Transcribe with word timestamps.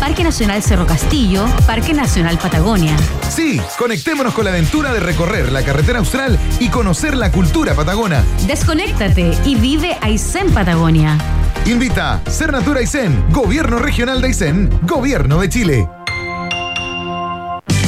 Parque 0.00 0.24
Nacional 0.24 0.62
Cerro 0.62 0.86
Castillo, 0.86 1.46
Parque 1.66 1.94
Nacional 1.94 2.38
Patagonia. 2.38 2.96
Sí, 3.28 3.60
conectémonos 3.78 4.34
con 4.34 4.44
la 4.44 4.50
aventura 4.50 4.92
de 4.92 5.00
recorrer 5.00 5.52
la 5.52 5.62
carretera 5.62 5.98
austral 5.98 6.38
y 6.60 6.68
conocer 6.68 7.16
la 7.16 7.32
cultura 7.32 7.74
patagona. 7.74 8.24
Desconéctate 8.46 9.36
y 9.44 9.54
vive 9.56 9.96
Aysén 10.00 10.50
Patagonia. 10.52 11.18
Invita 11.66 12.20
Ser 12.28 12.52
Natura 12.52 12.80
Aysén, 12.80 13.24
Gobierno 13.30 13.78
Regional 13.78 14.20
de 14.20 14.28
Aysén, 14.28 14.70
Gobierno 14.82 15.40
de 15.40 15.48
Chile. 15.48 15.97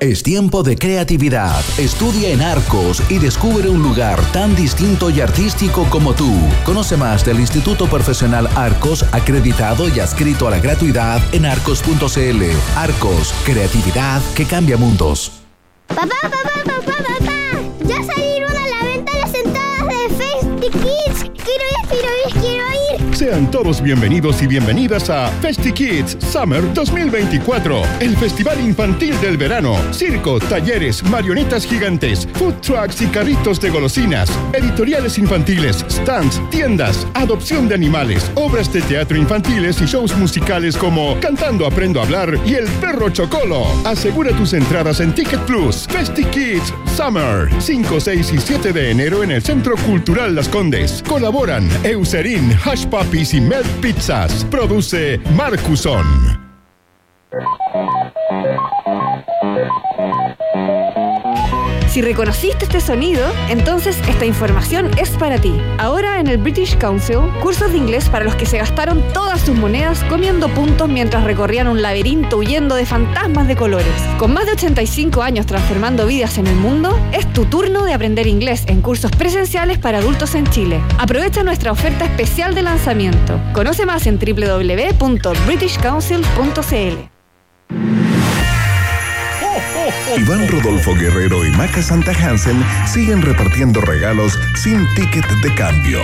Es 0.00 0.22
tiempo 0.22 0.62
de 0.62 0.76
creatividad. 0.76 1.64
Estudia 1.78 2.28
en 2.28 2.42
Arcos 2.42 3.02
y 3.08 3.18
descubre 3.18 3.70
un 3.70 3.82
lugar 3.82 4.20
tan 4.30 4.54
distinto 4.54 5.08
y 5.08 5.22
artístico 5.22 5.86
como 5.88 6.12
tú. 6.12 6.30
Conoce 6.64 6.98
más 6.98 7.24
del 7.24 7.40
Instituto 7.40 7.86
Profesional 7.86 8.50
Arcos, 8.54 9.02
acreditado 9.12 9.88
y 9.88 9.98
adscrito 9.98 10.46
a 10.46 10.50
la 10.50 10.58
gratuidad 10.58 11.22
en 11.32 11.46
arcos.cl. 11.46 12.42
Arcos, 12.76 13.34
creatividad 13.46 14.20
que 14.34 14.44
cambia 14.44 14.76
mundos. 14.76 15.32
Papá, 15.86 16.08
papá, 16.20 16.38
papá, 16.66 16.96
papá. 16.98 17.60
Ya 17.86 18.02
salieron 18.04 18.54
a 18.54 18.66
la 18.68 18.82
venta 18.84 19.12
las 19.16 19.34
entradas 19.34 19.88
de 19.88 20.14
Festi 20.16 20.70
Kids. 20.70 21.30
Quiero 21.44 21.64
ir, 21.64 21.88
quiero 21.88 22.08
ir, 22.26 22.32
quiero 22.32 22.40
ir. 22.40 22.45
Sean 23.26 23.50
todos 23.50 23.82
bienvenidos 23.82 24.40
y 24.40 24.46
bienvenidas 24.46 25.10
a 25.10 25.26
Festi 25.42 25.72
Kids 25.72 26.16
Summer 26.30 26.62
2024, 26.74 27.82
el 27.98 28.16
festival 28.16 28.60
infantil 28.60 29.20
del 29.20 29.36
verano. 29.36 29.76
Circo, 29.92 30.38
talleres, 30.38 31.02
marionetas 31.02 31.66
gigantes, 31.66 32.28
food 32.34 32.54
trucks 32.60 33.02
y 33.02 33.06
carritos 33.08 33.60
de 33.60 33.70
golosinas, 33.70 34.30
editoriales 34.52 35.18
infantiles, 35.18 35.84
stands, 35.90 36.40
tiendas, 36.50 37.04
adopción 37.14 37.66
de 37.66 37.74
animales, 37.74 38.30
obras 38.36 38.72
de 38.72 38.80
teatro 38.82 39.16
infantiles 39.16 39.82
y 39.82 39.86
shows 39.86 40.16
musicales 40.16 40.76
como 40.76 41.18
Cantando 41.18 41.66
Aprendo 41.66 41.98
a 41.98 42.04
Hablar 42.04 42.38
y 42.46 42.54
El 42.54 42.68
Perro 42.80 43.10
Chocolo. 43.10 43.66
Asegura 43.84 44.30
tus 44.36 44.52
entradas 44.52 45.00
en 45.00 45.12
Ticket 45.12 45.40
Plus. 45.40 45.88
Festi 45.88 46.24
Kids 46.26 46.72
Summer, 46.96 47.50
5, 47.58 47.98
6 47.98 48.32
y 48.34 48.38
7 48.38 48.72
de 48.72 48.92
enero 48.92 49.24
en 49.24 49.32
el 49.32 49.42
Centro 49.42 49.74
Cultural 49.78 50.36
Las 50.36 50.48
Condes. 50.48 51.02
Colaboran 51.08 51.68
Eucerin, 51.82 52.56
Hush 52.64 52.86
Y 53.18 53.40
Melt 53.40 53.66
Pizzas. 53.80 54.44
Produce 54.50 55.18
Marcuson. 55.34 56.04
Si 61.96 62.02
reconociste 62.02 62.66
este 62.66 62.82
sonido, 62.82 63.26
entonces 63.48 63.96
esta 64.06 64.26
información 64.26 64.90
es 64.98 65.08
para 65.12 65.38
ti. 65.38 65.54
Ahora 65.78 66.20
en 66.20 66.26
el 66.26 66.36
British 66.36 66.76
Council, 66.76 67.20
cursos 67.40 67.72
de 67.72 67.78
inglés 67.78 68.10
para 68.10 68.26
los 68.26 68.34
que 68.34 68.44
se 68.44 68.58
gastaron 68.58 69.02
todas 69.14 69.40
sus 69.40 69.56
monedas 69.56 70.04
comiendo 70.04 70.50
puntos 70.50 70.90
mientras 70.90 71.24
recorrían 71.24 71.68
un 71.68 71.80
laberinto 71.80 72.36
huyendo 72.36 72.74
de 72.74 72.84
fantasmas 72.84 73.48
de 73.48 73.56
colores. 73.56 73.94
Con 74.18 74.34
más 74.34 74.44
de 74.44 74.52
85 74.52 75.22
años 75.22 75.46
transformando 75.46 76.06
vidas 76.06 76.36
en 76.36 76.48
el 76.48 76.56
mundo, 76.56 77.00
es 77.12 77.32
tu 77.32 77.46
turno 77.46 77.86
de 77.86 77.94
aprender 77.94 78.26
inglés 78.26 78.64
en 78.66 78.82
cursos 78.82 79.10
presenciales 79.12 79.78
para 79.78 79.96
adultos 79.96 80.34
en 80.34 80.46
Chile. 80.48 80.82
Aprovecha 80.98 81.44
nuestra 81.44 81.72
oferta 81.72 82.04
especial 82.04 82.54
de 82.54 82.60
lanzamiento. 82.60 83.40
Conoce 83.54 83.86
más 83.86 84.06
en 84.06 84.18
www.britishcouncil.cl. 84.18 87.15
Iván 90.14 90.46
Rodolfo 90.48 90.94
Guerrero 90.94 91.44
y 91.44 91.50
Maca 91.50 91.82
Santa 91.82 92.12
Hansen 92.12 92.62
siguen 92.86 93.22
repartiendo 93.22 93.80
regalos 93.80 94.38
sin 94.54 94.86
ticket 94.94 95.26
de 95.42 95.54
cambio. 95.54 96.00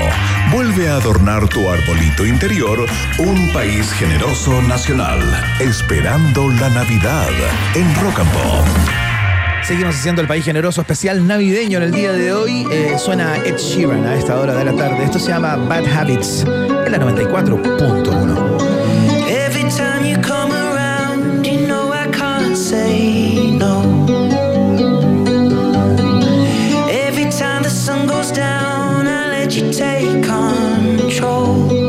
Vuelve 0.50 0.88
a 0.88 0.96
adornar 0.96 1.48
tu 1.48 1.70
arbolito 1.70 2.26
interior 2.26 2.84
un 3.18 3.52
país 3.52 3.92
generoso 3.92 4.60
nacional, 4.62 5.20
esperando 5.60 6.48
la 6.48 6.68
Navidad 6.70 7.30
en 7.74 7.94
Rock 8.02 8.20
and 8.20 8.32
Pop. 8.32 8.66
Seguimos 9.62 9.94
haciendo 9.94 10.20
el 10.20 10.26
país 10.26 10.44
generoso 10.44 10.80
especial 10.80 11.24
navideño 11.24 11.78
en 11.78 11.84
el 11.84 11.92
día 11.92 12.12
de 12.12 12.32
hoy. 12.32 12.66
Eh, 12.72 12.96
suena 12.98 13.36
Ed 13.36 13.56
Sheeran 13.58 14.04
a 14.04 14.16
esta 14.16 14.38
hora 14.38 14.54
de 14.54 14.64
la 14.64 14.72
tarde. 14.72 15.04
Esto 15.04 15.20
se 15.20 15.28
llama 15.28 15.54
Bad 15.54 15.86
Habits 15.86 16.44
en 16.44 16.91
la 16.91 16.98
94.1. 16.98 18.58
Every 19.28 19.62
time 19.70 20.04
you 20.04 20.20
come 20.20 20.52
around, 20.52 21.46
you 21.46 21.66
know 21.66 21.92
I 21.92 22.10
can't 22.10 22.56
say 22.56 23.52
no. 23.52 23.81
Take 29.72 30.22
control. 30.22 31.81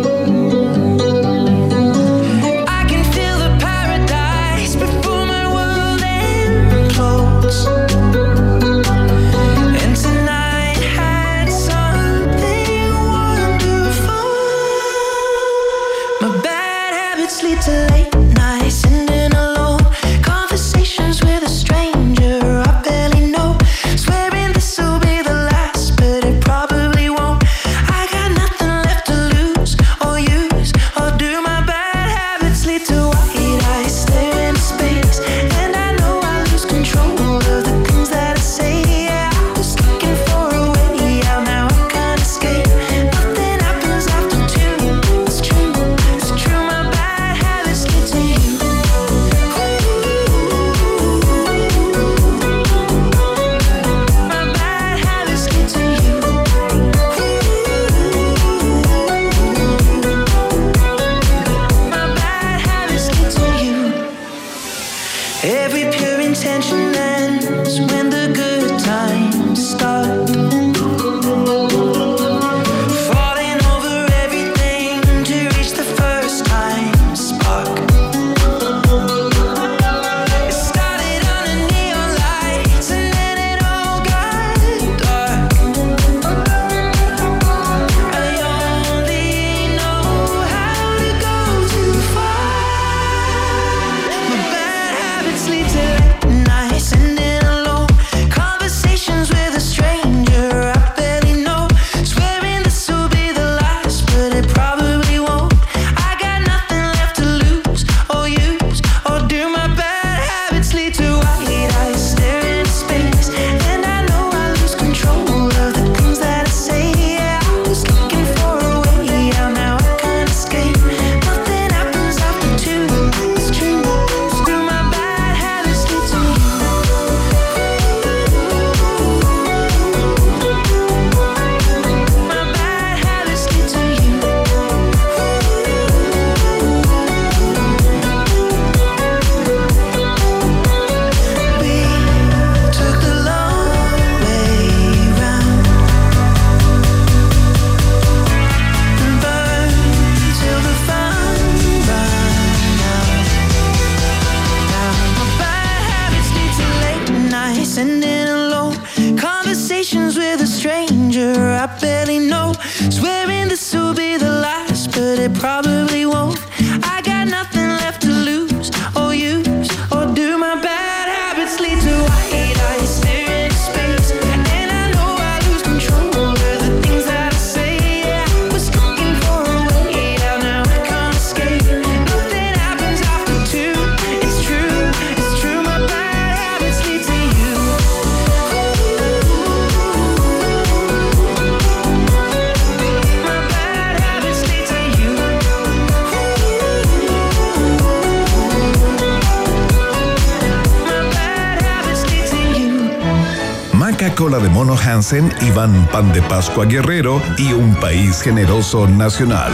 De 204.40 204.50
Mono 204.50 204.76
Hansen, 204.76 205.32
Iván 205.42 205.88
Pan 205.92 206.12
de 206.12 206.20
Pascua 206.24 206.66
Guerrero 206.66 207.22
y 207.38 207.54
un 207.54 207.76
país 207.76 208.20
generoso 208.20 208.88
nacional. 208.88 209.54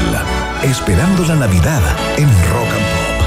Esperando 0.64 1.26
la 1.26 1.36
Navidad 1.36 1.81
en 2.18 2.30
Rock 2.30 2.70
and 2.72 2.86
Pop. 2.96 3.18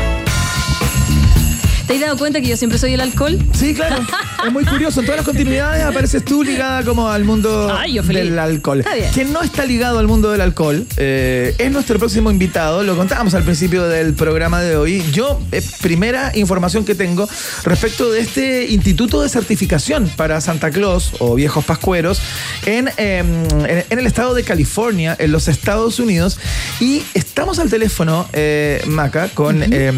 ¿Te 1.87 1.95
has 1.95 2.01
dado 2.01 2.17
cuenta 2.17 2.41
que 2.41 2.47
yo 2.47 2.57
siempre 2.57 2.79
soy 2.79 2.95
el 2.95 3.03
alcohol? 3.03 3.39
Sí, 3.53 3.75
claro. 3.75 3.97
Es 4.45 4.53
muy 4.53 4.65
curioso. 4.65 5.01
En 5.01 5.07
todas 5.07 5.19
las 5.19 5.27
continuidades 5.27 5.85
apareces 5.85 6.25
tú 6.25 6.43
ligada 6.43 6.83
como 6.85 7.09
al 7.09 7.25
mundo 7.25 7.73
Ay, 7.77 7.95
yo 7.95 8.03
feliz. 8.03 8.25
del 8.25 8.39
alcohol. 8.39 8.81
Está 8.81 8.95
bien. 8.95 9.13
Quien 9.13 9.33
no 9.33 9.43
está 9.43 9.65
ligado 9.65 9.99
al 9.99 10.09
mundo 10.09 10.31
del 10.31 10.41
alcohol 10.41 10.85
eh, 10.97 11.55
es 11.59 11.71
nuestro 11.71 11.99
próximo 11.99 12.31
invitado. 12.31 12.83
Lo 12.83 12.97
contábamos 12.97 13.35
al 13.35 13.45
principio 13.45 13.85
del 13.89 14.15
programa 14.15 14.61
de 14.61 14.77
hoy. 14.77 15.03
Yo, 15.13 15.41
eh, 15.53 15.63
primera 15.81 16.33
información 16.37 16.85
que 16.85 16.95
tengo 16.95 17.29
respecto 17.65 18.11
de 18.11 18.21
este 18.21 18.67
instituto 18.69 19.23
de 19.23 19.29
certificación 19.29 20.11
para 20.17 20.41
Santa 20.41 20.71
Claus 20.71 21.13
o 21.21 21.35
viejos 21.37 21.65
pascueros 21.65 22.21
en, 22.67 22.89
eh, 22.97 23.19
en, 23.19 23.85
en 23.91 23.99
el 23.99 24.07
estado 24.07 24.35
de 24.35 24.43
California, 24.43 25.17
en 25.19 25.31
los 25.31 25.47
Estados 25.49 26.01
Unidos. 26.01 26.39
Y 26.81 27.03
estamos 27.15 27.59
al 27.61 27.71
teléfono, 27.71 28.29
eh, 28.33 28.83
Maca, 28.87 29.29
con, 29.29 29.63
eh, 29.63 29.93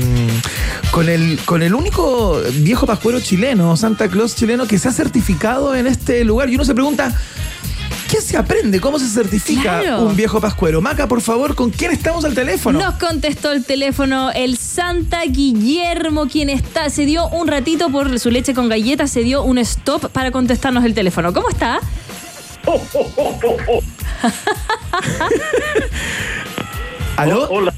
con, 0.90 1.08
el, 1.08 1.38
con 1.46 1.62
el 1.62 1.74
único 1.74 2.40
viejo 2.56 2.86
pascuero 2.86 3.20
chileno, 3.20 3.76
Santa 3.76 4.08
Claus 4.08 4.33
chileno, 4.34 4.66
que 4.66 4.78
se 4.78 4.88
ha 4.88 4.92
certificado 4.92 5.74
en 5.74 5.86
este 5.86 6.24
lugar. 6.24 6.50
Y 6.50 6.56
uno 6.56 6.64
se 6.64 6.74
pregunta. 6.74 7.14
¿Qué 8.10 8.20
se 8.20 8.36
aprende? 8.36 8.80
¿Cómo 8.80 8.98
se 9.00 9.08
certifica 9.08 9.80
Claro. 9.80 10.02
un 10.02 10.14
viejo 10.14 10.40
pascuero? 10.40 10.80
Maca, 10.80 11.08
por 11.08 11.20
favor, 11.20 11.56
¿con 11.56 11.70
quién 11.70 11.90
estamos 11.90 12.24
al 12.24 12.32
teléfono? 12.34 12.78
Nos 12.78 12.94
contestó 12.96 13.50
el 13.50 13.64
teléfono 13.64 14.30
el 14.30 14.56
Santa 14.56 15.22
Guillermo, 15.24 16.28
quien 16.28 16.48
está, 16.48 16.90
se 16.90 17.06
dio 17.06 17.26
un 17.28 17.48
ratito 17.48 17.90
por 17.90 18.16
su 18.20 18.30
leche 18.30 18.54
con 18.54 18.68
galletas, 18.68 19.10
se 19.10 19.24
dio 19.24 19.42
un 19.42 19.58
stop 19.58 20.10
para 20.10 20.30
contestarnos 20.30 20.84
el 20.84 20.94
teléfono. 20.94 21.32
¿Cómo 21.32 21.48
está? 21.48 21.80
¿Aló? 27.16 27.48
Hola. 27.50 27.74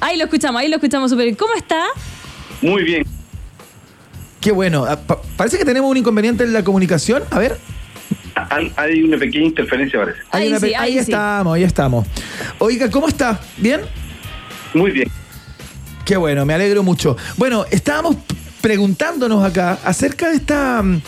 Ahí 0.00 0.16
lo 0.16 0.24
escuchamos, 0.24 0.60
ahí 0.60 0.68
lo 0.68 0.76
escuchamos 0.76 1.10
súper 1.10 1.26
bien. 1.26 1.36
¿Cómo 1.36 1.52
está? 1.54 1.82
Muy 2.62 2.82
bien. 2.82 3.04
Qué 4.48 4.52
bueno. 4.52 4.86
Ah, 4.88 4.96
pa- 4.98 5.20
parece 5.36 5.58
que 5.58 5.64
tenemos 5.66 5.90
un 5.90 5.98
inconveniente 5.98 6.42
en 6.42 6.54
la 6.54 6.64
comunicación. 6.64 7.22
A 7.30 7.38
ver. 7.38 7.58
Hay- 8.34 8.72
Hay 8.76 9.02
una 9.02 9.18
pequeña 9.18 9.44
interferencia, 9.44 9.98
parece. 10.00 10.20
Ahí 10.30 10.48
una 10.48 10.58
sí, 10.58 10.66
pe- 10.68 10.76
ahí 10.76 10.92
sí. 10.94 10.98
estamos, 11.00 11.54
ahí 11.54 11.64
estamos. 11.64 12.06
Oiga, 12.58 12.90
¿cómo 12.90 13.08
está? 13.08 13.38
¿Bien? 13.58 13.82
Muy 14.72 14.90
bien. 14.92 15.10
Qué 16.06 16.16
bueno, 16.16 16.46
me 16.46 16.54
alegro 16.54 16.82
mucho. 16.82 17.14
Bueno, 17.36 17.66
estábamos 17.70 18.16
preguntándonos 18.62 19.44
acá 19.44 19.80
acerca 19.84 20.30
de 20.30 20.36
esta, 20.36 20.82
mm, 20.82 21.02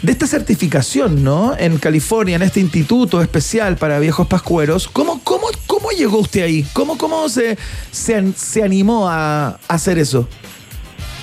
de 0.00 0.12
esta 0.12 0.26
certificación, 0.26 1.22
¿no? 1.22 1.54
En 1.58 1.76
California, 1.76 2.36
en 2.36 2.42
este 2.42 2.60
instituto 2.60 3.20
especial 3.20 3.76
para 3.76 3.98
viejos 3.98 4.26
pascueros. 4.26 4.88
¿Cómo, 4.88 5.20
cómo, 5.22 5.48
cómo 5.66 5.90
llegó 5.90 6.16
usted 6.20 6.44
ahí? 6.44 6.66
¿Cómo, 6.72 6.96
cómo 6.96 7.28
se, 7.28 7.58
se, 7.90 8.14
an- 8.14 8.34
se 8.34 8.62
animó 8.62 9.06
a, 9.06 9.48
a 9.48 9.58
hacer 9.68 9.98
eso? 9.98 10.26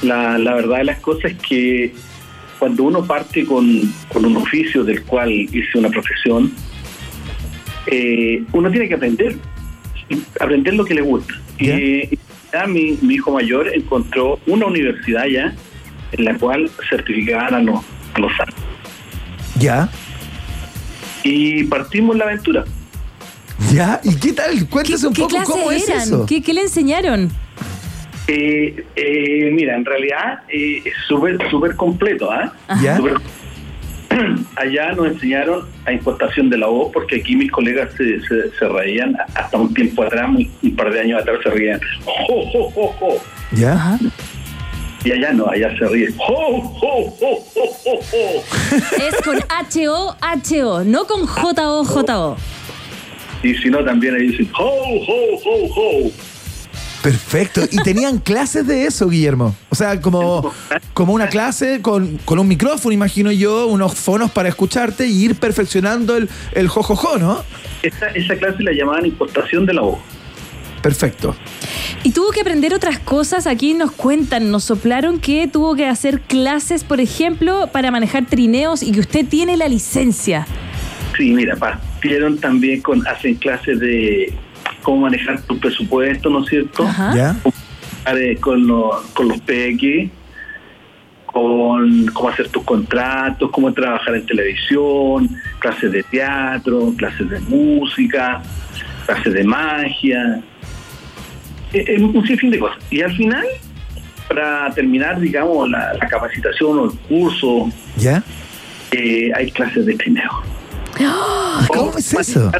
La, 0.04 0.38
la 0.38 0.54
verdad 0.56 0.78
de 0.80 0.84
las 0.86 1.00
cosas 1.00 1.32
es 1.32 1.38
que 1.38 1.94
cuando 2.60 2.84
uno 2.84 3.06
parte 3.06 3.46
con, 3.46 3.82
con 4.12 4.26
un 4.26 4.38
oficio 4.38 4.84
del 4.84 5.04
cual 5.04 5.32
hice 5.32 5.78
una 5.78 5.90
profesión, 5.90 6.52
eh, 7.88 8.44
uno 8.54 8.70
tiene 8.72 8.88
que 8.88 8.96
aprender, 8.96 9.36
aprender 10.40 10.74
lo 10.74 10.86
que 10.86 10.94
le 10.94 11.02
gusta. 11.02 11.34
Y 11.58 11.70
eh, 11.70 12.18
ya 12.52 12.66
mi, 12.68 12.98
mi 13.02 13.16
hijo 13.16 13.32
mayor 13.32 13.70
encontró 13.74 14.40
una 14.48 14.66
universidad 14.66 15.26
ya 15.26 15.54
en 16.12 16.26
la 16.26 16.38
cual 16.38 16.70
certificaban 16.90 17.54
a 17.54 17.60
los, 17.60 17.80
a 18.14 18.20
los 18.20 18.32
santos. 18.38 18.56
¿Ya? 19.60 19.90
Y 21.24 21.64
partimos 21.66 22.16
la 22.18 22.26
aventura. 22.26 22.66
¿Ya? 23.74 24.00
¿Y 24.04 24.16
qué 24.16 24.34
tal? 24.34 24.68
Cuéntese 24.70 25.08
un 25.08 25.14
¿Qué 25.14 25.22
poco 25.24 25.44
cómo 25.44 25.72
es 25.72 25.88
eran? 25.88 26.02
eso. 26.02 26.26
¿Qué, 26.26 26.42
qué 26.42 26.54
le 26.54 26.62
enseñaron? 26.62 27.32
Eh, 28.28 28.86
eh, 28.96 29.50
mira, 29.52 29.76
en 29.76 29.86
realidad 29.86 30.40
eh, 30.48 30.82
es 30.86 30.94
súper 31.08 31.38
súper 31.50 31.76
completo, 31.76 32.32
¿ah? 32.32 32.54
¿Ya? 32.82 32.98
Allá 34.56 34.92
nos 34.94 35.08
enseñaron 35.08 35.68
a 35.86 35.92
importación 35.92 36.50
de 36.50 36.58
la 36.58 36.68
voz, 36.68 36.92
porque 36.94 37.18
aquí 37.18 37.36
mis 37.36 37.52
colegas 37.52 37.90
se, 37.98 38.22
se, 38.22 38.52
se 38.58 38.68
reían, 38.68 39.16
hasta 39.36 39.58
un 39.58 39.74
tiempo 39.74 40.04
atrás, 40.04 40.30
un, 40.30 40.50
un 40.62 40.76
par 40.76 40.94
de 40.94 41.02
años 41.02 41.22
atrás 41.22 41.40
se 41.44 41.50
reían. 41.50 41.80
¡Jo, 42.06 42.46
jo, 42.52 42.72
jo, 42.72 42.88
jo! 43.00 43.18
¿Ya? 43.52 43.98
Y 45.04 45.12
allá 45.12 45.34
no, 45.34 45.48
allá 45.50 45.78
se 45.78 45.86
ríen. 45.88 46.16
¡Jo, 46.16 46.62
jo, 46.62 47.12
jo, 47.20 47.36
jo, 47.54 47.66
jo, 47.84 48.00
jo! 48.10 48.78
Es 49.06 49.16
con 49.22 49.38
H-O-H-O, 49.50 50.84
no 50.86 51.06
con 51.06 51.26
J-O-J-O. 51.26 52.38
Y 53.44 53.54
si 53.56 53.70
no, 53.70 53.84
también 53.84 54.16
ahí 54.16 54.28
dicen 54.28 54.50
¡Jo, 54.54 54.72
jo, 55.06 55.38
jo, 55.44 55.68
jo! 55.68 56.33
Perfecto. 57.04 57.62
¿Y 57.70 57.84
tenían 57.84 58.18
clases 58.20 58.66
de 58.66 58.86
eso, 58.86 59.10
Guillermo? 59.10 59.54
O 59.70 59.76
sea, 59.76 60.00
como, 60.00 60.54
como 60.94 61.12
una 61.12 61.28
clase 61.28 61.82
con, 61.82 62.18
con 62.24 62.40
un 62.40 62.48
micrófono, 62.48 62.94
imagino 62.94 63.30
yo, 63.30 63.68
unos 63.68 63.94
fonos 63.94 64.32
para 64.32 64.48
escucharte 64.48 65.06
y 65.06 65.26
ir 65.26 65.36
perfeccionando 65.36 66.16
el, 66.16 66.30
el 66.54 66.70
jojojo, 66.70 67.18
¿no? 67.18 67.44
Esa, 67.82 68.08
esa 68.08 68.38
clase 68.38 68.64
la 68.64 68.72
llamaban 68.72 69.06
importación 69.06 69.66
de 69.66 69.74
la 69.74 69.82
voz. 69.82 70.00
Perfecto. 70.82 71.36
Y 72.04 72.12
tuvo 72.12 72.32
que 72.32 72.40
aprender 72.40 72.74
otras 72.74 73.00
cosas. 73.00 73.48
Aquí 73.48 73.74
nos 73.74 73.92
cuentan, 73.92 74.50
nos 74.50 74.64
soplaron 74.64 75.20
que 75.20 75.50
tuvo 75.50 75.76
que 75.76 75.86
hacer 75.88 76.22
clases, 76.22 76.86
por 76.86 77.02
ejemplo, 77.02 77.68
para 77.74 77.92
manejar 77.92 78.28
trineos 78.28 78.82
y 78.82 78.94
que 78.94 79.02
usted 79.02 79.26
tiene 79.26 79.58
la 79.58 79.68
licencia. 79.68 80.48
Sí, 81.18 81.32
mira, 81.32 81.58
partieron 81.58 82.38
también 82.38 82.82
con, 82.82 83.06
hacen 83.08 83.36
clases 83.36 83.80
de 83.80 84.34
cómo 84.84 85.02
manejar 85.02 85.42
tu 85.42 85.58
presupuesto, 85.58 86.30
¿no 86.30 86.44
es 86.44 86.50
cierto? 86.50 86.84
Ajá. 86.84 87.16
¿Ya? 87.16 87.36
Eh, 88.16 88.38
con, 88.40 88.68
los 88.68 88.98
con 89.14 89.30
los 89.30 89.40
PX, 89.42 90.12
con 91.26 92.06
cómo 92.08 92.30
hacer 92.30 92.50
tus 92.50 92.64
contratos, 92.64 93.50
cómo 93.52 93.74
trabajar 93.74 94.16
en 94.16 94.26
televisión, 94.26 95.30
clases 95.60 95.92
de 95.92 96.04
teatro, 96.04 96.94
clases 96.98 97.30
de 97.30 97.40
música, 97.40 98.44
clases 99.06 99.34
de 99.34 99.44
magia, 99.44 100.42
eh, 101.74 101.86
eh, 101.88 102.04
un 102.04 102.26
sinfín 102.28 102.52
de 102.52 102.60
cosas. 102.60 102.78
Y 102.92 103.02
al 103.02 103.16
final, 103.16 103.46
para 104.28 104.72
terminar, 104.74 105.20
digamos, 105.20 105.70
la, 105.70 105.94
la 105.94 106.08
capacitación 106.08 106.80
o 106.80 106.86
el 106.86 106.98
curso, 107.00 107.70
¿Ya? 107.98 108.24
eh, 108.92 109.32
hay 109.36 109.52
clases 109.52 109.86
de 109.86 109.96
trineo. 109.96 110.44
¿Cómo 111.68 111.98
es 111.98 112.14
eso? 112.14 112.52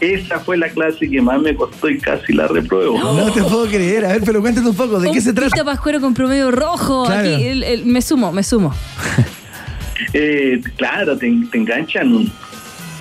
Esa 0.00 0.40
fue 0.40 0.56
la 0.56 0.68
clase 0.70 1.08
que 1.10 1.20
más 1.20 1.40
me 1.42 1.54
costó 1.54 1.88
y 1.90 1.98
casi 1.98 2.32
la 2.32 2.46
repruebo. 2.48 2.98
No 2.98 3.30
te 3.32 3.42
puedo 3.42 3.66
creer. 3.66 4.04
A 4.06 4.08
ver, 4.12 4.22
pero 4.24 4.40
cuéntate 4.40 4.66
un 4.68 4.74
poco, 4.74 4.98
¿de 4.98 5.10
qué 5.12 5.20
se 5.20 5.32
trata? 5.32 5.62
Pascuero 5.64 6.00
con 6.00 6.14
promedio 6.14 6.50
rojo. 6.50 7.04
Claro. 7.04 7.28
Aquí, 7.34 7.44
el- 7.46 7.62
el- 7.62 7.84
me 7.86 8.00
sumo, 8.02 8.32
me 8.32 8.42
sumo. 8.42 8.74
Eh, 10.14 10.60
claro, 10.76 11.16
te, 11.16 11.30
te 11.52 11.58
enganchan 11.58 12.26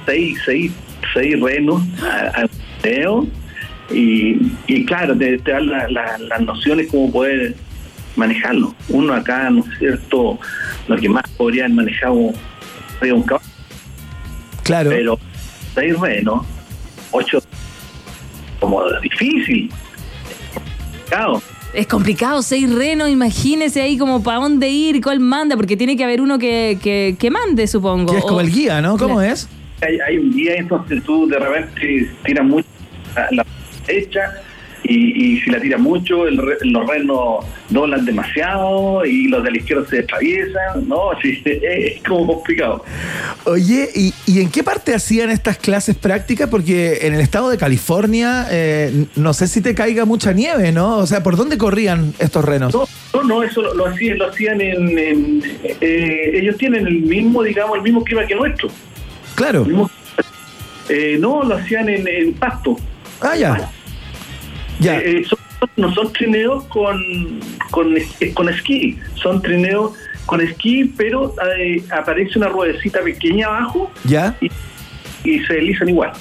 seis, 0.06 0.38
seis, 0.46 0.72
seis 1.14 1.40
renos 1.40 1.82
al 2.36 2.50
video 2.84 3.26
y, 3.90 4.52
y 4.68 4.86
claro, 4.86 5.18
te, 5.18 5.38
te 5.40 5.52
dan 5.52 5.68
la- 5.68 5.88
la- 5.90 6.18
las 6.18 6.42
nociones 6.42 6.88
cómo 6.92 7.12
poder 7.12 7.56
manejarlo. 8.16 8.76
Uno 8.90 9.14
acá, 9.14 9.50
¿no 9.50 9.62
es 9.62 9.80
cierto? 9.80 10.38
Lo 10.88 10.98
que 10.98 11.08
más 11.10 11.24
podría 11.38 11.64
haber 11.66 11.76
manejado 11.78 12.32
sería 13.00 13.16
un 13.16 13.24
caballo, 13.24 13.46
Claro. 14.64 14.90
pero 14.90 15.20
seis 15.74 15.98
renos, 16.00 16.46
ocho, 17.12 17.40
como 18.60 18.82
difícil. 19.02 19.72
Claro. 21.10 21.42
Es 21.74 21.86
complicado, 21.86 22.42
seis 22.42 22.74
renos, 22.74 23.10
imagínese 23.10 23.82
ahí 23.82 23.98
como 23.98 24.24
para 24.24 24.40
dónde 24.40 24.70
ir, 24.70 25.02
cuál 25.02 25.20
manda, 25.20 25.56
porque 25.56 25.78
tiene 25.78 25.96
que 25.96 26.04
haber 26.04 26.20
uno 26.20 26.40
que, 26.40 26.80
que, 26.82 27.16
que 27.20 27.30
mande, 27.30 27.68
supongo. 27.68 28.12
Que 28.12 28.20
es 28.20 28.24
como 28.26 28.38
O- 28.38 28.42
el 28.42 28.52
guía, 28.52 28.82
¿no? 28.82 28.98
¿Cómo 28.98 29.22
es? 29.22 29.48
Hay, 29.82 29.98
hay 30.00 30.18
un 30.18 30.32
día 30.34 30.56
entonces 30.56 31.02
tú 31.04 31.28
de 31.28 31.40
repente 31.40 32.10
tiras 32.26 32.46
mucho 32.46 32.68
la, 33.16 33.28
la 33.32 33.46
derecha 33.88 34.20
y, 34.84 35.36
y 35.36 35.42
si 35.42 35.50
la 35.50 35.60
tiras 35.60 35.80
mucho 35.80 36.28
el 36.28 36.36
los 36.36 36.88
renos 36.88 37.46
doblan 37.70 38.06
demasiado 38.06 39.06
y 39.06 39.28
los 39.28 39.44
de 39.44 39.52
la 39.52 39.58
izquierda 39.58 39.86
se 39.90 40.00
atraviesan, 40.00 40.88
¿no? 40.88 41.10
Sí, 41.22 41.42
es, 41.46 41.60
es 41.98 42.02
como 42.04 42.26
complicado. 42.28 42.84
Oye, 43.46 43.90
¿y, 43.94 44.14
y 44.26 44.42
en 44.42 44.50
qué 44.50 44.64
parte 44.64 44.96
hacían 44.96 45.30
estas 45.30 45.58
clases 45.58 45.96
prácticas? 45.96 46.50
Porque 46.50 47.00
en 47.02 47.14
el 47.14 47.22
estado 47.22 47.50
de 47.50 47.58
California, 47.58 48.48
eh, 48.52 49.06
no 49.16 49.34
sé 49.34 49.48
si 49.48 49.62
te 49.62 49.76
caiga 49.76 50.06
mucha 50.06 50.34
nieve, 50.34 50.72
¿no? 50.72 50.98
O 50.98 51.06
sea, 51.08 51.22
¿por 51.24 51.36
dónde 51.36 51.58
corrían 51.58 52.14
estos 52.20 52.46
renos? 52.46 52.74
No, 52.74 52.86
no, 53.14 53.24
no, 53.24 53.44
eso 53.44 53.62
lo, 53.62 53.74
lo 53.74 53.86
hacían, 53.88 54.18
lo 54.18 54.30
hacían 54.30 54.62
en... 54.62 54.98
en- 54.98 55.44
eh, 55.82 56.32
ellos 56.34 56.58
tienen 56.58 56.88
el 56.88 57.00
mismo, 57.02 57.44
digamos, 57.44 57.78
el 57.78 57.84
mismo 57.84 58.04
clima 58.04 58.26
que 58.26 58.36
nuestro. 58.36 58.70
Claro. 59.36 59.66
Eh, 60.90 61.18
no, 61.20 61.44
lo 61.44 61.56
hacían 61.56 61.88
en, 61.90 62.08
en 62.08 62.34
pasto. 62.34 62.78
Ah, 63.22 63.36
ya. 63.36 63.70
Ya. 64.80 64.98
Eh, 65.00 65.20
eh, 65.20 65.26
son- 65.28 65.40
no 65.76 65.94
son 65.94 66.12
trineos 66.14 66.64
con, 66.66 66.98
con, 67.70 67.94
con 68.34 68.50
esquí, 68.50 68.98
son 69.22 69.42
trineos 69.42 69.92
con 70.26 70.40
esquí, 70.42 70.86
pero 70.86 71.34
eh, 71.58 71.84
aparece 71.92 72.38
una 72.38 72.48
ruedecita 72.48 73.02
pequeña 73.02 73.48
abajo 73.48 73.92
¿Ya? 74.06 74.38
y 75.24 75.40
se 75.40 75.54
deslizan 75.54 75.90
igual. 75.90 76.12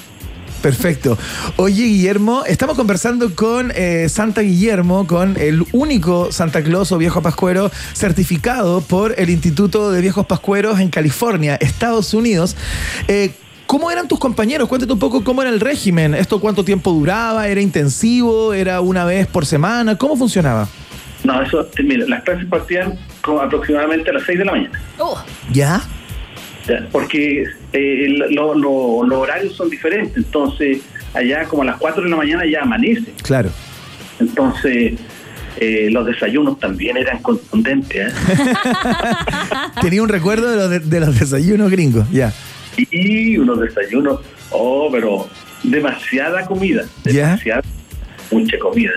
Perfecto. 0.63 1.17
Oye, 1.55 1.85
Guillermo, 1.85 2.43
estamos 2.45 2.77
conversando 2.77 3.33
con 3.37 3.71
eh, 3.77 4.09
Santa 4.09 4.41
Guillermo, 4.41 5.07
con 5.07 5.37
el 5.39 5.65
único 5.71 6.33
Santa 6.33 6.65
Claus 6.65 6.91
o 6.91 6.99
viejo 6.99 7.23
pascuero 7.23 7.71
certificado 7.93 8.81
por 8.81 9.15
el 9.19 9.31
Instituto 9.31 9.93
de 9.93 10.01
Viejos 10.01 10.27
Pascueros 10.27 10.81
en 10.81 10.89
California, 10.89 11.55
Estados 11.61 12.13
Unidos. 12.13 12.57
Eh, 13.07 13.31
¿Cómo 13.69 13.91
eran 13.91 14.09
tus 14.09 14.19
compañeros? 14.19 14.67
Cuéntate 14.67 14.91
un 14.95 14.99
poco 14.99 15.23
cómo 15.23 15.43
era 15.43 15.51
el 15.51 15.61
régimen. 15.61 16.15
¿Esto 16.15 16.41
cuánto 16.41 16.65
tiempo 16.65 16.91
duraba? 16.91 17.47
¿Era 17.49 17.61
intensivo? 17.61 18.55
¿Era 18.55 18.81
una 18.81 19.05
vez 19.05 19.27
por 19.27 19.45
semana? 19.45 19.97
¿Cómo 19.99 20.17
funcionaba? 20.17 20.67
No, 21.23 21.43
eso, 21.43 21.61
eh, 21.77 21.83
mira, 21.83 22.07
las 22.09 22.23
clases 22.23 22.47
partían 22.47 22.95
como 23.21 23.41
aproximadamente 23.43 24.09
a 24.09 24.15
las 24.15 24.23
6 24.25 24.39
de 24.39 24.45
la 24.47 24.53
mañana. 24.53 24.81
¿Ya? 25.53 25.83
Ya, 26.67 26.87
Porque 26.91 27.43
eh, 27.43 28.05
el- 28.07 28.19
lo- 28.35 28.55
lo- 28.55 29.05
los 29.05 29.19
horarios 29.19 29.55
son 29.55 29.69
diferentes, 29.69 30.17
entonces 30.17 30.79
allá 31.13 31.45
como 31.45 31.61
a 31.63 31.67
las 31.67 31.77
4 31.77 32.03
de 32.05 32.09
la 32.09 32.17
mañana 32.17 32.45
ya 32.51 32.63
amanece. 32.63 33.13
Claro. 33.23 33.51
Entonces 34.19 34.95
eh, 35.61 35.89
los 35.91 36.07
desayunos 36.07 36.59
también 36.59 36.97
eran 36.97 37.19
contundentes. 37.21 38.13
¿eh? 38.13 38.15
Tenía 39.83 40.03
un 40.03 40.09
recuerdo 40.09 40.49
de 40.51 40.57
los, 40.57 40.71
de- 40.71 40.81
de 40.81 41.01
los 41.01 41.19
desayunos 41.21 41.71
gringos. 41.71 42.09
Ya. 42.11 42.33
Y 42.91 43.37
unos 43.37 43.61
desayunos, 43.61 44.21
oh, 44.51 44.89
pero 44.93 45.29
demasiada 45.63 46.47
comida, 46.47 46.85
demasiada, 47.05 47.63
mucha 48.31 48.59
comida. 48.59 48.93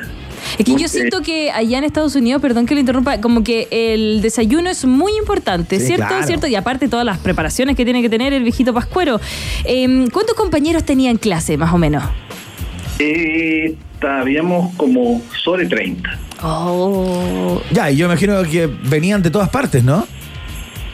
Es 0.57 0.65
que 0.65 0.75
yo 0.75 0.88
siento 0.88 1.21
que 1.21 1.51
allá 1.51 1.77
en 1.77 1.83
Estados 1.83 2.15
Unidos, 2.15 2.41
perdón 2.41 2.65
que 2.65 2.73
lo 2.73 2.79
interrumpa, 2.79 3.21
como 3.21 3.43
que 3.43 3.67
el 3.71 4.21
desayuno 4.21 4.69
es 4.69 4.85
muy 4.85 5.13
importante, 5.17 5.79
Sí, 5.79 5.88
¿cierto? 5.88 6.07
claro. 6.07 6.27
¿Cierto? 6.27 6.47
Y 6.47 6.55
aparte 6.55 6.88
todas 6.88 7.05
las 7.05 7.17
preparaciones 7.19 7.75
que 7.75 7.85
tiene 7.85 8.01
que 8.01 8.09
tener 8.09 8.33
el 8.33 8.43
viejito 8.43 8.73
pascuero. 8.73 9.19
Em, 9.63 10.07
¿Cuántos 10.09 10.35
compañeros 10.35 10.83
tenían 10.83 11.17
clase, 11.17 11.57
más 11.57 11.73
o 11.73 11.77
menos? 11.77 12.03
Eh, 13.00 13.75
habíamos 14.01 14.73
como 14.75 15.21
sobre 15.43 15.65
30. 15.67 16.19
Oh. 16.43 17.61
Ya, 17.71 17.89
y 17.91 17.97
yo 17.97 18.05
imagino 18.07 18.41
que 18.43 18.67
venían 18.67 19.21
de 19.21 19.29
todas 19.29 19.50
partes, 19.50 19.83
¿no? 19.83 20.05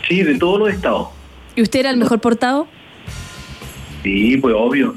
Sí, 0.07 0.23
de 0.23 0.35
todos 0.37 0.59
los 0.59 0.69
estados. 0.69 1.09
¿Y 1.55 1.61
usted 1.61 1.79
era 1.79 1.89
el 1.89 1.97
mejor 1.97 2.19
portado? 2.19 2.67
Sí, 4.03 4.37
pues 4.37 4.55
obvio. 4.57 4.95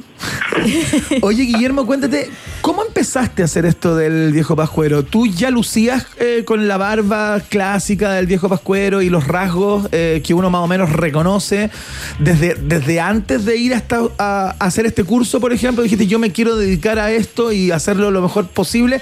Oye, 1.22 1.44
Guillermo, 1.44 1.86
cuéntate, 1.86 2.28
¿cómo 2.60 2.84
empezaste 2.84 3.42
a 3.42 3.46
hacer 3.46 3.64
esto 3.64 3.96
del 3.96 4.32
viejo 4.32 4.54
pascuero? 4.54 5.02
¿Tú 5.02 5.26
ya 5.26 5.50
lucías 5.50 6.06
eh, 6.18 6.42
con 6.44 6.68
la 6.68 6.76
barba 6.76 7.40
clásica 7.48 8.12
del 8.12 8.26
viejo 8.26 8.48
pascuero 8.48 9.02
y 9.02 9.08
los 9.08 9.26
rasgos 9.26 9.88
eh, 9.92 10.20
que 10.24 10.34
uno 10.34 10.50
más 10.50 10.62
o 10.62 10.66
menos 10.66 10.92
reconoce 10.92 11.70
desde, 12.18 12.54
desde 12.54 13.00
antes 13.00 13.44
de 13.44 13.56
ir 13.56 13.74
hasta 13.74 14.00
a, 14.18 14.56
a 14.58 14.64
hacer 14.66 14.86
este 14.86 15.04
curso, 15.04 15.40
por 15.40 15.52
ejemplo? 15.52 15.82
Dijiste, 15.82 16.06
yo 16.06 16.18
me 16.18 16.30
quiero 16.30 16.56
dedicar 16.56 16.98
a 16.98 17.10
esto 17.10 17.52
y 17.52 17.70
hacerlo 17.70 18.10
lo 18.10 18.20
mejor 18.20 18.48
posible. 18.48 19.00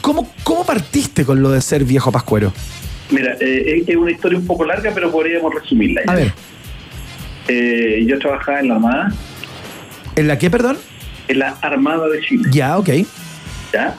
¿Cómo, 0.00 0.30
cómo 0.42 0.66
partiste 0.66 1.24
con 1.24 1.40
lo 1.40 1.50
de 1.50 1.60
ser 1.60 1.84
viejo 1.84 2.10
pascuero? 2.10 2.52
Mira, 3.10 3.36
eh, 3.40 3.84
es 3.86 3.96
una 3.96 4.10
historia 4.10 4.38
un 4.38 4.46
poco 4.46 4.64
larga, 4.64 4.90
pero 4.92 5.10
podríamos 5.10 5.54
resumirla. 5.54 6.02
A 6.06 6.14
ver. 6.14 6.32
Eh, 7.48 8.04
yo 8.06 8.18
trabajaba 8.18 8.60
en 8.60 8.68
la 8.68 8.74
Armada. 8.74 9.12
¿En 10.16 10.28
la 10.28 10.38
qué, 10.38 10.50
perdón? 10.50 10.78
En 11.28 11.38
la 11.40 11.50
Armada 11.62 12.08
de 12.08 12.20
Chile. 12.22 12.48
Ya, 12.50 12.78
ok. 12.78 12.88
¿ya? 13.72 13.94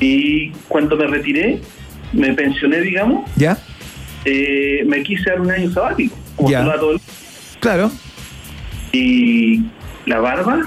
Y 0.00 0.50
cuando 0.68 0.96
me 0.96 1.06
retiré, 1.06 1.60
me 2.12 2.32
pensioné, 2.32 2.80
digamos, 2.80 3.28
¿Ya? 3.36 3.58
eh, 4.24 4.82
me 4.86 5.02
quise 5.02 5.28
dar 5.30 5.40
un 5.40 5.50
año 5.50 5.70
sabático. 5.72 6.16
Como 6.36 6.50
Ya. 6.50 6.64
todo 6.64 6.92
el- 6.92 7.00
Claro. 7.60 7.90
Y 8.92 9.62
la 10.06 10.18
barba, 10.20 10.60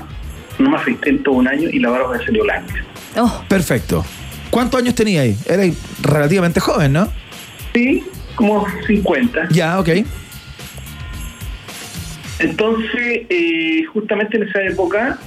no 0.60 0.70
me 0.70 0.78
afecté 0.78 1.10
en 1.10 1.24
todo 1.24 1.36
un 1.36 1.48
año 1.48 1.68
y 1.72 1.80
la 1.80 1.90
barba 1.90 2.16
me 2.18 2.24
salió 2.24 2.44
blanca. 2.44 2.76
Perfecto. 3.48 4.06
¿Cuántos 4.52 4.80
años 4.82 4.94
tenía 4.94 5.22
ahí? 5.22 5.36
Era 5.48 5.64
relativamente 6.04 6.60
joven, 6.60 6.94
¿no? 6.94 7.12
Sí, 7.74 8.04
como 8.36 8.66
50. 8.86 9.48
Ya, 9.50 9.80
ok. 9.80 9.90
Entonces, 12.44 13.22
eh, 13.30 13.84
justamente 13.94 14.38
en 14.38 14.44
esa 14.44 14.62
época 14.64 15.18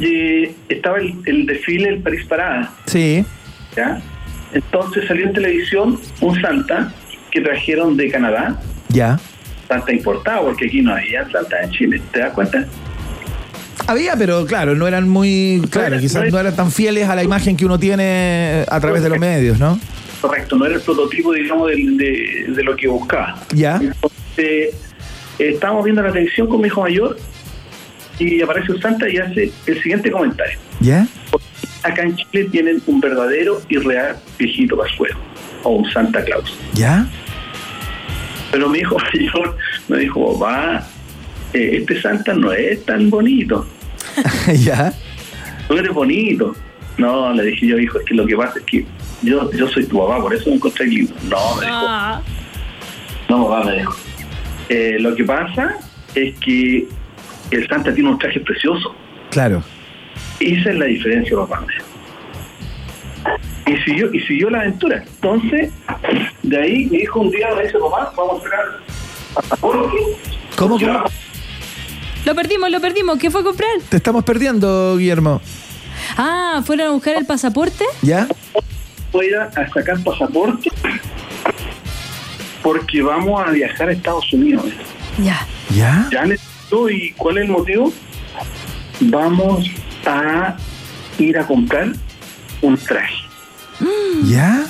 eh, 0.00 0.54
estaba 0.68 0.98
el, 0.98 1.14
el 1.24 1.46
desfile 1.46 1.90
del 1.90 2.02
París 2.02 2.24
Parada. 2.26 2.72
Sí. 2.86 3.24
¿ya? 3.76 4.00
Entonces 4.52 5.06
salió 5.06 5.26
en 5.26 5.32
televisión 5.32 6.00
un 6.20 6.40
Santa 6.40 6.92
que 7.30 7.40
trajeron 7.40 7.96
de 7.96 8.10
Canadá, 8.10 8.60
Ya. 8.88 9.18
Santa 9.68 9.92
importado, 9.92 10.46
porque 10.46 10.66
aquí 10.66 10.80
no 10.80 10.94
había 10.94 11.28
Santa 11.30 11.62
en 11.62 11.70
Chile, 11.70 12.00
¿te 12.10 12.20
das 12.20 12.32
cuenta? 12.32 12.66
Había, 13.86 14.16
pero 14.16 14.46
claro, 14.46 14.74
no 14.74 14.86
eran 14.86 15.08
muy. 15.08 15.62
Claro, 15.70 15.98
quizás 15.98 16.24
no 16.24 16.30
no 16.30 16.40
eran 16.40 16.56
tan 16.56 16.70
fieles 16.72 17.08
a 17.08 17.14
la 17.14 17.22
imagen 17.22 17.56
que 17.56 17.64
uno 17.66 17.78
tiene 17.78 18.64
a 18.68 18.80
través 18.80 19.02
de 19.02 19.10
los 19.10 19.18
medios, 19.18 19.58
¿no? 19.58 19.78
Correcto, 20.20 20.56
no 20.56 20.66
era 20.66 20.74
el 20.76 20.80
prototipo, 20.80 21.32
digamos, 21.32 21.68
de, 21.70 22.46
de 22.48 22.62
lo 22.64 22.74
que 22.76 22.88
buscaba. 22.88 23.36
Ya. 23.54 23.76
Entonces, 23.76 24.74
eh, 25.38 25.50
estábamos 25.54 25.84
viendo 25.84 26.02
la 26.02 26.12
televisión 26.12 26.46
con 26.48 26.60
mi 26.60 26.68
hijo 26.68 26.82
mayor 26.82 27.16
y 28.18 28.42
aparece 28.42 28.72
un 28.72 28.80
Santa 28.82 29.08
y 29.08 29.16
hace 29.18 29.52
el 29.66 29.82
siguiente 29.82 30.10
comentario. 30.10 30.58
¿Ya? 30.80 31.06
Acá 31.82 32.02
en 32.02 32.16
Chile 32.16 32.48
tienen 32.50 32.82
un 32.86 33.00
verdadero 33.00 33.60
y 33.68 33.76
real 33.78 34.16
viejito 34.38 34.76
pascuero, 34.76 35.16
o 35.62 35.70
un 35.70 35.90
Santa 35.92 36.24
Claus. 36.24 36.52
¿Ya? 36.74 37.06
Pero 38.50 38.68
mi 38.68 38.78
hijo 38.80 38.96
mayor 39.14 39.56
me 39.88 39.98
dijo, 39.98 40.38
papá, 40.38 40.86
eh, 41.52 41.78
este 41.80 42.00
Santa 42.00 42.34
no 42.34 42.52
es 42.52 42.84
tan 42.84 43.08
bonito. 43.10 43.66
¿Ya? 44.54 44.92
Tú 45.68 45.74
eres 45.76 45.92
bonito. 45.92 46.54
No, 46.96 47.32
le 47.32 47.44
dije 47.44 47.66
yo, 47.68 47.78
hijo, 47.78 48.00
es 48.00 48.06
que 48.06 48.14
lo 48.14 48.26
que 48.26 48.36
pasa 48.36 48.58
es 48.58 48.64
que 48.64 48.84
yo, 49.22 49.50
yo 49.52 49.68
soy 49.68 49.84
tu 49.86 49.98
papá, 49.98 50.20
por 50.20 50.34
eso 50.34 50.48
me 50.50 50.56
encontré 50.56 50.86
lindo. 50.86 51.14
No, 51.30 51.54
me 51.56 51.60
dijo, 51.66 51.76
Ah. 51.86 52.20
no, 53.28 53.48
papá, 53.48 53.66
me 53.66 53.76
dijo. 53.78 53.96
Eh, 54.68 54.96
lo 55.00 55.14
que 55.14 55.24
pasa 55.24 55.76
es 56.14 56.38
que 56.40 56.86
el 57.50 57.68
Santa 57.68 57.94
tiene 57.94 58.10
un 58.10 58.18
traje 58.18 58.40
precioso. 58.40 58.94
Claro. 59.30 59.62
Esa 60.40 60.70
es 60.70 60.76
la 60.76 60.84
diferencia, 60.86 61.36
papá. 61.36 61.64
Y 63.66 63.76
siguió, 63.78 64.12
y 64.12 64.20
siguió 64.20 64.50
la 64.50 64.60
aventura. 64.60 65.04
Entonces, 65.06 65.70
de 66.42 66.56
ahí 66.58 66.86
mi 66.86 66.98
hijo 66.98 67.20
un 67.20 67.30
día 67.30 67.48
me 67.56 67.62
dice, 67.64 67.78
papá, 67.78 68.12
vamos 68.16 68.40
a 68.40 68.44
sacar 68.44 68.64
pasaporte. 69.34 69.96
¿Cómo, 70.56 70.78
cómo? 70.78 71.04
Lo 72.24 72.34
perdimos, 72.34 72.70
lo 72.70 72.80
perdimos. 72.80 73.18
¿Qué 73.18 73.30
fue 73.30 73.40
a 73.40 73.44
comprar? 73.44 73.70
Te 73.88 73.96
estamos 73.96 74.24
perdiendo, 74.24 74.96
Guillermo. 74.96 75.40
Ah, 76.16 76.62
¿fueron 76.64 76.88
a 76.88 76.90
buscar 76.90 77.16
el 77.16 77.26
pasaporte? 77.26 77.84
¿Ya? 78.02 78.26
Voy 79.12 79.32
a, 79.32 79.44
a 79.44 79.68
sacar 79.68 80.02
pasaporte 80.02 80.70
porque 82.68 83.00
vamos 83.00 83.40
a 83.40 83.50
viajar 83.50 83.88
a 83.88 83.92
Estados 83.92 84.30
Unidos. 84.30 84.66
Ya. 85.24 85.46
¿Ya? 85.74 86.06
¿Ya 86.12 86.26
necesito? 86.26 86.90
¿Y 86.90 87.12
cuál 87.12 87.38
es 87.38 87.44
el 87.44 87.50
motivo? 87.50 87.90
Vamos 89.00 89.70
a 90.04 90.54
ir 91.18 91.38
a 91.38 91.46
comprar 91.46 91.92
un 92.60 92.76
traje. 92.76 93.14
¿Ya? 94.24 94.66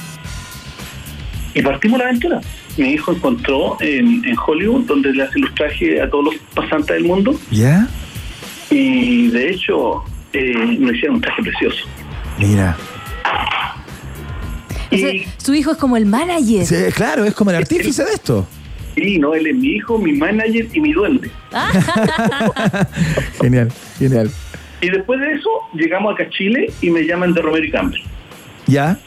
Y 1.54 1.60
partimos 1.60 1.98
la 1.98 2.04
aventura. 2.04 2.40
Mi 2.76 2.90
hijo 2.90 3.10
encontró 3.10 3.76
en, 3.80 4.24
en 4.24 4.36
Hollywood, 4.46 4.84
donde 4.84 5.12
le 5.12 5.24
hacen 5.24 5.42
los 5.42 5.52
trajes 5.56 6.00
a 6.00 6.08
todos 6.08 6.26
los 6.26 6.34
pasantes 6.54 6.94
del 6.94 7.04
mundo, 7.04 7.34
¿Ya? 7.50 7.88
y 8.70 9.26
de 9.26 9.50
hecho 9.50 10.04
eh, 10.32 10.54
nos 10.78 10.94
hicieron 10.94 11.16
un 11.16 11.20
traje 11.20 11.42
precioso. 11.42 11.84
Mira. 12.38 12.76
O 14.90 14.96
sea, 14.96 15.12
su 15.36 15.54
hijo 15.54 15.72
es 15.72 15.76
como 15.76 15.96
el 15.96 16.06
manager. 16.06 16.66
Sí, 16.66 16.76
claro, 16.94 17.24
es 17.24 17.34
como 17.34 17.50
el 17.50 17.56
artífice 17.62 18.04
de 18.04 18.12
esto. 18.12 18.46
Sí, 18.94 19.18
no, 19.18 19.34
él 19.34 19.46
es 19.46 19.56
mi 19.56 19.68
hijo, 19.68 19.98
mi 19.98 20.12
manager 20.12 20.68
y 20.72 20.80
mi 20.80 20.92
duende. 20.92 21.30
Genial, 23.40 23.70
genial. 23.98 24.30
Y 24.80 24.90
después 24.90 25.20
de 25.20 25.32
eso, 25.32 25.48
llegamos 25.74 26.14
acá 26.14 26.24
a 26.24 26.30
Chile 26.30 26.72
y 26.80 26.90
me 26.90 27.02
llaman 27.02 27.32
de 27.32 27.42
Romero 27.42 27.64
y 27.64 27.70
Campbell. 27.70 28.00
¿Ya? 28.66 28.98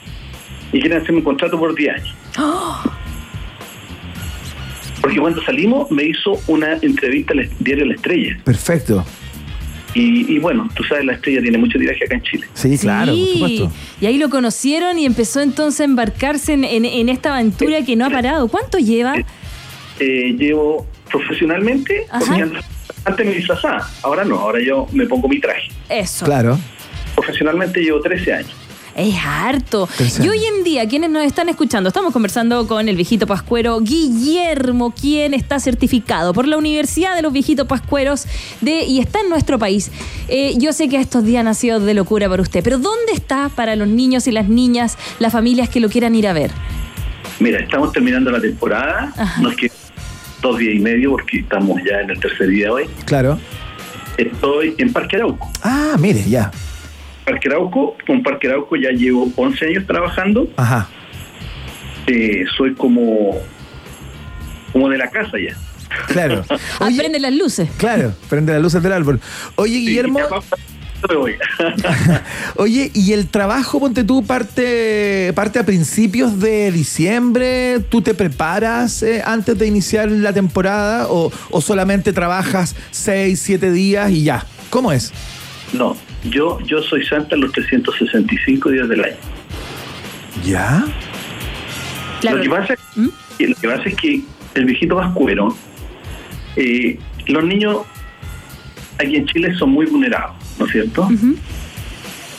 Y 0.72 0.80
quieren 0.80 1.00
hacerme 1.00 1.20
un 1.20 1.24
contrato 1.26 1.60
por 1.60 1.76
10 1.76 1.96
años. 1.96 2.16
Porque 5.02 5.18
cuando 5.18 5.44
salimos 5.44 5.90
me 5.92 6.04
hizo 6.04 6.40
una 6.48 6.74
entrevista 6.82 7.34
al 7.34 7.50
diario 7.60 7.86
La 7.86 7.96
Estrella. 7.96 8.38
Perfecto. 8.44 9.04
Y, 9.94 10.36
y 10.36 10.40
bueno, 10.40 10.70
tú 10.74 10.84
sabes, 10.84 11.04
La 11.06 11.14
Estrella 11.14 11.42
tiene 11.42 11.58
mucho 11.58 11.78
tiraje 11.78 12.06
acá 12.06 12.16
en 12.16 12.22
Chile. 12.24 12.48
Sí, 12.54 12.78
claro, 12.78 13.14
por 13.14 13.28
supuesto. 13.28 13.72
Y 14.00 14.06
ahí 14.06 14.18
lo 14.18 14.30
conocieron 14.30 14.98
y 14.98 15.06
empezó 15.06 15.42
entonces 15.42 15.82
a 15.82 15.84
embarcarse 15.84 16.54
en, 16.54 16.64
en- 16.64 16.86
en 16.86 17.10
esta 17.10 17.34
aventura 17.36 17.84
que 17.84 17.96
no 17.98 18.06
ha 18.06 18.10
parado. 18.10 18.48
¿Cuánto 18.48 18.78
lleva? 18.78 19.16
Eh, 20.00 20.36
llevo 20.38 20.88
profesionalmente, 21.10 22.06
Ajá. 22.10 22.24
porque 22.26 22.42
antes- 22.42 22.66
antes 23.04 23.26
me 23.26 23.34
disfrazaba, 23.34 23.90
ahora 24.04 24.24
no, 24.24 24.40
ahora 24.40 24.60
yo 24.64 24.88
me 24.94 25.06
pongo 25.08 25.28
mi 25.28 25.40
traje. 25.40 25.68
Eso. 25.90 26.26
Claro. 26.26 26.58
Profesionalmente 27.16 27.82
llevo 27.82 28.00
13 28.00 28.34
años. 28.34 28.56
Es 28.96 29.16
harto. 29.24 29.88
Tercero. 29.98 30.26
Y 30.26 30.30
hoy 30.30 30.46
en 30.46 30.64
día, 30.64 30.88
quienes 30.88 31.10
nos 31.10 31.24
están 31.24 31.50
escuchando, 31.50 31.88
estamos 31.88 32.12
conversando 32.12 32.68
con 32.68 32.90
el 32.90 32.96
viejito 32.96 33.28
pascuero 33.28 33.80
Guillermo, 33.80 34.94
quien 34.94 35.34
está 35.34 35.60
certificado 35.60 36.34
por 36.34 36.48
la 36.48 36.58
Universidad 36.58 37.16
de 37.16 37.22
los 37.22 37.32
Viejitos 37.32 37.68
Pascueros 37.68 38.26
de, 38.60 38.84
y 38.84 39.00
está 39.00 39.22
en 39.22 39.30
nuestro 39.30 39.58
país. 39.58 39.92
Eh, 40.28 40.56
yo 40.58 40.74
sé 40.74 40.90
que 40.90 40.98
estos 40.98 41.24
días 41.24 41.46
han 41.46 41.56
sido 41.56 41.80
de 41.80 41.94
locura 41.94 42.30
para 42.30 42.42
usted, 42.42 42.64
pero 42.64 42.78
¿dónde 42.78 43.14
está 43.14 43.50
para 43.50 43.76
los 43.76 43.88
niños 43.88 44.28
y 44.28 44.32
las 44.32 44.50
niñas, 44.50 44.98
las 45.20 45.32
familias 45.32 45.70
que 45.70 45.80
lo 45.80 45.90
quieran 45.90 46.16
ir 46.16 46.28
a 46.28 46.34
ver? 46.34 46.52
Mira, 47.40 47.60
estamos 47.60 47.92
terminando 47.92 48.30
la 48.30 48.40
temporada, 48.40 49.14
nos 49.42 49.56
quedan 49.56 49.76
dos 50.42 50.58
días 50.58 50.76
y 50.76 50.80
medio 50.80 51.12
porque 51.12 51.40
estamos 51.40 51.80
ya 51.88 52.02
en 52.02 52.10
el 52.10 52.20
tercer 52.20 52.50
día 52.50 52.72
hoy. 52.72 52.86
Claro. 53.06 53.40
Estoy 54.18 54.76
en 54.78 54.92
Parque 54.92 55.16
Arauco. 55.16 55.50
Ah, 55.64 55.96
mire, 56.00 56.24
ya. 56.30 56.52
Parque 57.26 57.50
Arauco, 57.50 57.96
con 58.06 58.24
Parque 58.24 58.48
Arauco 58.48 58.76
ya 58.76 58.90
llevo 58.92 59.32
11 59.36 59.66
años 59.66 59.88
trabajando. 59.88 60.48
Ajá. 60.58 60.90
Eh, 62.08 62.46
soy 62.58 62.74
como, 62.74 63.38
como 64.72 64.90
de 64.90 64.98
la 64.98 65.10
casa 65.10 65.38
ya. 65.38 65.56
Claro. 66.08 66.44
Aprende 66.80 67.20
las 67.20 67.34
luces. 67.34 67.70
Claro, 67.78 68.14
prende 68.30 68.54
las 68.54 68.62
luces 68.62 68.82
del 68.82 68.94
árbol. 68.94 69.20
Oye, 69.56 69.78
Guillermo. 69.78 70.20
Oye, 72.58 72.92
¿y 72.94 73.14
el 73.14 73.28
trabajo, 73.28 73.80
ponte 73.80 74.04
tú, 74.04 74.24
parte, 74.24 75.32
parte 75.36 75.60
a 75.60 75.66
principios 75.66 76.40
de 76.40 76.72
diciembre? 76.72 77.80
¿Tú 77.90 78.02
te 78.02 78.14
preparas 78.14 79.02
eh, 79.02 79.22
antes 79.26 79.58
de 79.58 79.68
iniciar 79.68 80.12
la 80.12 80.34
temporada 80.34 81.08
o, 81.10 81.32
o 81.50 81.62
solamente 81.62 82.14
trabajas 82.14 82.76
seis, 82.92 83.40
siete 83.40 83.72
días 83.72 84.12
y 84.12 84.24
ya? 84.24 84.46
¿Cómo 84.70 84.92
es? 84.92 85.12
No, 85.74 85.98
yo, 86.24 86.60
yo 86.62 86.82
soy 86.84 87.06
santa 87.06 87.36
los 87.36 87.52
365 87.52 88.70
días 88.70 88.88
del 88.90 89.04
año. 89.04 89.16
¿Ya? 90.44 90.84
Lo, 92.24 92.40
que 92.42 92.50
pasa, 92.50 92.76
que- 93.38 93.48
lo 93.48 93.56
que 93.56 93.68
pasa 93.68 93.84
es 93.86 93.96
que 93.96 94.22
el 94.56 94.66
viejito 94.66 94.96
vascuero, 94.96 95.56
eh, 96.56 97.00
los 97.28 97.44
niños 97.44 97.78
aquí 99.00 99.16
en 99.16 99.26
Chile 99.26 99.54
son 99.56 99.72
muy 99.72 99.86
vulnerados, 99.88 100.36
¿no 100.60 100.66
es 100.66 100.72
cierto? 100.72 101.10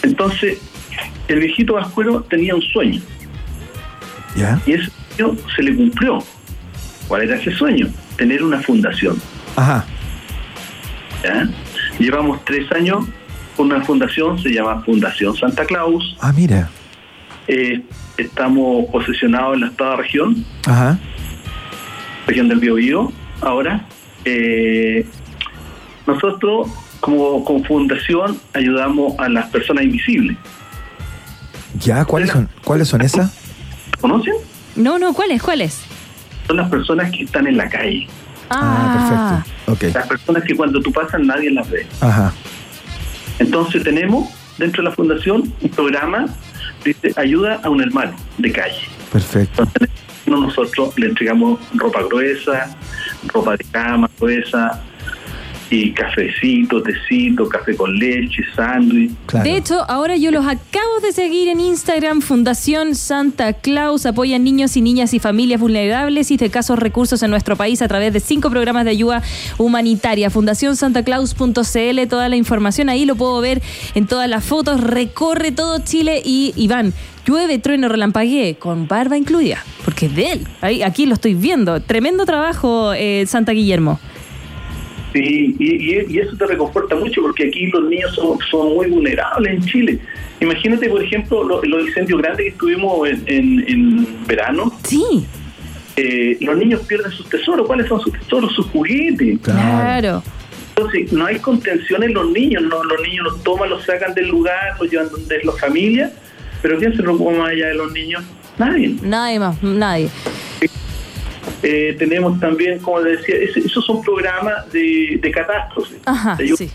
Entonces, 0.03 0.59
el 1.29 1.39
viejito 1.41 1.75
vascuero 1.75 2.23
tenía 2.23 2.55
un 2.55 2.63
sueño. 2.63 3.01
¿Ya? 4.37 4.61
Y 4.67 4.73
ese 4.73 4.91
sueño 5.17 5.37
se 5.55 5.63
le 5.63 5.75
cumplió. 5.75 6.19
¿Cuál 7.09 7.23
era 7.23 7.37
ese 7.37 7.53
sueño? 7.53 7.89
Tener 8.17 8.43
una 8.43 8.61
fundación. 8.61 9.21
Ajá. 9.57 9.85
¿ya? 11.25 11.49
Llevamos 11.99 12.45
tres 12.45 12.71
años 12.73 13.07
con 13.63 13.71
una 13.73 13.85
fundación, 13.85 14.43
se 14.43 14.49
llama 14.53 14.83
Fundación 14.83 15.37
Santa 15.37 15.65
Claus. 15.65 16.17
Ah, 16.21 16.33
mira. 16.33 16.69
Eh, 17.47 17.81
estamos 18.17 18.87
posesionados 18.91 19.55
en 19.55 19.61
la 19.61 19.67
octava 19.69 19.97
región, 19.97 20.45
Ajá. 20.67 20.99
región 22.27 22.49
del 22.49 22.59
Biobío. 22.59 23.13
Ahora, 23.41 23.85
eh, 24.25 25.07
nosotros 26.09 26.71
como, 26.99 27.45
como 27.45 27.63
fundación 27.65 28.37
ayudamos 28.53 29.17
a 29.21 29.29
las 29.29 29.47
personas 29.51 29.85
invisibles. 29.85 30.37
¿Ya? 31.79 32.05
¿Cuáles 32.05 32.31
son, 32.31 32.49
¿cuáles 32.65 32.89
son 32.89 33.03
esas? 33.03 33.33
¿Conocen? 34.01 34.35
No, 34.75 34.99
no, 34.99 35.13
¿cuáles? 35.15 35.41
¿Cuáles? 35.41 35.85
Son 36.49 36.57
las 36.57 36.69
personas 36.69 37.13
que 37.13 37.23
están 37.25 37.47
en 37.47 37.57
la 37.57 37.69
calle. 37.69 38.09
Ah, 38.51 39.45
perfecto. 39.65 39.73
Ok. 39.73 39.95
Las 39.95 40.07
personas 40.09 40.43
que 40.43 40.57
cuando 40.57 40.81
tú 40.83 40.91
pasas 40.93 41.21
nadie 41.21 41.51
las 41.51 41.71
ve. 41.71 41.87
Ajá. 42.01 42.33
Entonces 43.39 43.83
tenemos 43.83 44.29
dentro 44.59 44.83
de 44.83 44.91
la 44.91 44.95
fundación 44.95 45.53
un 45.61 45.71
programa 45.71 46.27
dice 46.85 47.13
ayuda 47.17 47.61
a 47.63 47.71
un 47.71 47.81
hermano 47.81 48.15
de 48.39 48.53
calle. 48.53 48.89
Perfecto. 49.13 49.63
Entonces 49.63 49.91
nosotros 50.27 50.99
le 50.99 51.07
entregamos 51.07 51.61
ropa 51.75 52.03
gruesa, 52.03 52.77
ropa 53.29 53.57
de 53.57 53.65
cama 53.65 54.11
gruesa 54.19 54.83
y 55.73 55.91
cafecito, 55.93 56.83
tecito, 56.83 57.49
café 57.49 57.75
con 57.75 57.99
leche, 57.99 58.45
sándwich. 58.55 59.11
De 59.43 59.57
hecho, 59.57 59.83
ahora 59.89 60.17
yo 60.17 60.31
los 60.31 60.45
acabo 60.45 61.01
de 61.03 61.13
seguir 61.13 61.49
en 61.49 61.61
Instagram, 61.61 62.21
Fundación 62.21 62.95
Santa 62.95 63.55
Claus, 63.55 64.05
apoya 64.05 64.37
a 64.37 64.39
niños 64.39 64.77
y 64.77 64.83
niñas 64.83 65.15
y 65.15 65.19
familias 65.19 65.61
vulnerables 65.61 66.31
y 66.31 66.37
de 66.37 66.51
casos 66.51 66.79
recursos 66.79 67.23
en 67.23 67.31
nuestro 67.31 67.57
país 67.57 67.81
a 67.81 67.89
través 67.89 68.13
de 68.13 68.21
cinco 68.21 68.51
programas 68.51 68.85
de 68.85 68.91
ayuda 68.91 69.23
humanitaria. 69.57 70.29
FundaciónSantaClaus.cl, 70.29 72.09
toda 72.09 72.29
la 72.29 72.37
información 72.37 72.91
ahí 72.91 73.07
lo 73.07 73.17
puedo 73.17 73.41
ver 73.41 73.63
en 73.95 74.07
todas 74.07 74.29
las 74.29 74.45
fotos, 74.45 74.79
recorre 74.79 75.53
todo 75.53 75.79
Chile 75.79 76.21
y 76.23 76.53
Iván. 76.55 76.93
Llueve, 77.25 77.59
trueno, 77.59 77.89
relampaguee, 77.89 78.57
con 78.57 78.89
barba 78.89 79.17
incluida, 79.17 79.65
porque 79.87 80.07
es 80.07 80.17
de 80.17 80.33
él. 80.33 80.49
Ahí, 80.61 80.83
aquí 80.83 81.07
lo 81.07 81.15
estoy 81.15 81.33
viendo. 81.33 81.81
Tremendo 81.81 82.27
trabajo, 82.27 82.93
eh, 82.93 83.25
Santa 83.27 83.53
Guillermo. 83.53 83.99
Sí, 85.13 85.55
y, 85.59 85.95
y- 85.95 86.07
y 86.09 86.19
eso 86.21 86.37
te 86.37 86.47
reconforta 86.47 86.95
mucho 86.97 87.21
porque 87.23 87.49
aquí 87.49 87.67
los 87.67 87.85
niños 87.85 88.15
son, 88.15 88.39
son 88.51 88.75
muy 88.75 88.89
vulnerables 88.89 89.53
en 89.55 89.65
Chile. 89.67 89.99
Imagínate, 90.41 90.89
por 90.89 91.03
ejemplo, 91.03 91.45
lo- 91.45 91.63
los 91.63 91.87
incendios 91.89 92.21
grandes 92.21 92.53
que 92.53 92.59
tuvimos 92.59 93.09
en, 93.09 93.23
en- 93.27 93.65
en 93.69 94.27
verano. 94.27 94.73
Sí. 94.85 95.27
los 96.41 96.57
niños 96.57 96.81
pierden 96.89 97.13
sus 97.13 97.29
tesoros. 97.29 97.67
¿Cuáles 97.67 97.87
son 97.89 98.01
sus 98.01 98.13
tesoros? 98.13 98.53
Sus 98.55 98.67
juguetes. 98.69 99.39
Claro. 99.43 100.23
Entonces, 100.75 101.13
no 101.13 101.27
hay 101.27 101.37
contención 101.39 102.03
en 102.03 102.15
los 102.15 102.31
niños. 102.31 102.63
No, 102.63 102.83
los 102.83 103.01
niños 103.03 103.25
los 103.25 103.45
toman, 103.45 103.69
los 103.69 103.85
sacan 103.85 104.15
del 104.15 104.29
lugar, 104.29 104.77
los 104.81 104.91
llevan 104.91 105.11
donde 105.11 105.37
es 105.37 105.45
la 105.45 105.53
familia. 105.53 106.11
Pero 106.63 106.79
¿quién 106.79 106.97
se 106.97 107.03
preocupa 107.03 107.33
más 107.33 107.51
allá 107.51 107.67
de 107.69 107.75
los 107.75 107.93
niños? 107.93 108.25
Nadie. 108.59 108.95
Nadie 109.03 109.39
más, 109.39 109.63
nadie. 109.63 110.09
Eh, 111.63 111.95
tenemos 111.99 112.41
también, 112.41 112.79
como 112.81 113.01
les 113.01 113.19
decía, 113.19 113.37
esos 113.37 113.85
son 113.85 114.03
programas 114.03 114.71
de, 114.73 115.19
de 115.23 115.31
catástrofes. 115.31 115.99
Ajá, 116.05 116.37
de 116.37 116.49
sí. 116.57 116.71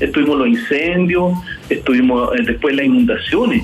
Estuvimos 0.00 0.38
los 0.38 0.48
incendios, 0.48 1.38
estuvimos 1.68 2.34
eh, 2.36 2.42
después 2.44 2.74
las 2.74 2.86
inundaciones. 2.86 3.62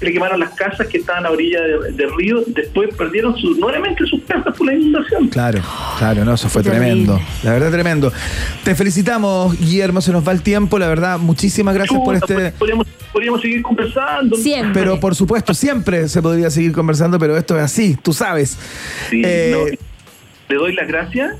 Le 0.00 0.12
quemaron 0.12 0.38
las 0.40 0.50
casas 0.50 0.86
que 0.88 0.98
estaban 0.98 1.24
a 1.26 1.30
orilla 1.30 1.60
de- 1.62 1.92
del 1.92 2.14
río, 2.16 2.42
después 2.48 2.94
perdieron 2.96 3.36
su, 3.38 3.54
nuevamente 3.54 4.04
sus 4.06 4.22
casas 4.24 4.54
por 4.56 4.66
la 4.66 4.74
inundación. 4.74 5.28
Claro, 5.28 5.60
claro, 5.98 6.24
no, 6.24 6.34
eso 6.34 6.48
fue 6.48 6.62
tremendo. 6.62 7.18
La 7.42 7.52
verdad, 7.52 7.70
tremendo. 7.70 8.12
Te 8.64 8.74
felicitamos, 8.74 9.58
Guillermo, 9.58 10.00
se 10.00 10.12
nos 10.12 10.26
va 10.26 10.32
el 10.32 10.42
tiempo, 10.42 10.78
la 10.78 10.88
verdad, 10.88 11.18
muchísimas 11.18 11.74
gracias 11.74 11.98
por 12.04 12.14
este... 12.14 12.52
Podríamos, 12.52 12.86
podríamos 13.12 13.40
seguir 13.40 13.62
conversando. 13.62 14.36
Pero 14.74 15.00
por 15.00 15.14
supuesto, 15.14 15.54
siempre 15.54 16.08
se 16.08 16.20
podría 16.20 16.50
seguir 16.50 16.72
conversando, 16.72 17.18
pero 17.18 17.36
esto 17.36 17.56
es 17.56 17.62
así, 17.62 17.96
tú 18.02 18.12
sabes. 18.12 18.58
Sí, 19.10 19.22
Eh, 19.24 19.50
no, 19.52 19.78
le 20.48 20.54
doy 20.56 20.74
las 20.74 20.86
gracias 20.86 21.36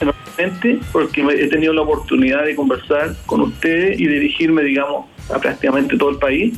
enormemente 0.00 0.78
porque 0.92 1.22
me- 1.22 1.34
he 1.34 1.48
tenido 1.48 1.72
la 1.72 1.82
oportunidad 1.82 2.44
de 2.44 2.54
conversar 2.54 3.14
con 3.26 3.40
ustedes 3.42 3.98
y 4.00 4.06
dirigirme, 4.06 4.62
digamos, 4.62 5.06
a 5.34 5.38
prácticamente 5.38 5.96
todo 5.98 6.10
el 6.10 6.16
país 6.16 6.54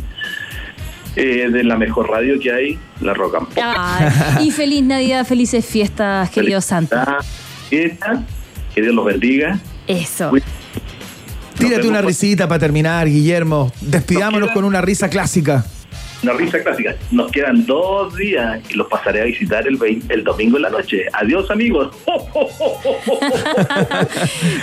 eh, 1.16 1.48
de 1.50 1.64
la 1.64 1.76
mejor 1.76 2.08
radio 2.08 2.38
que 2.38 2.52
hay, 2.52 2.78
la 3.00 3.14
Rock 3.14 3.36
and 3.36 3.48
Pop. 3.48 3.64
Ay, 3.64 4.48
y 4.48 4.50
feliz 4.50 4.82
Navidad, 4.82 5.26
felices 5.26 5.64
fiestas, 5.64 6.30
querido 6.30 6.60
Santa. 6.60 7.18
Fiesta, 7.68 8.22
que 8.74 8.82
Dios 8.82 8.94
los 8.94 9.04
bendiga. 9.04 9.58
Eso. 9.86 10.30
Tírate 11.58 11.88
una 11.88 12.00
risita 12.00 12.48
para 12.48 12.58
terminar, 12.58 13.06
Guillermo. 13.06 13.72
Despidámonos 13.80 14.50
con 14.52 14.64
una 14.64 14.80
risa 14.80 15.10
clásica. 15.10 15.64
Una 16.22 16.32
risa 16.34 16.62
clásica. 16.62 16.94
Nos 17.10 17.30
quedan 17.32 17.64
dos 17.66 18.14
días 18.16 18.60
y 18.68 18.74
los 18.74 18.86
pasaré 18.88 19.22
a 19.22 19.24
visitar 19.24 19.66
el, 19.66 19.78
el 20.08 20.24
domingo 20.24 20.56
en 20.56 20.62
la 20.62 20.70
noche. 20.70 21.04
Adiós, 21.14 21.50
amigos. 21.50 21.94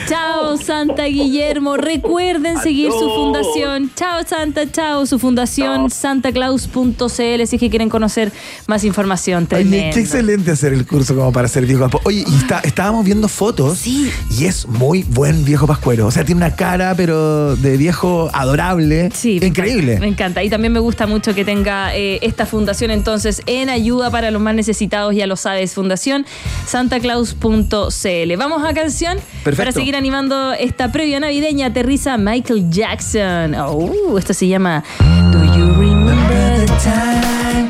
Chao, 0.07 0.57
Santa 0.57 1.05
Guillermo. 1.05 1.77
Recuerden 1.77 2.57
seguir 2.59 2.91
su 2.91 3.09
fundación. 3.09 3.91
Chao, 3.95 4.23
Santa. 4.25 4.69
Chao, 4.71 5.05
su 5.05 5.19
fundación 5.19 5.89
santaclaus.cl 5.89 7.45
si 7.47 7.55
es 7.55 7.59
que 7.59 7.69
quieren 7.69 7.89
conocer 7.89 8.31
más 8.67 8.83
información. 8.83 9.47
Tremendo. 9.47 9.93
qué 9.95 10.01
excelente 10.01 10.51
hacer 10.51 10.73
el 10.73 10.85
curso 10.85 11.15
como 11.15 11.31
para 11.31 11.47
ser 11.47 11.65
viejo 11.65 11.81
pascuero. 11.89 12.07
Oye, 12.07 12.23
y 12.27 12.35
está- 12.37 12.59
estábamos 12.63 13.05
viendo 13.05 13.27
fotos 13.27 13.79
Sí. 13.79 14.11
y 14.37 14.45
es 14.45 14.67
muy 14.67 15.03
buen 15.03 15.43
viejo 15.45 15.67
pascuero. 15.67 16.07
O 16.07 16.11
sea, 16.11 16.23
tiene 16.23 16.39
una 16.39 16.55
cara, 16.55 16.93
pero 16.95 17.55
de 17.55 17.77
viejo 17.77 18.29
adorable. 18.33 19.09
Sí, 19.13 19.39
me 19.41 19.47
Increíble. 19.47 19.93
encanta, 19.93 19.99
Me 20.01 20.07
encanta. 20.07 20.43
Y 20.43 20.49
también 20.49 20.73
me 20.73 20.79
gusta 20.79 21.07
mucho 21.07 21.33
que 21.33 21.45
tenga 21.47 21.95
eh, 21.95 22.19
esta 22.23 22.45
fundación 22.45 22.91
entonces 22.91 23.41
en 23.45 23.69
ayuda 23.69 24.11
para 24.11 24.31
los 24.31 24.41
más 24.41 24.53
necesitados, 24.53 25.15
ya 25.15 25.27
lo 25.27 25.37
sabes, 25.37 25.73
fundación 25.73 26.25
santaclaus.cl. 26.65 28.37
Vamos 28.37 28.65
a 28.65 28.73
canción 28.73 29.17
Perfecto. 29.45 29.55
para 29.55 29.71
seguir 29.71 29.95
animando 29.95 30.51
esta 30.51 30.91
previa 30.91 31.21
navideña. 31.21 31.67
Aterriza 31.67 32.17
Michael 32.17 32.69
Jackson. 32.69 33.55
Oh, 33.55 34.17
esto 34.17 34.33
se 34.33 34.49
llama 34.49 34.83
Do 35.31 35.45
You 35.55 35.71
Remember 35.79 36.65
the 36.65 36.73
Time? 36.83 37.69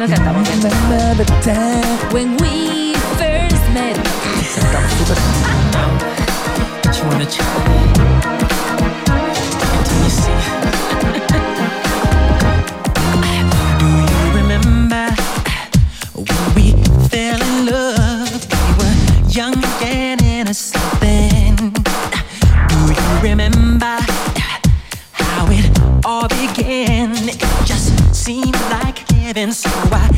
No 0.00 0.08
cantamos. 0.08 0.48
When 2.12 2.36
we 2.38 2.94
first 3.18 3.62
met. 3.72 3.96
You 6.92 7.08
wanna 7.08 8.11
like 29.32 29.36
heaven, 29.36 29.52
so 29.52 29.70
I 29.70 30.11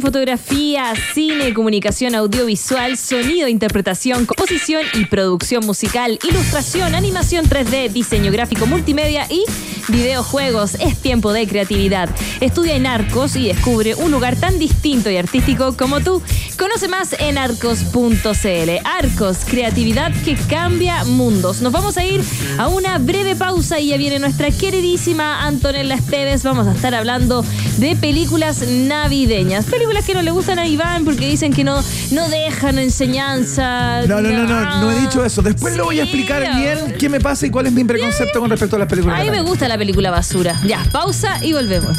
fotografía, 0.00 0.92
cine, 1.14 1.54
comunicación 1.54 2.14
audiovisual, 2.14 2.96
sonido, 2.96 3.48
interpretación, 3.48 4.26
composición 4.26 4.82
y 4.94 5.06
producción 5.06 5.64
musical, 5.64 6.18
ilustración, 6.28 6.94
animación 6.94 7.46
3D, 7.46 7.90
diseño 7.90 8.32
gráfico 8.32 8.66
multimedia 8.66 9.26
y 9.30 9.44
videojuegos. 9.88 10.74
Es 10.74 10.96
tiempo 10.98 11.32
de 11.32 11.46
creatividad. 11.46 12.08
Estudia 12.40 12.74
en 12.74 12.86
Arcos 12.86 13.36
y 13.36 13.48
descubre 13.48 13.94
un 13.94 14.10
lugar 14.10 14.36
tan 14.36 14.58
distinto 14.58 15.10
y 15.10 15.16
artístico 15.16 15.76
como 15.76 16.00
tú. 16.00 16.22
Conoce 16.58 16.88
más 16.88 17.14
en 17.18 17.38
arcos.cl. 17.38 18.70
Arcos, 18.84 19.38
creatividad 19.46 20.12
que 20.24 20.36
cambia 20.48 21.04
mundos. 21.04 21.60
Nos 21.60 21.72
vamos 21.72 21.96
a 21.96 22.04
ir 22.04 22.22
a 22.58 22.68
una 22.68 22.98
breve 22.98 23.36
pausa 23.36 23.78
y 23.78 23.88
ya 23.88 23.96
viene 23.96 24.18
nuestra 24.18 24.50
queridísima 24.50 25.46
Antonella 25.46 25.94
Esteves. 25.94 26.42
Vamos 26.42 26.66
a 26.66 26.72
estar 26.72 26.94
hablando 26.94 27.44
de 27.78 27.96
películas 27.96 28.66
navideñas. 28.66 29.66
Películas 29.66 30.04
que 30.04 30.14
no 30.14 30.22
le 30.22 30.30
gustan 30.30 30.58
a 30.58 30.66
Iván 30.66 31.04
porque 31.04 31.28
dicen 31.28 31.52
que 31.52 31.64
no, 31.64 31.82
no 32.10 32.28
dejan 32.28 32.78
enseñanza. 32.78 34.06
No, 34.06 34.20
no, 34.20 34.30
no, 34.30 34.44
no, 34.44 34.80
no 34.80 34.90
he 34.90 35.00
dicho 35.00 35.24
eso. 35.24 35.42
Después 35.42 35.76
lo 35.76 35.84
voy 35.84 36.00
a 36.00 36.04
explicar 36.04 36.56
bien 36.56 36.96
qué 36.98 37.08
me 37.08 37.20
pasa 37.20 37.46
y 37.46 37.50
cuál 37.50 37.66
es 37.66 37.72
mi 37.72 37.84
preconcepto 37.84 38.40
con 38.40 38.50
respecto 38.50 38.76
a 38.76 38.78
las 38.80 38.88
películas. 38.88 39.20
A 39.20 39.24
mí 39.24 39.30
me 39.30 39.42
gusta 39.42 39.68
la 39.68 39.75
película 39.78 40.10
basura. 40.10 40.58
Ya, 40.64 40.82
pausa 40.92 41.38
y 41.44 41.52
volvemos. 41.52 41.96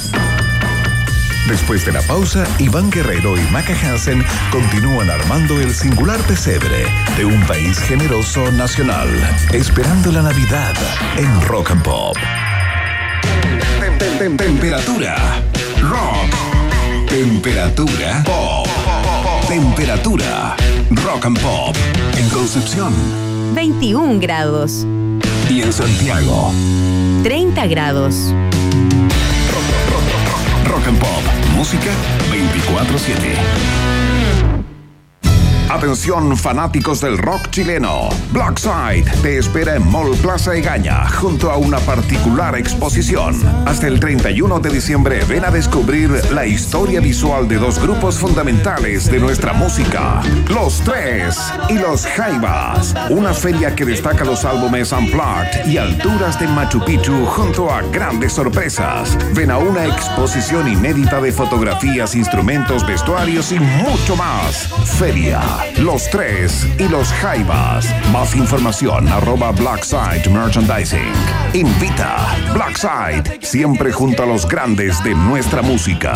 Después 1.47 1.85
de 1.85 1.93
la 1.93 2.01
pausa, 2.01 2.45
Iván 2.59 2.89
Guerrero 2.91 3.37
y 3.37 3.41
Maca 3.51 3.73
Hansen 3.73 4.21
continúan 4.51 5.09
armando 5.09 5.59
el 5.61 5.73
singular 5.73 6.19
pesebre 6.21 6.85
de 7.15 7.23
un 7.23 7.41
país 7.47 7.79
generoso 7.79 8.51
nacional, 8.51 9.07
esperando 9.53 10.11
la 10.11 10.23
Navidad 10.23 10.73
en 11.15 11.41
Rock 11.47 11.71
and 11.71 11.83
Pop. 11.83 12.17
Tem- 13.79 13.97
tem- 13.97 14.17
tem- 14.17 14.37
Temperatura 14.37 15.15
rock. 15.81 17.07
Temperatura 17.09 18.23
pop. 18.25 18.67
Temperatura 19.47 20.55
rock 21.05 21.25
and 21.27 21.39
pop. 21.39 21.75
En 22.17 22.27
Concepción 22.29 22.93
21 23.55 24.19
grados. 24.19 24.85
Y 25.49 25.61
en 25.61 25.71
Santiago. 25.71 26.51
30 27.23 27.67
grados. 27.67 28.33
Rock 30.65 30.87
and 30.87 30.99
Pop. 30.99 31.23
Música 31.55 31.91
24-7. 32.31 34.06
Atención 35.69 36.37
fanáticos 36.37 37.01
del 37.01 37.17
rock 37.17 37.49
chileno. 37.49 38.07
Blackside 38.31 39.03
te 39.21 39.37
espera 39.37 39.75
en 39.75 39.85
Mall 39.91 40.15
Plaza 40.21 40.55
Egaña 40.55 41.09
junto 41.09 41.51
a 41.51 41.57
una 41.57 41.77
particular 41.79 42.55
exposición. 42.55 43.35
Hasta 43.65 43.87
el 43.87 43.99
31 43.99 44.61
de 44.61 44.69
diciembre 44.69 45.19
ven 45.27 45.43
a 45.43 45.51
descubrir 45.51 46.09
la 46.31 46.45
historia 46.45 47.01
visual 47.01 47.49
de 47.49 47.57
dos 47.57 47.79
grupos 47.79 48.17
fundamentales 48.17 49.11
de 49.11 49.19
nuestra 49.19 49.51
música. 49.51 50.21
Los 50.47 50.79
Tres 50.81 51.37
y 51.67 51.73
Los 51.73 52.05
Jaivas. 52.05 52.95
Una 53.09 53.33
feria 53.33 53.75
que 53.75 53.83
destaca 53.83 54.23
los 54.23 54.45
álbumes 54.45 54.93
Unplugged 54.93 55.67
y 55.67 55.77
alturas 55.77 56.39
de 56.39 56.47
Machu 56.47 56.83
Picchu 56.85 57.25
junto 57.25 57.69
a 57.69 57.81
grandes 57.81 58.31
sorpresas. 58.33 59.17
Ven 59.33 59.51
a 59.51 59.57
una 59.57 59.85
exposición 59.85 60.69
inédita 60.69 61.19
de 61.19 61.33
fotografías, 61.33 62.15
instrumentos, 62.15 62.87
vestuarios 62.87 63.51
y 63.51 63.59
mucho 63.59 64.15
más. 64.15 64.69
Feria, 64.97 65.56
Los 65.77 66.09
Tres 66.09 66.67
y 66.79 66.87
Los 66.87 67.09
Jaivas. 67.13 67.87
Más 68.11 68.35
información 68.35 69.07
arroba 69.07 69.51
Blackside 69.51 70.27
Merchandising. 70.29 71.13
Invita 71.53 72.35
Blackside, 72.53 73.39
siempre 73.41 73.91
junto 73.91 74.23
a 74.23 74.25
los 74.25 74.47
grandes 74.47 75.03
de 75.03 75.13
nuestra 75.13 75.61
música. 75.61 76.13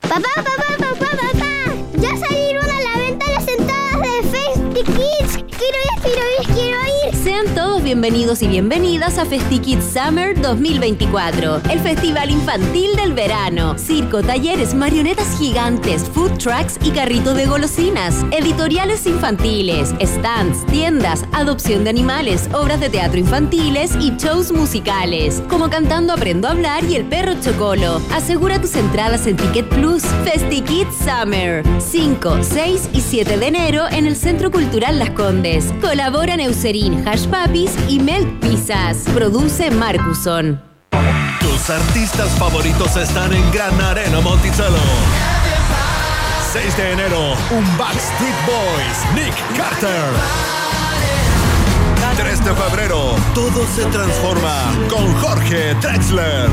Papá, 0.00 0.22
papá, 0.36 0.52
papá, 0.78 1.10
papá. 1.10 1.74
Ya 1.94 2.16
salieron 2.16 2.64
a 2.64 2.80
la 2.80 2.98
venta 2.98 3.26
las 3.30 3.48
entradas 3.48 4.00
de 4.02 4.22
Festi 4.30 4.82
Kids. 4.92 5.44
Quiero 5.56 5.78
ir, 5.78 6.02
quiero 6.02 6.22
ir, 6.40 6.46
quiero. 6.46 6.61
Sean 7.22 7.54
todos 7.54 7.84
bienvenidos 7.84 8.42
y 8.42 8.48
bienvenidas 8.48 9.16
a 9.16 9.24
FestiKids 9.24 9.84
Summer 9.94 10.40
2024, 10.40 11.60
el 11.70 11.78
festival 11.78 12.30
infantil 12.30 12.96
del 12.96 13.12
verano. 13.12 13.78
Circo, 13.78 14.22
talleres, 14.22 14.74
marionetas 14.74 15.38
gigantes, 15.38 16.02
food 16.02 16.36
trucks 16.38 16.78
y 16.82 16.90
carritos 16.90 17.36
de 17.36 17.46
golosinas, 17.46 18.26
editoriales 18.32 19.06
infantiles, 19.06 19.94
stands, 20.02 20.66
tiendas, 20.66 21.24
adopción 21.32 21.84
de 21.84 21.90
animales, 21.90 22.48
obras 22.54 22.80
de 22.80 22.90
teatro 22.90 23.20
infantiles 23.20 23.92
y 24.00 24.16
shows 24.16 24.50
musicales, 24.50 25.44
como 25.48 25.70
Cantando 25.70 26.14
Aprendo 26.14 26.48
a 26.48 26.50
Hablar 26.50 26.82
y 26.82 26.96
El 26.96 27.04
Perro 27.04 27.34
Chocolo. 27.40 28.02
Asegura 28.12 28.60
tus 28.60 28.74
entradas 28.74 29.28
en 29.28 29.36
Ticket 29.36 29.68
Plus. 29.68 30.02
FestiKids 30.24 30.96
Summer, 30.96 31.62
5, 31.78 32.38
6 32.42 32.90
y 32.92 33.00
7 33.00 33.36
de 33.36 33.46
enero 33.46 33.84
en 33.88 34.06
el 34.06 34.16
Centro 34.16 34.50
Cultural 34.50 34.98
Las 34.98 35.10
Condes. 35.10 35.72
Colaboran 35.80 36.40
Eucerin, 36.40 37.11
Hash 37.12 37.28
y 37.88 37.98
Milk 37.98 38.40
Pizzas. 38.40 39.04
Produce 39.12 39.70
Marcuson. 39.70 40.58
Tus 41.40 41.68
artistas 41.68 42.30
favoritos 42.38 42.96
están 42.96 43.30
en 43.34 43.50
Gran 43.52 43.78
Arena 43.82 44.22
Monticello. 44.22 44.78
6 46.54 46.76
de 46.78 46.92
enero, 46.92 47.34
un 47.50 47.76
Backstreet 47.76 48.34
Boys, 48.46 49.14
Nick 49.14 49.34
Carter. 49.58 50.10
3 52.16 52.44
de 52.44 52.54
febrero, 52.54 53.16
todo 53.34 53.66
se 53.66 53.84
transforma 53.86 54.72
con 54.88 55.12
Jorge 55.16 55.74
Drexler. 55.82 56.48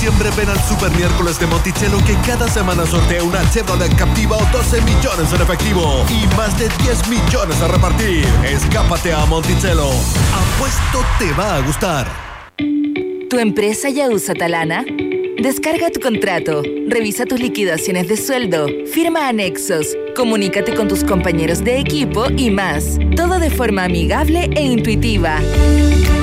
Diciembre 0.00 0.30
ven 0.34 0.48
al 0.48 0.58
Super 0.62 0.90
Miércoles 0.92 1.38
de 1.38 1.46
Monticello 1.46 1.98
que 2.06 2.14
cada 2.26 2.48
semana 2.48 2.86
sortea 2.86 3.22
una 3.22 3.38
Chevrolet 3.50 3.94
Captiva 3.96 4.38
o 4.38 4.46
12 4.50 4.80
millones 4.80 5.30
en 5.30 5.42
efectivo 5.42 6.06
y 6.08 6.36
más 6.36 6.58
de 6.58 6.70
10 6.82 7.06
millones 7.08 7.60
a 7.60 7.68
repartir. 7.68 8.24
Escápate 8.42 9.12
a 9.12 9.26
Monticello. 9.26 9.90
Apuesto 10.32 11.04
te 11.18 11.30
va 11.34 11.56
a 11.56 11.60
gustar. 11.60 12.06
¿Tu 13.28 13.38
empresa 13.38 13.90
ya 13.90 14.08
usa 14.08 14.32
Talana? 14.32 14.86
Descarga 15.38 15.90
tu 15.90 16.00
contrato, 16.00 16.62
revisa 16.88 17.26
tus 17.26 17.38
liquidaciones 17.38 18.08
de 18.08 18.16
sueldo, 18.16 18.68
firma 18.90 19.28
anexos, 19.28 19.86
comunícate 20.16 20.74
con 20.74 20.88
tus 20.88 21.04
compañeros 21.04 21.62
de 21.62 21.78
equipo 21.78 22.24
y 22.38 22.48
más. 22.48 22.96
Todo 23.16 23.38
de 23.38 23.50
forma 23.50 23.84
amigable 23.84 24.48
e 24.56 24.62
intuitiva. 24.62 25.40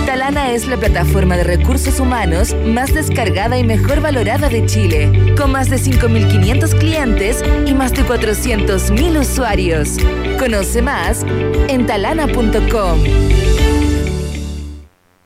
Talana 0.07 0.53
es 0.53 0.65
la 0.67 0.77
plataforma 0.77 1.35
de 1.35 1.43
recursos 1.43 1.99
humanos 1.99 2.55
más 2.65 2.93
descargada 2.93 3.57
y 3.57 3.65
mejor 3.65 3.99
valorada 3.99 4.47
de 4.47 4.65
Chile, 4.65 5.35
con 5.35 5.51
más 5.51 5.69
de 5.69 5.75
5.500 5.75 6.79
clientes 6.79 7.43
y 7.65 7.73
más 7.73 7.91
de 7.91 8.03
400.000 8.03 9.19
usuarios. 9.19 9.97
Conoce 10.39 10.81
más 10.81 11.25
en 11.67 11.85
talana.com. 11.85 13.26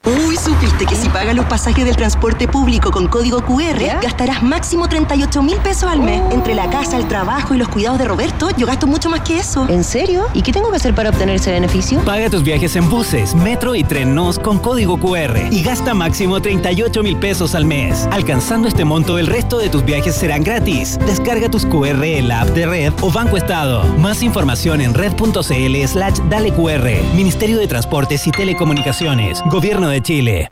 Uy, 0.04 0.36
¿supiste 0.36 0.88
que 0.88 0.96
si 0.96 1.08
pagas 1.10 1.36
los 1.36 1.46
pasajes 1.46 1.86
del 1.86 1.96
transporte 1.96 2.48
público 2.48 2.90
con 2.90 3.08
código 3.08 3.46
QR, 3.46 4.02
gastarás 4.02 4.42
máximo 4.42 4.90
38 4.90 5.44
mil 5.44 5.58
pesos 5.58 5.84
al 5.84 6.00
mes? 6.00 6.20
Entre 6.32 6.56
la 6.56 6.68
casa, 6.72 6.98
el 6.98 7.08
trabajo 7.08 7.54
y 7.54 7.60
los 7.60 7.68
cuidados 7.68 8.00
de 8.00 8.06
Roberto, 8.06 8.50
yo 8.58 8.66
gasto 8.66 8.88
mucho 8.88 9.12
más 9.12 9.22
que 9.22 9.38
eso. 9.38 9.68
¿En 9.70 9.84
serio? 9.84 10.26
¿Y 10.34 10.42
qué 10.42 10.52
tengo 10.52 10.72
que 10.72 10.78
hacer 10.78 10.96
para 10.96 11.12
obtener 11.12 11.36
ese 11.36 11.52
beneficio? 11.52 12.00
Paga 12.00 12.32
tus 12.32 12.42
viajes 12.42 12.76
en 12.76 12.90
buses, 12.90 13.36
metro 13.36 13.76
y 13.76 13.84
tren 13.84 14.16
NOS 14.16 14.40
con 14.40 14.58
código 14.58 14.98
QR 15.00 15.38
y 15.52 15.62
gasta 15.62 15.94
máximo 15.94 16.42
38 16.42 17.04
mil 17.04 17.18
pesos 17.18 17.54
al 17.54 17.66
mes. 17.66 18.08
Alcanzando 18.12 18.68
este 18.68 18.86
monto, 18.86 19.20
el 19.20 19.28
resto 19.28 19.60
de 19.60 19.70
tus 19.70 19.86
viajes 19.86 20.16
serán 20.16 20.44
gratis. 20.44 20.98
Descarga 21.06 21.48
tus 21.48 21.64
QR 21.68 22.04
en 22.04 22.28
la 22.28 22.42
app 22.42 22.50
de 22.50 22.66
Red 22.66 22.94
o 23.02 23.12
Banco 23.12 23.38
Estado. 23.38 23.84
Más 24.00 24.24
información 24.24 24.82
en 24.82 24.96
red.cl 24.96 25.88
slash 25.88 26.18
dale 26.28 26.52
QR. 26.52 26.90
Ministerio 27.16 27.60
de 27.60 27.68
Transportes 27.68 28.26
y 28.26 28.32
Telecomunicaciones. 28.32 29.44
Gobierno 29.46 29.91
de 29.92 30.02
Chile. 30.02 30.52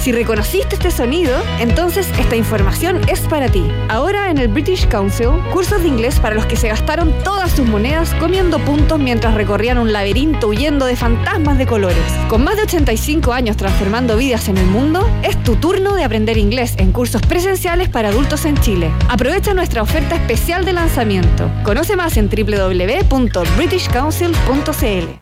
Si 0.00 0.12
reconociste 0.12 0.76
este 0.76 0.90
sonido, 0.90 1.36
entonces 1.58 2.08
esta 2.18 2.34
información 2.34 3.02
es 3.06 3.20
para 3.20 3.50
ti. 3.50 3.70
Ahora 3.90 4.30
en 4.30 4.38
el 4.38 4.48
British 4.48 4.88
Council, 4.88 5.28
cursos 5.52 5.82
de 5.82 5.88
inglés 5.88 6.18
para 6.18 6.34
los 6.34 6.46
que 6.46 6.56
se 6.56 6.68
gastaron 6.68 7.12
todas 7.22 7.50
sus 7.50 7.66
monedas 7.66 8.14
comiendo 8.14 8.58
puntos 8.60 8.98
mientras 8.98 9.34
recorrían 9.34 9.76
un 9.76 9.92
laberinto 9.92 10.48
huyendo 10.48 10.86
de 10.86 10.96
fantasmas 10.96 11.58
de 11.58 11.66
colores. 11.66 12.02
Con 12.28 12.44
más 12.44 12.56
de 12.56 12.62
85 12.62 13.34
años 13.34 13.58
transformando 13.58 14.16
vidas 14.16 14.48
en 14.48 14.56
el 14.56 14.66
mundo, 14.66 15.06
es 15.22 15.36
tu 15.44 15.56
turno 15.56 15.94
de 15.94 16.04
aprender 16.04 16.38
inglés 16.38 16.76
en 16.78 16.92
cursos 16.92 17.20
presenciales 17.20 17.90
para 17.90 18.08
adultos 18.08 18.46
en 18.46 18.56
Chile. 18.56 18.90
Aprovecha 19.10 19.52
nuestra 19.52 19.82
oferta 19.82 20.14
especial 20.14 20.64
de 20.64 20.72
lanzamiento. 20.72 21.50
Conoce 21.62 21.96
más 21.96 22.16
en 22.16 22.30
www.britishcouncil.cl. 22.30 25.19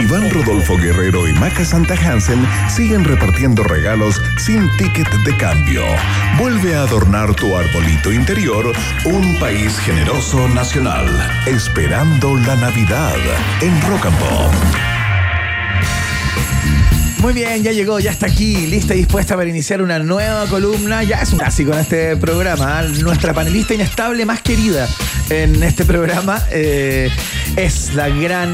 Iván 0.00 0.30
Rodolfo 0.30 0.76
Guerrero 0.76 1.28
y 1.28 1.32
Maca 1.34 1.64
Santa 1.64 1.94
Hansen 1.94 2.46
siguen 2.68 3.04
repartiendo 3.04 3.62
regalos 3.62 4.20
sin 4.38 4.68
ticket 4.76 5.08
de 5.24 5.36
cambio. 5.36 5.82
Vuelve 6.38 6.74
a 6.74 6.82
adornar 6.82 7.34
tu 7.34 7.56
arbolito 7.56 8.12
interior 8.12 8.72
un 9.04 9.38
país 9.38 9.78
generoso 9.80 10.48
nacional, 10.48 11.06
esperando 11.46 12.34
la 12.36 12.56
Navidad 12.56 13.16
en 13.60 13.80
Rock. 13.82 14.06
Muy 17.18 17.34
bien, 17.34 17.62
ya 17.62 17.70
llegó, 17.70 18.00
ya 18.00 18.10
está 18.10 18.26
aquí, 18.26 18.66
lista 18.66 18.94
y 18.94 18.98
dispuesta 18.98 19.36
para 19.36 19.48
iniciar 19.48 19.80
una 19.80 19.98
nueva 20.00 20.46
columna. 20.46 21.04
Ya 21.04 21.22
es 21.22 21.32
un 21.32 21.38
clásico 21.38 21.72
en 21.72 21.78
este 21.78 22.16
programa. 22.16 22.82
¿eh? 22.82 22.88
Nuestra 23.00 23.32
panelista 23.32 23.74
inestable 23.74 24.26
más 24.26 24.42
querida 24.42 24.88
en 25.30 25.62
este 25.62 25.84
programa 25.84 26.42
eh, 26.50 27.10
es 27.56 27.94
la 27.94 28.08
gran 28.08 28.52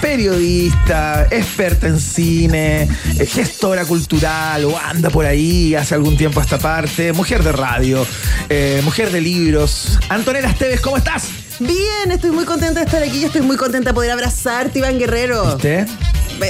periodista, 0.00 1.26
experta 1.30 1.86
en 1.86 1.98
cine, 2.00 2.82
eh, 3.18 3.26
gestora 3.26 3.84
cultural 3.84 4.64
o 4.64 4.78
anda 4.78 5.10
por 5.10 5.26
ahí 5.26 5.74
hace 5.74 5.94
algún 5.94 6.16
tiempo 6.16 6.40
a 6.40 6.42
esta 6.42 6.58
parte, 6.58 7.12
mujer 7.12 7.42
de 7.42 7.52
radio, 7.52 8.06
eh, 8.48 8.80
mujer 8.84 9.10
de 9.10 9.20
libros. 9.20 9.98
Antonella 10.08 10.48
Esteves, 10.48 10.80
¿cómo 10.80 10.96
estás? 10.96 11.28
Bien, 11.60 12.10
estoy 12.10 12.30
muy 12.30 12.44
contenta 12.44 12.80
de 12.80 12.86
estar 12.86 13.02
aquí. 13.02 13.24
Estoy 13.24 13.40
muy 13.42 13.56
contenta 13.56 13.90
de 13.90 13.94
poder 13.94 14.12
abrazarte, 14.12 14.78
Iván 14.78 14.98
Guerrero. 14.98 15.54
¿Usted? 15.56 15.88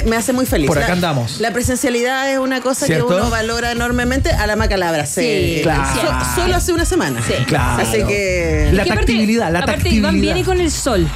Me, 0.05 0.15
hace 0.15 0.33
muy 0.33 0.45
feliz. 0.45 0.67
Por 0.67 0.77
acá 0.77 0.89
La- 0.89 0.93
andamos. 0.93 1.39
La 1.41 1.51
presencialidad 1.51 2.31
es 2.31 2.37
una 2.37 2.61
cosa 2.61 2.85
¿Cierto? 2.85 3.07
que 3.07 3.13
uno 3.15 3.29
valora 3.31 3.71
enormemente. 3.71 4.29
A 4.31 4.45
la 4.45 4.55
macalabra, 4.55 5.07
sí. 5.07 5.21
Sí, 5.21 5.59
claro. 5.63 5.83
So- 6.35 6.41
solo 6.41 6.55
hace 6.55 6.73
una 6.73 6.85
semana. 6.85 7.21
Sí. 7.27 7.33
Claro. 7.47 7.81
Así 7.81 8.03
que. 8.03 8.69
La 8.71 8.85
tactibilidad, 8.85 9.51
la 9.51 9.59
aparte, 9.59 9.89
Iván 9.89 10.11
tactibilidad. 10.11 10.33
viene 10.35 10.45
con 10.45 10.61
el 10.61 10.69
sol. 10.71 11.07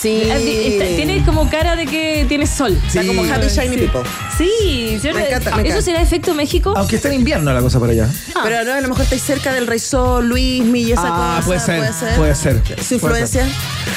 Sí. 0.00 0.22
Está- 0.22 0.84
Tiene 0.96 1.24
como 1.24 1.48
cara 1.50 1.74
de 1.76 1.86
que 1.86 2.24
tiene 2.28 2.46
sol. 2.46 2.78
Está 2.86 3.04
como 3.04 3.22
happy 3.24 3.46
shiny 3.48 3.76
people. 3.76 4.02
Sí, 4.36 4.96
¿cierto? 5.00 5.18
Me 5.18 5.26
encanta, 5.26 5.56
me 5.56 5.68
¿Eso 5.68 5.82
será 5.82 6.00
efecto 6.00 6.34
México? 6.34 6.72
Aunque 6.76 6.96
está 6.96 7.08
en 7.08 7.14
invierno 7.14 7.52
la 7.52 7.60
cosa 7.60 7.78
por 7.80 7.90
allá. 7.90 8.08
Pero 8.44 8.64
no, 8.64 8.74
a 8.74 8.80
lo 8.80 8.88
mejor 8.88 9.02
estáis 9.02 9.22
cerca 9.22 9.52
del 9.52 9.66
Rey 9.66 9.78
Sol, 9.80 10.28
Luis, 10.28 10.62
y 10.74 10.92
esa 10.92 11.02
Ah, 11.04 11.34
cosa. 11.36 11.46
puede 11.46 11.60
ser, 11.60 11.78
Puede 11.78 11.92
ser. 11.92 12.16
puede 12.16 12.34
ser. 12.34 12.84
Su 12.84 12.94
influencia. 12.94 13.48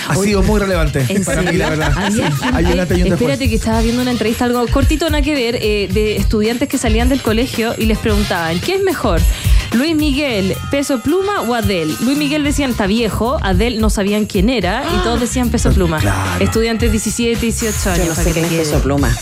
Ha 0.07 0.15
sido 0.15 0.41
muy 0.41 0.59
relevante 0.59 1.05
¿En 1.07 1.23
para 1.23 1.41
mí, 1.43 1.53
la 1.57 1.69
verdad. 1.69 1.93
Sí. 2.11 2.21
Hay. 2.53 2.65
Espérate 2.65 3.49
que 3.49 3.55
estaba 3.55 3.81
viendo 3.81 4.01
una 4.01 4.11
entrevista, 4.11 4.45
algo 4.45 4.65
cortito, 4.67 5.09
nada 5.09 5.21
que 5.21 5.35
ver, 5.35 5.57
eh, 5.61 5.87
de 5.91 6.15
estudiantes 6.17 6.67
que 6.67 6.77
salían 6.77 7.09
del 7.09 7.21
colegio 7.21 7.75
y 7.77 7.85
les 7.85 7.97
preguntaban, 7.99 8.59
¿qué 8.59 8.75
es 8.75 8.81
mejor? 8.83 9.21
Luis 9.73 9.95
Miguel, 9.95 10.55
Peso 10.69 10.99
Pluma 10.99 11.41
o 11.41 11.53
Adel. 11.55 11.95
Luis 12.01 12.17
Miguel 12.17 12.43
decían, 12.43 12.71
está 12.71 12.87
viejo, 12.87 13.37
Adel 13.41 13.79
no 13.79 13.89
sabían 13.89 14.25
quién 14.25 14.49
era 14.49 14.83
y 14.93 15.03
todos 15.03 15.19
decían 15.21 15.49
Peso 15.49 15.71
Pluma. 15.71 15.99
Claro. 15.99 16.43
Estudiantes 16.43 16.91
17, 16.91 17.39
18 17.39 17.89
años. 17.91 17.97
Yo 17.99 18.09
no 18.09 18.15
para 18.15 18.23
sé 18.27 18.33
que 18.33 18.41
quién 18.47 18.61
es. 18.61 18.67
Peso 18.67 18.81
Pluma. 18.83 19.15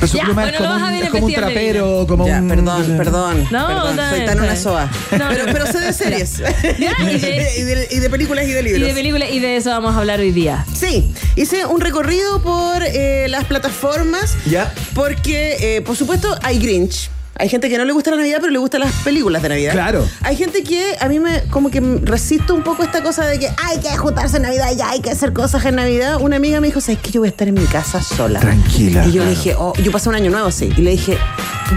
Peso 0.00 0.16
Ya, 0.16 0.24
Pluma 0.24 0.48
es 0.48 0.56
como 0.56 0.68
lo 0.68 0.74
vas 0.74 0.82
a 0.82 0.90
ver 0.92 1.08
como 1.10 1.26
un 1.26 1.32
trapero, 1.34 2.06
como 2.08 2.26
Ya, 2.26 2.38
un... 2.40 2.48
perdón, 2.48 2.84
perdón. 2.96 3.44
No, 3.50 3.66
perdón. 3.66 3.90
está 3.90 4.10
Soy 4.10 4.24
tan 4.24 4.40
una 4.40 4.56
soa. 4.56 4.84
No, 5.18 5.26
pero, 5.28 5.46
no. 5.46 5.52
pero 5.52 5.66
sé 5.66 5.80
de 5.80 5.92
series. 5.92 6.38
Ya, 6.78 6.92
y 7.02 7.18
de- 7.18 7.52
y, 7.58 7.62
de, 7.62 7.88
y 7.90 7.98
de 7.98 8.10
películas 8.10 8.46
y 8.46 8.52
de 8.52 8.60
Y 8.60 8.62
libros. 8.64 8.88
de 8.88 8.94
películas, 8.94 9.28
y 9.30 9.38
de 9.40 9.56
eso 9.56 9.68
vamos 9.70 9.94
a 9.94 9.98
hablar 9.98 10.20
hoy 10.20 10.32
día. 10.32 10.64
Sí, 10.74 11.12
hice 11.36 11.66
un 11.66 11.80
recorrido 11.82 12.40
por 12.42 12.82
eh, 12.82 13.26
las 13.28 13.44
plataformas 13.44 14.34
Ya. 14.46 14.72
porque, 14.94 15.76
eh, 15.76 15.80
por 15.82 15.94
supuesto, 15.94 16.34
hay 16.42 16.58
Grinch. 16.58 17.10
Hay 17.38 17.48
gente 17.48 17.68
que 17.70 17.78
no 17.78 17.84
le 17.84 17.92
gusta 17.92 18.10
la 18.10 18.16
Navidad, 18.16 18.38
pero 18.40 18.52
le 18.52 18.58
gustan 18.58 18.80
las 18.80 18.92
películas 19.04 19.42
de 19.42 19.48
Navidad. 19.48 19.72
Claro. 19.72 20.08
Hay 20.22 20.36
gente 20.36 20.64
que 20.64 20.96
a 21.00 21.08
mí 21.08 21.20
me 21.20 21.44
como 21.50 21.70
que 21.70 21.80
resisto 22.02 22.54
un 22.54 22.62
poco 22.64 22.82
esta 22.82 23.02
cosa 23.02 23.24
de 23.26 23.38
que 23.38 23.48
hay 23.64 23.78
que 23.78 23.96
juntarse 23.96 24.38
en 24.38 24.42
Navidad, 24.42 24.72
ya 24.76 24.90
hay 24.90 25.00
que 25.00 25.10
hacer 25.10 25.32
cosas 25.32 25.64
en 25.64 25.76
Navidad. 25.76 26.20
Una 26.20 26.36
amiga 26.36 26.60
me 26.60 26.66
dijo, 26.66 26.80
¿sabes 26.80 26.98
que 27.00 27.10
Yo 27.12 27.20
voy 27.20 27.28
a 27.28 27.30
estar 27.30 27.46
en 27.48 27.54
mi 27.54 27.64
casa 27.66 28.02
sola. 28.02 28.40
Tranquila, 28.40 29.04
Y 29.06 29.12
yo 29.12 29.12
claro. 29.22 29.30
le 29.30 29.36
dije, 29.36 29.54
oh, 29.56 29.72
yo 29.82 29.92
pasé 29.92 30.08
un 30.08 30.16
año 30.16 30.30
nuevo, 30.30 30.50
sí. 30.50 30.70
Y 30.76 30.80
le 30.82 30.90
dije, 30.90 31.16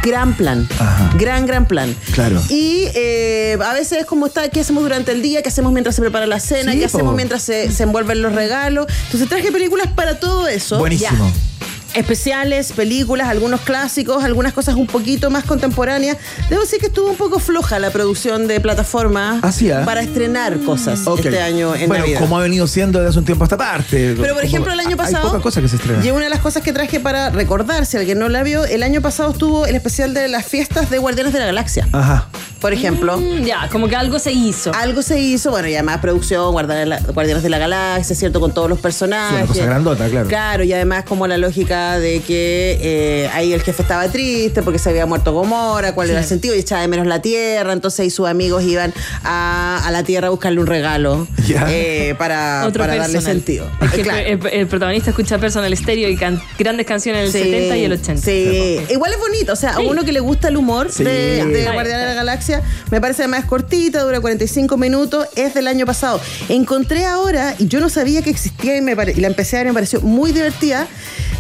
gran 0.04 0.34
plan. 0.36 0.68
Ajá. 0.80 1.12
Gran, 1.20 1.46
gran 1.46 1.68
plan. 1.68 1.96
Claro. 2.14 2.42
Y 2.50 2.86
eh, 2.96 3.58
a 3.64 3.74
veces 3.74 4.00
es 4.00 4.06
como 4.06 4.26
está, 4.26 4.50
¿qué 4.50 4.62
hacemos 4.62 4.82
durante 4.84 5.12
el 5.12 5.22
día? 5.22 5.44
¿Qué 5.44 5.50
hacemos 5.50 5.72
mientras 5.72 5.96
se 5.96 6.02
prepara 6.02 6.26
la 6.26 6.40
cena? 6.40 6.72
Sí, 6.72 6.80
¿Qué 6.80 6.88
po. 6.88 6.98
hacemos 6.98 7.16
mientras 7.16 7.44
se, 7.44 7.72
se 7.72 7.84
envuelven 7.84 8.22
los 8.24 8.34
regalos? 8.34 8.88
Entonces 9.06 9.30
traje 9.30 9.52
películas 9.52 9.88
para 9.96 10.20
todo 10.20 10.48
eso. 10.48 10.80
Buenísimo. 10.80 11.32
Ya. 11.32 11.68
Especiales, 11.94 12.72
películas, 12.74 13.28
algunos 13.28 13.62
clásicos, 13.62 14.24
algunas 14.24 14.54
cosas 14.54 14.76
un 14.76 14.88
poquito 14.88 15.30
más 15.30 15.44
contemporáneas. 15.44 16.18
Debo 16.50 16.62
decir 16.62 16.80
que 16.80 16.88
estuvo 16.88 17.10
un 17.10 17.18
poco 17.18 17.40
floja 17.40 17.80
la 17.80 17.90
producción 17.92 18.48
de 18.48 18.60
plataformas 18.62 19.40
Ah, 19.44 19.52
sí, 19.52 19.70
¿eh? 19.70 19.76
para 19.86 20.02
estrenar 20.02 20.58
cosas 20.60 21.02
Ok. 21.06 21.20
este 21.26 21.42
año 21.42 21.76
en 21.76 21.88
bueno, 21.88 22.04
Navidad. 22.06 22.20
como 22.20 22.38
ha 22.38 22.42
venido 22.42 22.66
siendo 22.68 23.00
desde 23.00 23.10
hace 23.10 23.20
un 23.20 23.26
tiempo 23.26 23.44
a 23.44 23.46
esta 23.46 23.58
parte. 23.58 24.16
Pero 24.20 24.34
por 24.34 24.44
ejemplo, 24.44 24.72
el 24.72 24.80
año 24.80 24.90
Hay 24.92 24.96
pasado. 24.96 25.28
pocas 25.28 25.42
cosas 25.42 25.64
que 25.64 25.70
se 25.70 25.76
estrenan. 25.76 26.06
Y 26.06 26.12
una 26.12 26.24
de 26.26 26.30
las 26.30 26.40
cosas 26.40 26.64
que 26.64 26.72
traje 26.74 27.00
para 27.00 27.30
recordar, 27.30 27.86
si 27.86 27.98
alguien 27.98 28.20
no 28.20 28.30
la 28.30 28.44
vio, 28.44 28.66
el 28.66 28.84
año 28.84 29.02
pasado 29.02 29.32
estuvo 29.32 29.66
el 29.66 29.76
especial 29.76 30.14
de 30.14 30.28
las 30.28 30.46
fiestas 30.46 30.90
de 30.90 30.98
Guardianes 30.98 31.34
de 31.34 31.40
la 31.40 31.46
Galaxia. 31.48 31.88
Ajá. 31.92 32.28
Por 32.62 32.74
ejemplo. 32.74 33.18
Mm, 33.18 33.44
ya, 33.44 33.68
como 33.72 33.88
que 33.88 33.96
algo 33.96 34.20
se 34.20 34.32
hizo. 34.32 34.72
Algo 34.76 35.02
se 35.02 35.20
hizo, 35.20 35.50
bueno, 35.50 35.68
y 35.68 35.74
además 35.74 35.98
producción, 35.98 36.52
Guardianes 36.52 36.82
de 36.84 36.86
la, 36.86 37.00
Guardianes 37.12 37.42
de 37.44 37.50
la 37.50 37.58
Galaxia, 37.58 38.16
¿cierto? 38.16 38.40
Con 38.40 38.54
todos 38.54 38.70
los 38.70 38.78
Es 38.78 38.84
personajes. 38.84 39.36
una 39.40 39.48
cosa 39.48 39.66
grandota, 39.66 40.08
claro. 40.10 40.28
Claro, 40.28 40.64
y 40.64 40.72
además 40.72 41.04
como 41.06 41.26
la 41.26 41.38
lógica 41.40 41.98
de 42.00 42.22
que 42.22 42.78
eh, 42.82 43.30
ahí 43.34 43.52
el 43.54 43.64
jefe 43.64 43.82
estaba 43.82 44.08
triste 44.10 44.62
porque 44.62 44.78
se 44.78 44.90
había 44.92 45.08
muerto 45.08 45.34
Gomora, 45.34 45.96
cuál 45.96 46.12
era 46.12 46.20
el 46.20 46.26
sentido, 46.26 46.54
y 46.56 46.60
echaba 46.60 46.82
de 46.84 46.88
menos 46.88 47.08
la 47.08 47.20
tierra, 47.22 47.74
entonces 47.74 48.02
ahí 48.02 48.10
sus 48.12 48.28
amigos 48.28 48.64
iban 48.64 48.94
a, 49.24 49.82
a 49.84 49.90
la 49.92 50.04
tierra 50.04 50.28
a 50.28 50.30
buscarle 50.30 50.60
un 50.60 50.68
regalo 50.68 51.28
Ya. 51.48 51.66
eh, 51.70 52.14
para, 52.20 52.66
Otro 52.68 52.84
para 52.84 52.96
darle 52.96 53.22
sentido. 53.22 53.68
Es 53.82 53.90
que 53.92 54.02
Claro. 54.04 54.20
el, 54.20 54.40
el 54.54 54.68
protagonista 54.68 55.10
escucha 55.10 55.40
personal 55.40 55.74
estéreo 55.74 56.10
y 56.10 56.16
can- 56.16 56.40
grandes 56.60 56.86
canciones 56.86 57.34
del 57.34 57.44
Sí, 57.44 57.50
70 57.52 57.78
y 57.78 57.84
el 57.86 57.92
80. 57.94 58.22
Sí, 58.22 58.80
igual 58.92 59.14
es 59.14 59.20
bonito. 59.20 59.54
O 59.54 59.56
sea, 59.56 59.72
a 59.72 59.78
Sí. 59.78 59.88
uno 59.90 60.04
que 60.04 60.12
le 60.12 60.20
gusta 60.20 60.48
el 60.50 60.58
humor 60.58 60.92
Sí. 60.92 61.04
de, 61.04 61.44
de 61.46 61.72
Guardián 61.72 62.00
de 62.00 62.06
la 62.06 62.14
bien. 62.14 62.51
Me 62.90 63.00
parece 63.02 63.24
además 63.24 63.46
cortita, 63.46 64.02
dura 64.04 64.20
45 64.20 64.78
minutos, 64.78 65.28
es 65.36 65.54
del 65.54 65.68
año 65.68 65.86
pasado. 65.86 66.20
Encontré 66.50 67.06
ahora, 67.06 67.56
y 67.58 67.68
yo 67.68 67.80
no 67.80 67.90
sabía 67.90 68.22
que 68.22 68.30
existía 68.30 68.76
y, 68.78 68.82
me 68.82 68.96
pare- 68.96 69.14
y 69.16 69.22
la 69.22 69.28
empecé 69.28 69.58
a 69.58 69.60
ver 69.60 69.68
y 69.68 69.70
me 69.70 69.74
pareció 69.76 70.02
muy 70.02 70.32
divertida, 70.32 70.88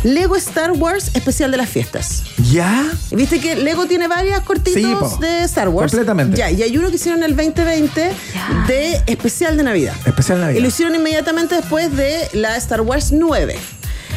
Lego 0.04 0.36
Star 0.36 0.71
Wars 0.71 1.12
especial 1.13 1.52
de 1.52 1.58
las 1.58 1.69
fiestas. 1.69 2.24
¿Ya? 2.52 2.89
Viste 3.12 3.39
que 3.39 3.56
Lego 3.56 3.86
tiene 3.86 4.08
varias 4.08 4.41
cortitos 4.41 5.13
Sí, 5.13 5.17
de 5.21 5.43
Star 5.43 5.69
Wars. 5.69 5.91
Completamente. 5.91 6.38
Ya, 6.38 6.50
y 6.50 6.63
hay 6.63 6.76
uno 6.78 6.89
que 6.89 6.95
hicieron 6.95 7.21
el 7.24 7.36
2020 7.36 8.12
Ya. 8.34 8.65
de 8.67 9.02
especial 9.06 9.58
de 9.58 9.63
Navidad. 9.63 9.93
Especial 10.06 10.38
Y 10.38 10.41
lo 10.41 10.47
Navidad. 10.47 10.67
hicieron 10.67 10.95
inmediatamente 10.95 11.56
después 11.56 11.95
de 11.95 12.28
la 12.34 12.58
Star 12.58 12.82
Wars 12.82 13.12
9. 13.12 13.56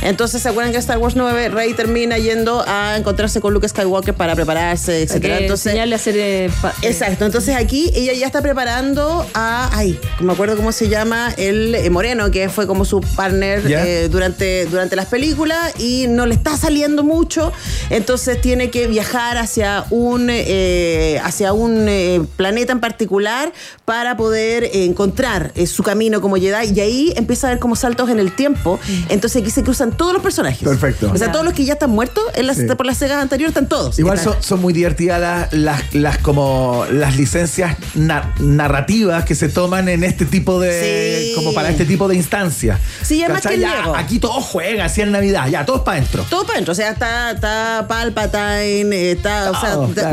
Entonces, 0.04 0.42
¿se 0.42 0.48
acuerdan 0.48 0.70
que 0.72 0.78
Star 0.78 0.98
Wars 0.98 1.16
9 1.16 1.48
Rey 1.48 1.72
termina 1.74 2.18
yendo 2.18 2.62
a 2.66 2.96
encontrarse 2.96 3.40
con 3.40 3.52
Luke 3.54 3.68
Skywalker 3.68 4.14
para 4.14 4.34
prepararse, 4.36 5.02
etcétera? 5.02 5.38
Entonces, 5.38 5.66
enseñarle 5.66 5.94
a 5.94 5.96
hacer. 5.96 6.16
eh, 6.16 6.44
eh, 6.46 6.50
Exacto, 6.82 7.24
entonces 7.24 7.56
aquí 7.56 7.90
ella 7.94 8.12
ya 8.12 8.26
está 8.26 8.42
preparando 8.42 9.26
a, 9.34 9.70
ay, 9.76 9.98
me 10.20 10.32
acuerdo 10.32 10.56
cómo 10.56 10.72
se 10.72 10.88
llama, 10.88 11.32
el 11.38 11.74
eh, 11.74 11.88
Moreno, 11.90 12.30
que 12.30 12.48
fue 12.48 12.66
como 12.66 12.84
su 12.84 13.00
partner 13.00 13.66
Ya. 13.66 13.84
eh, 13.86 14.08
durante, 14.08 14.66
durante 14.66 14.94
las 14.94 15.06
películas 15.06 15.72
y 15.80 16.06
no 16.08 16.26
le 16.26 16.34
está 16.34 16.56
saliendo 16.56 17.02
mucho, 17.02 17.50
entonces 17.90 18.40
tiene 18.40 18.70
que 18.70 18.86
viajar 18.86 19.38
hacia 19.38 19.86
un, 19.90 20.28
eh, 20.30 21.18
hacia 21.24 21.52
un 21.54 21.86
eh, 21.88 22.20
planeta 22.36 22.72
en 22.72 22.80
particular 22.80 23.52
para 23.86 24.16
poder 24.16 24.64
eh, 24.64 24.84
encontrar 24.84 25.52
eh, 25.54 25.66
su 25.66 25.82
camino 25.82 26.20
como 26.20 26.36
Jedi 26.36 26.72
y 26.74 26.80
ahí 26.80 27.12
empieza 27.16 27.46
a 27.46 27.50
ver 27.50 27.58
como 27.58 27.74
saltos 27.74 28.10
en 28.10 28.18
el 28.18 28.34
tiempo, 28.36 28.78
entonces 29.08 29.40
aquí 29.42 29.50
se 29.50 29.62
cruzan 29.62 29.93
todos 29.96 30.12
los 30.12 30.22
personajes. 30.22 30.66
Perfecto. 30.66 31.10
O 31.12 31.16
sea, 31.16 31.30
todos 31.32 31.44
los 31.44 31.54
que 31.54 31.64
ya 31.64 31.74
están 31.74 31.90
muertos 31.90 32.24
en 32.34 32.46
las, 32.46 32.56
Sí. 32.56 32.66
por 32.76 32.86
las 32.86 32.98
segas 32.98 33.20
anteriores 33.22 33.50
están 33.50 33.68
todos. 33.68 33.98
Igual 33.98 34.18
Están- 34.18 34.34
son, 34.34 34.42
son 34.42 34.60
muy 34.60 34.72
divertidas 34.72 35.20
las, 35.20 35.52
las, 35.52 35.94
las 35.94 36.18
como 36.18 36.86
las 36.90 37.16
licencias 37.16 37.76
na- 37.94 38.34
narrativas 38.38 39.24
que 39.24 39.34
se 39.34 39.48
toman 39.48 39.88
en 39.88 40.04
este 40.04 40.24
tipo 40.24 40.60
de 40.60 41.24
Sí. 41.28 41.32
como 41.34 41.52
para 41.54 41.70
este 41.70 41.84
tipo 41.84 42.08
de 42.08 42.16
instancias. 42.16 42.78
Sí, 43.02 43.22
además 43.22 43.42
¿Cachai? 43.42 43.58
que 43.58 43.64
el 43.64 43.70
Ya, 43.70 43.76
Lego. 43.80 43.96
aquí 43.96 44.18
todos 44.18 44.44
juegan, 44.44 44.86
así 44.86 45.00
en 45.00 45.12
Navidad, 45.12 45.48
ya, 45.48 45.64
todos 45.66 45.80
para 45.82 45.98
adentro. 45.98 46.24
Todo 46.30 46.42
para 46.42 46.54
adentro, 46.54 46.72
o 46.72 46.74
sea, 46.74 46.90
está, 46.90 47.30
está 47.32 47.86
Palpatine, 47.88 49.12
está, 49.12 49.50
o 49.50 49.60
sea, 49.60 49.76
está 49.88 50.10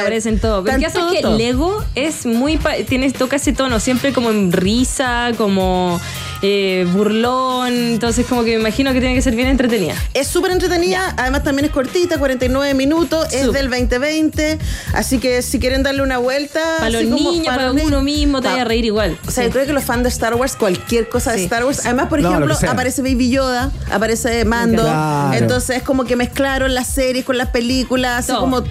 aparecen 0.00 0.38
todo. 0.38 0.62
Pero 0.64 0.76
Están 0.76 0.80
¿qué 0.80 0.86
hace 0.86 0.98
todo, 0.98 1.12
es 1.12 1.20
que. 1.20 1.44
Lego 1.44 1.84
es 1.94 2.26
muy. 2.26 2.58
Tiene, 2.88 3.10
toca 3.12 3.36
ese 3.36 3.52
tono, 3.52 3.80
siempre 3.80 4.12
como 4.12 4.30
en 4.30 4.52
risa, 4.52 5.30
como 5.36 6.00
eh, 6.42 6.86
burlón. 6.92 7.72
Entonces, 7.72 8.26
como 8.26 8.44
que 8.44 8.54
me 8.54 8.60
imagino 8.60 8.92
que 8.92 9.00
tiene 9.00 9.14
que 9.14 9.22
ser 9.22 9.34
bien 9.34 9.48
entretenida. 9.48 9.94
Es 10.14 10.26
súper 10.28 10.52
entretenida, 10.52 11.14
además 11.16 11.42
también 11.42 11.66
es 11.66 11.70
cortita, 11.72 12.18
49 12.18 12.74
minutos, 12.74 13.32
es 13.32 13.52
del 13.52 13.68
2020, 13.70 14.58
así 14.94 15.18
que 15.18 15.42
si 15.42 15.58
quieren 15.58 15.82
darle 15.82 16.02
una 16.02 16.18
vuelta... 16.18 16.60
Para 16.78 16.90
los 16.90 17.04
niños, 17.04 17.46
para, 17.46 17.68
niños, 17.72 17.86
uno 17.86 18.02
mismo, 18.02 18.40
te 18.40 18.48
vaya 18.48 18.62
a 18.62 18.64
reír 18.64 18.84
igual. 18.84 19.18
O 19.26 19.30
sea, 19.30 19.44
yo 19.44 19.50
creo 19.50 19.66
que 19.66 19.72
los 19.72 19.84
fans 19.84 20.02
de 20.02 20.08
Star 20.08 20.34
Wars, 20.34 20.56
cualquier 20.56 21.08
cosa 21.08 21.32
de. 21.32 21.44
Star 21.44 21.64
Wars, 21.64 21.84
además, 21.84 22.06
por 22.08 22.20
No, 22.20 22.30
ejemplo, 22.30 22.56
aparece 22.68 23.02
Baby 23.02 23.30
Yoda, 23.30 23.70
aparece 23.90 24.44
Mando, 24.44 24.82
Claro. 24.82 25.36
entonces 25.36 25.76
es 25.78 25.82
como 25.82 26.04
que 26.04 26.16
mezclaron 26.16 26.74
las 26.74 26.86
series 26.88 27.24
con 27.24 27.36
las 27.38 27.48
películas, 27.48 28.20
así 28.20 28.32
Todo. 28.32 28.40
como... 28.40 28.62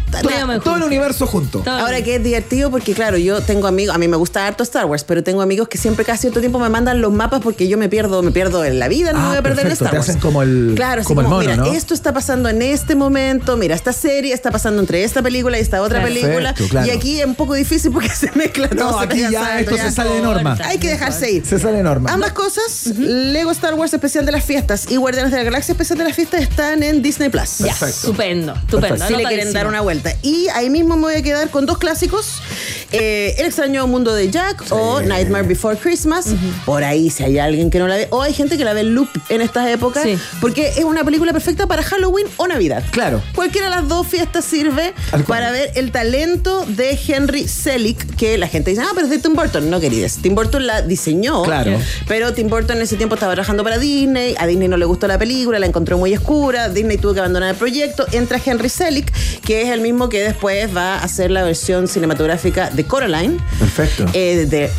Todo 0.63 0.75
el 0.75 0.83
universo 0.83 1.27
junto. 1.27 1.59
Todo. 1.59 1.77
Ahora 1.77 2.01
que 2.01 2.15
es 2.15 2.23
divertido 2.23 2.71
porque 2.71 2.93
claro, 2.93 3.17
yo 3.17 3.41
tengo 3.41 3.67
amigos, 3.67 3.95
a 3.95 3.97
mí 3.97 4.07
me 4.07 4.17
gusta 4.17 4.45
harto 4.45 4.63
Star 4.63 4.85
Wars, 4.85 5.03
pero 5.03 5.23
tengo 5.23 5.41
amigos 5.41 5.67
que 5.67 5.77
siempre 5.77 6.05
cada 6.05 6.17
cierto 6.17 6.39
tiempo 6.39 6.59
me 6.59 6.69
mandan 6.69 7.01
los 7.01 7.11
mapas 7.11 7.41
porque 7.41 7.58
que 7.59 7.67
yo 7.67 7.77
me 7.77 7.89
pierdo, 7.89 8.23
me 8.23 8.31
pierdo 8.31 8.63
en 8.63 8.79
la 8.79 8.87
vida, 8.87 9.11
no 9.11 9.19
me 9.19 9.27
voy 9.27 9.37
a 9.37 9.41
perder 9.41 9.65
en 9.65 9.73
Ah, 9.73 9.75
Perfecto, 9.75 9.83
Star 9.85 9.91
te 9.91 9.97
Wars. 9.97 10.09
hacen 10.09 10.21
como 10.21 10.41
el, 10.43 10.71
Claro, 10.77 11.01
así 11.01 11.07
como 11.09 11.19
el 11.19 11.25
como, 11.25 11.37
mono, 11.41 11.49
mira, 11.51 11.61
¿no? 11.61 11.73
esto 11.73 11.93
está 11.93 12.13
pasando 12.13 12.47
en 12.47 12.61
este 12.61 12.95
momento, 12.95 13.57
mira, 13.57 13.75
esta 13.75 13.91
serie 13.91 14.33
está 14.33 14.49
pasando 14.49 14.79
entre 14.79 15.03
esta 15.03 15.21
película 15.21 15.57
y 15.57 15.61
esta 15.61 15.81
otra 15.81 15.99
Claro. 15.99 16.13
película. 16.13 16.53
Perfecto, 16.53 16.69
claro. 16.69 16.87
Y 16.87 16.91
aquí 16.91 17.19
es 17.19 17.25
un 17.25 17.35
poco 17.35 17.53
difícil 17.53 17.91
porque 17.91 18.07
se 18.15 18.31
mezcla 18.31 18.69
No, 18.73 18.89
todo. 18.91 18.99
se 18.99 19.05
aquí 19.05 19.19
ya 19.29 19.41
salto, 19.43 19.71
esto 19.71 19.77
se 19.89 19.91
sale 19.91 20.09
de 20.11 20.21
norma. 20.21 20.57
Hay 20.63 20.77
que 20.77 20.87
dejarse 20.87 21.29
ir. 21.31 21.45
Se 21.45 21.59
sale 21.59 21.77
de 21.77 21.83
norma. 21.83 22.13
Ambas 22.13 22.31
cosas, 22.31 22.87
Lego 22.97 23.51
Star 23.51 23.73
Wars 23.73 23.93
especial 23.93 24.25
de 24.25 24.31
las 24.31 24.45
fiestas 24.45 24.89
y 24.89 24.95
Guardianes 24.95 25.31
de 25.31 25.37
la 25.37 25.43
Galaxia 25.43 25.73
especial 25.73 25.97
de 25.97 26.05
las 26.05 26.15
fiestas 26.15 26.41
están 26.41 26.81
en 26.81 27.01
Disney 27.01 27.27
Plus. 27.27 27.57
Ya, 27.57 27.75
estupendo, 27.85 28.53
estupendo. 28.55 29.05
Si 29.05 29.15
le 29.15 29.23
quieren 29.25 29.51
dar 29.51 29.67
una 29.67 29.81
vuelta. 29.81 30.13
Y 30.21 30.47
ahí 30.53 30.69
mismo 30.69 30.95
me 30.95 31.01
voy 31.01 31.15
a 31.15 31.21
quedar 31.21 31.49
con 31.49 31.65
dos 31.65 31.77
clásicos: 31.77 32.41
eh, 32.93 33.35
El 33.37 33.45
extraño 33.47 33.85
mundo 33.87 34.13
de 34.15 34.31
Jack 34.31 34.63
o 34.69 35.01
Nightmare 35.01 35.45
Before 35.47 35.77
Christmas. 35.77 36.27
Por 36.65 36.83
ahí, 36.83 37.09
si 37.09 37.23
hay 37.23 37.39
alguien 37.49 37.69
que 37.69 37.79
no 37.79 37.87
la 37.87 37.95
ve, 37.95 38.07
o 38.11 38.21
hay 38.21 38.33
gente 38.33 38.57
que 38.57 38.63
la 38.63 38.73
ve 38.73 38.81
en 38.81 38.95
loop 38.95 39.09
en 39.29 39.41
estas 39.41 39.67
épocas, 39.67 40.05
porque 40.41 40.69
es 40.77 40.83
una 40.83 41.03
película 41.03 41.33
perfecta 41.33 41.67
para 41.67 41.83
Halloween 41.83 42.27
o 42.37 42.47
Navidad. 42.47 42.83
Claro. 42.91 43.21
Cualquiera 43.35 43.69
de 43.69 43.75
las 43.75 43.87
dos 43.87 44.07
fiestas 44.07 44.45
sirve 44.45 44.93
para 45.27 45.51
ver 45.51 45.71
el 45.75 45.91
talento 45.91 46.65
de 46.65 46.97
Henry 47.07 47.47
Selick, 47.47 48.15
que 48.15 48.37
la 48.37 48.47
gente 48.47 48.71
dice, 48.71 48.83
ah, 48.83 48.91
pero 48.93 49.05
es 49.05 49.11
de 49.11 49.19
Tim 49.19 49.33
Burton. 49.33 49.69
No, 49.69 49.79
queridas. 49.79 50.19
Tim 50.21 50.35
Burton 50.35 50.65
la 50.65 50.81
diseñó. 50.81 51.43
Claro. 51.43 51.79
Pero 52.07 52.33
Tim 52.33 52.47
Burton 52.47 52.77
en 52.77 52.83
ese 52.83 52.95
tiempo 52.95 53.15
estaba 53.15 53.33
trabajando 53.33 53.63
para 53.63 53.77
Disney. 53.77 54.35
A 54.37 54.47
Disney 54.47 54.67
no 54.67 54.77
le 54.77 54.85
gustó 54.85 55.07
la 55.07 55.17
película, 55.17 55.59
la 55.59 55.65
encontró 55.65 55.97
muy 55.97 56.15
oscura. 56.15 56.69
Disney 56.69 56.97
tuvo 56.97 57.13
que 57.13 57.19
abandonar 57.19 57.49
el 57.49 57.55
proyecto. 57.55 58.05
Entra 58.11 58.39
Henry 58.43 58.69
Selick, 58.69 59.11
que 59.41 59.61
es 59.63 59.69
el 59.69 59.81
mismo 59.81 60.09
que 60.09 60.21
después 60.23 60.75
va 60.75 60.95
a 60.95 61.03
hacer 61.03 61.31
la 61.31 61.43
versión 61.43 61.87
cinematográfica 61.87 62.69
de 62.69 62.85
Coraline. 62.85 63.37
Perfecto. 63.59 64.05
eh, 64.13 64.45
de 64.49 64.69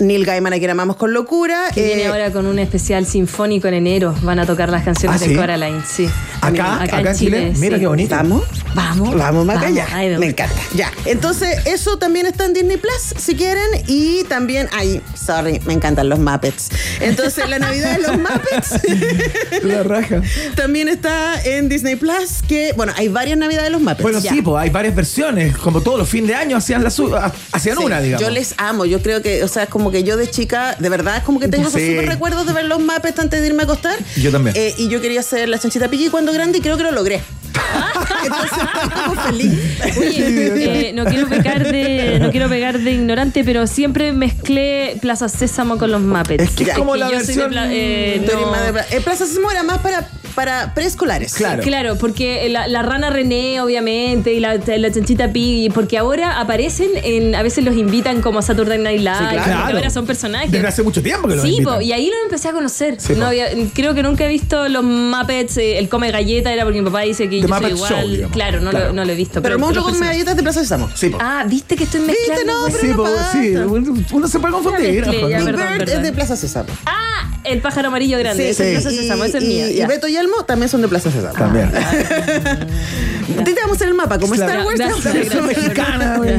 Neil 0.00 0.24
Gaiman, 0.24 0.52
a 0.52 0.58
quien 0.58 0.70
amamos 0.70 0.96
con 0.96 1.12
locura. 1.12 1.66
Que 1.72 1.84
viene 1.84 2.02
Eh, 2.02 2.06
ahora 2.08 2.30
con 2.32 2.46
un 2.46 2.58
especial 2.58 3.06
sinfónico 3.06 3.68
en 3.68 3.74
enero. 3.74 4.14
Van 4.22 4.38
a 4.38 4.46
tocar 4.46 4.68
las 4.70 4.82
canciones 4.84 5.22
¿Ah, 5.22 5.26
de? 5.28 5.36
Coraline, 5.36 5.82
sí. 5.86 6.08
Acá, 6.40 6.82
acá, 6.82 7.00
en 7.00 7.16
Chile. 7.16 7.52
Mira 7.56 7.76
sí. 7.76 7.80
qué 7.80 7.86
bonito. 7.86 8.14
Vamos. 8.14 8.42
Vamos. 8.74 9.14
Vamos, 9.16 9.46
Maca, 9.46 9.60
Vamos, 9.60 9.76
ya. 9.76 10.18
me 10.18 10.26
encanta. 10.26 10.54
Ya. 10.74 10.90
Entonces, 11.04 11.64
eso 11.66 11.96
también 11.98 12.26
está 12.26 12.44
en 12.44 12.54
Disney 12.54 12.76
Plus, 12.76 13.14
si 13.16 13.36
quieren. 13.36 13.64
Y 13.86 14.24
también, 14.24 14.68
ay, 14.72 15.00
sorry, 15.14 15.60
me 15.64 15.72
encantan 15.74 16.08
los 16.08 16.18
Muppets. 16.18 16.70
Entonces, 17.00 17.48
la 17.48 17.58
Navidad 17.60 17.92
de 17.96 18.02
los 18.02 18.18
Muppets 18.18 18.80
La 19.62 19.82
raja. 19.84 20.22
también 20.56 20.88
está 20.88 21.40
en 21.44 21.68
Disney 21.68 21.94
Plus. 21.96 22.42
Que, 22.46 22.72
bueno, 22.76 22.92
hay 22.96 23.08
varias 23.08 23.38
Navidades 23.38 23.66
de 23.66 23.70
los 23.70 23.80
Muppets. 23.80 24.02
Bueno, 24.02 24.18
Ya. 24.18 24.32
sí, 24.32 24.42
pues 24.42 24.60
hay 24.62 24.70
varias 24.70 24.94
versiones. 24.94 25.56
Como 25.56 25.80
todos 25.80 25.98
los 25.98 26.08
fines 26.08 26.28
de 26.28 26.34
año 26.34 26.56
hacían, 26.56 26.82
la 26.82 26.88
hacían 26.88 27.76
Sí, 27.78 27.84
una, 27.84 28.00
digamos. 28.00 28.26
Yo 28.26 28.30
les 28.30 28.54
amo, 28.58 28.84
yo 28.84 29.00
creo 29.00 29.22
que, 29.22 29.44
o 29.44 29.48
sea, 29.48 29.62
es 29.64 29.68
como 29.68 29.83
que 29.90 30.02
yo 30.04 30.16
de 30.16 30.28
chica, 30.30 30.76
de 30.78 30.88
verdad, 30.88 31.18
es 31.18 31.22
como 31.24 31.40
que 31.40 31.48
tengo 31.48 31.68
esos 31.68 31.80
Sí. 31.80 31.90
super 31.90 32.06
recuerdos 32.06 32.46
de 32.46 32.52
ver 32.52 32.64
los 32.66 32.80
Muppets 32.80 33.18
antes 33.18 33.40
de 33.40 33.46
irme 33.46 33.62
a 33.62 33.64
acostar. 33.64 33.96
Yo 34.16 34.30
también. 34.30 34.54
Eh, 34.56 34.74
y 34.78 34.88
yo 34.88 35.00
quería 35.00 35.22
ser 35.22 35.48
la 35.48 35.58
chanchita 35.58 35.88
Piggy 35.88 36.08
cuando 36.08 36.32
grande 36.32 36.58
y 36.58 36.60
creo 36.60 36.76
que 36.76 36.82
lo 36.82 36.92
logré. 36.92 37.20
Entonces, 38.24 38.58
como 39.06 39.20
feliz. 39.22 39.52
Oye, 39.98 40.88
eh, 40.88 40.92
no 40.92 41.04
quiero 41.04 41.28
pecar 41.28 41.70
de 41.70 42.18
no 42.20 42.30
quiero 42.30 42.48
pegar 42.48 42.78
de 42.78 42.90
ignorante, 42.92 43.44
pero 43.44 43.66
siempre 43.66 44.12
mezclé 44.12 44.96
Plaza 45.00 45.28
Sésamo 45.28 45.78
con 45.78 45.90
los 45.92 46.00
Muppets. 46.00 46.42
Es 46.44 46.50
que 46.50 46.64
es 46.64 46.76
como 46.76 46.96
la 46.96 47.08
de 47.08 47.16
versión- 47.18 47.48
Pla- 47.50 47.68
eh, 47.70 48.22
no. 48.26 48.62
de 48.62 48.72
Pla- 48.72 48.86
eh, 48.90 49.00
Plaza 49.02 49.26
Sésamo 49.26 49.50
era 49.50 49.62
más 49.62 49.78
para, 49.78 50.08
para 50.34 50.74
preescolares. 50.74 51.34
Claro, 51.34 51.96
porque 51.96 52.48
la, 52.48 52.66
la 52.68 52.82
rana 52.82 53.10
René, 53.10 53.60
obviamente, 53.60 54.32
y 54.32 54.40
la, 54.40 54.56
la 54.56 54.92
chanchita 54.92 55.32
Piggy, 55.32 55.70
porque 55.70 55.98
ahora 55.98 56.40
aparecen 56.40 56.90
en, 57.02 57.34
a 57.34 57.42
veces 57.42 57.64
los 57.64 57.76
invitan 57.76 58.20
como 58.20 58.38
a 58.38 58.42
Saturday 58.42 58.78
Night 58.78 59.00
Live, 59.00 59.14
Sí, 59.18 59.24
claro. 59.44 59.76
ahora 59.76 59.90
son 59.90 60.06
personajes. 60.06 60.50
Desde 60.50 60.66
hace 60.66 60.82
mucho 60.82 61.02
tiempo 61.02 61.28
que 61.28 61.36
lo 61.36 61.42
Sí, 61.42 61.58
po, 61.62 61.80
y 61.80 61.92
ahí 61.92 62.06
lo 62.06 62.16
empecé 62.24 62.48
a 62.48 62.52
conocer. 62.52 62.96
Sí, 63.00 63.14
No 63.16 63.26
había- 63.26 63.48
creo 63.74 63.94
que 63.94 64.02
nunca 64.02 64.24
he 64.24 64.28
visto 64.28 64.68
los 64.68 64.82
Muppets, 64.84 65.56
eh, 65.58 65.78
el 65.78 65.88
come 65.88 66.10
galleta 66.10 66.52
era 66.52 66.64
porque 66.64 66.80
mi 66.80 66.86
papá 66.86 67.00
dice 67.02 67.24
que 67.28 67.36
The 67.40 67.42
yo 67.42 67.48
soy 67.48 67.56
Muppet 67.56 67.76
igual. 67.76 67.92
Show, 67.94 68.08
digamos. 68.10 68.32
claro, 68.32 68.60
no, 68.60 68.70
Claro. 68.70 68.86
Lo, 68.88 68.92
no 68.94 69.04
lo 69.04 69.12
he 69.12 69.16
visto. 69.16 69.40
Pero 69.42 69.54
el 69.54 69.60
monstruo 69.60 69.82
los 69.82 69.84
con 69.84 69.92
personajes- 70.00 70.24
medallitas 70.26 70.36
de 70.36 70.42
Plaza 70.42 70.60
Sésamo. 70.60 70.90
Sí, 70.94 71.08
po. 71.10 71.18
Ah, 71.20 71.44
viste 71.48 71.76
que 71.76 71.84
estoy 71.84 72.00
mezclando. 72.00 72.52
no, 72.52 72.60
pues? 72.62 72.76
pero 72.80 72.92
Sí, 73.32 73.50
no 73.52 73.66
po, 73.68 73.76
sí, 73.76 74.04
uno, 74.14 74.28
se 74.28 74.38
puede 74.40 74.52
confundir. 74.54 75.06
mezclé, 75.06 75.20
ya, 75.30 75.36
ajá. 75.36 75.44
Big 75.44 75.44
perdón, 75.54 75.68
Bird 75.68 75.78
perdón. 75.78 75.96
es 75.96 76.02
de 76.02 76.12
Plaza 76.12 76.36
Sésamo. 76.36 76.68
Ah, 76.86 77.30
el 77.44 77.60
pájaro 77.60 77.88
amarillo 77.88 78.18
grande. 78.18 78.48
ese 78.50 78.74
es 78.74 78.82
sí. 78.82 78.82
Plaza 78.82 78.96
Sésamo, 79.02 79.24
es 79.24 79.34
y, 79.34 79.46
mío. 79.46 79.68
y 79.70 79.74
ya. 79.74 79.86
Beto 79.86 80.08
y 80.08 80.16
También 80.46 80.68
son 80.68 80.82
de 80.82 80.88
Plaza 80.88 81.10
Sésamo. 81.10 81.34
También. 81.34 81.70
A 81.74 81.90
ti 83.44 83.52
te 83.54 83.60
vamos 83.60 83.72
a 83.72 83.74
hacer 83.76 83.88
el 83.88 83.94
mapa, 83.94 84.18
como 84.18 84.34
Claro. 84.34 84.52
Star 84.52 84.66
Wars. 84.66 84.78
Gracias, 84.78 85.14
el 85.14 85.24
gracias. 85.24 85.44
Mexicana. 85.46 86.20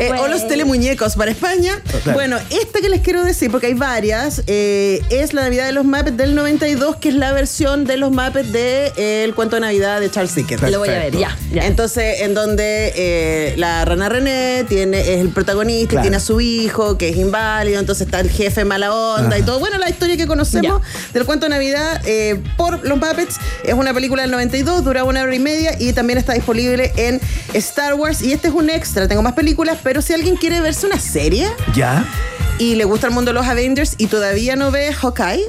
Eh, 0.00 0.10
o 0.20 0.28
los 0.28 0.46
telemuñecos 0.46 1.16
para 1.16 1.30
España. 1.30 1.80
Claro. 2.02 2.12
Bueno, 2.12 2.36
esta 2.50 2.80
que 2.80 2.88
les 2.88 3.00
quiero 3.00 3.24
decir, 3.24 3.50
porque 3.50 3.66
hay 3.68 3.74
varias, 3.74 4.42
eh, 4.46 5.02
es 5.10 5.32
la 5.34 5.42
Navidad 5.42 5.66
de 5.66 5.72
los 5.72 5.84
Muppets 5.84 6.16
del 6.16 6.34
92, 6.34 6.96
que 6.96 7.08
es 7.08 7.14
la 7.14 7.32
versión 7.32 7.84
de 7.84 7.96
los 7.96 8.10
Muppets 8.10 8.52
de 8.52 8.92
eh, 8.96 9.24
El 9.24 9.34
cuento 9.34 9.56
de 9.56 9.60
Navidad 9.60 10.00
de 10.00 10.10
Charles 10.10 10.34
Dickens. 10.34 10.62
Lo 10.70 10.78
voy 10.78 10.88
a 10.90 10.92
ver, 10.98 11.16
ya. 11.16 11.36
ya. 11.52 11.66
Entonces, 11.66 12.20
en 12.20 12.34
donde 12.34 12.92
eh, 12.96 13.54
la 13.56 13.84
rana 13.84 14.08
René 14.08 14.64
tiene, 14.68 15.00
es 15.00 15.20
el 15.20 15.30
protagonista, 15.30 15.84
y 15.84 15.86
Claro. 15.88 16.02
tiene 16.02 16.16
a 16.18 16.20
su 16.20 16.40
hijo, 16.40 16.96
que 16.98 17.08
es 17.08 17.16
inválido, 17.16 17.80
entonces 17.80 18.06
está 18.06 18.20
el 18.20 18.30
jefe 18.30 18.64
mala 18.64 18.92
onda 18.94 19.28
Ajá. 19.28 19.38
y 19.38 19.42
todo. 19.42 19.58
Bueno, 19.58 19.78
la 19.78 19.88
historia 19.90 20.16
que 20.16 20.26
conocemos 20.26 20.82
del 21.12 21.24
cuento 21.24 21.46
de 21.46 21.50
Navidad 21.50 22.00
eh, 22.04 22.40
por 22.56 22.77
los 22.82 22.98
Muppets 22.98 23.36
es 23.64 23.74
una 23.74 23.92
película 23.94 24.22
del 24.22 24.30
92, 24.30 24.84
dura 24.84 25.04
una 25.04 25.22
hora 25.22 25.34
y 25.34 25.38
media 25.38 25.76
y 25.78 25.92
también 25.92 26.18
está 26.18 26.32
disponible 26.34 26.92
en 26.96 27.20
Star 27.54 27.94
Wars. 27.94 28.22
Y 28.22 28.32
este 28.32 28.48
es 28.48 28.54
un 28.54 28.70
extra, 28.70 29.08
tengo 29.08 29.22
más 29.22 29.32
películas, 29.34 29.78
pero 29.82 30.02
si 30.02 30.12
alguien 30.12 30.36
quiere 30.36 30.60
verse 30.60 30.86
una 30.86 30.98
serie 30.98 31.48
Ya. 31.74 32.04
y 32.58 32.74
le 32.74 32.84
gusta 32.84 33.06
el 33.08 33.12
mundo 33.12 33.30
de 33.30 33.34
los 33.34 33.46
Avengers 33.46 33.94
y 33.98 34.06
todavía 34.06 34.56
no 34.56 34.70
ve 34.70 34.92
Hawkeye. 34.92 35.44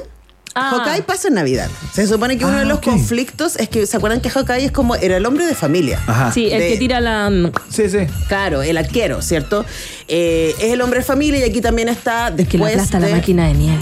Ah. 0.52 0.70
Hawkeye 0.84 1.02
pasa 1.04 1.28
en 1.28 1.34
Navidad. 1.34 1.68
Se 1.92 2.08
supone 2.08 2.36
que 2.36 2.44
uno 2.44 2.56
Ah, 2.56 2.60
de 2.60 2.64
los 2.66 2.78
ok. 2.78 2.84
conflictos 2.84 3.54
es 3.56 3.68
que 3.68 3.86
se 3.86 3.96
acuerdan 3.96 4.20
que 4.20 4.30
Hawkeye 4.30 4.64
es 4.64 4.72
como 4.72 4.96
era 4.96 5.16
el 5.16 5.24
hombre 5.24 5.46
de 5.46 5.54
familia. 5.54 6.00
Ajá. 6.08 6.32
Sí, 6.32 6.50
el 6.50 6.58
de- 6.58 6.68
que 6.70 6.76
tira 6.76 7.00
la. 7.00 7.30
mm, 7.30 7.52
Sí, 7.68 7.88
sí. 7.88 7.98
Claro, 8.26 8.60
el 8.60 8.76
arquero, 8.76 9.22
¿cierto? 9.22 9.64
Eh, 10.08 10.52
es 10.58 10.72
el 10.72 10.80
hombre 10.80 11.00
de 11.00 11.04
familia 11.04 11.38
y 11.46 11.48
aquí 11.48 11.60
también 11.60 11.88
está 11.88 12.32
Que 12.36 12.42
después 12.42 12.72
aplasta 12.72 12.98
de- 12.98 13.10
la 13.10 13.16
máquina 13.16 13.46
de 13.46 13.54
nieve. 13.54 13.78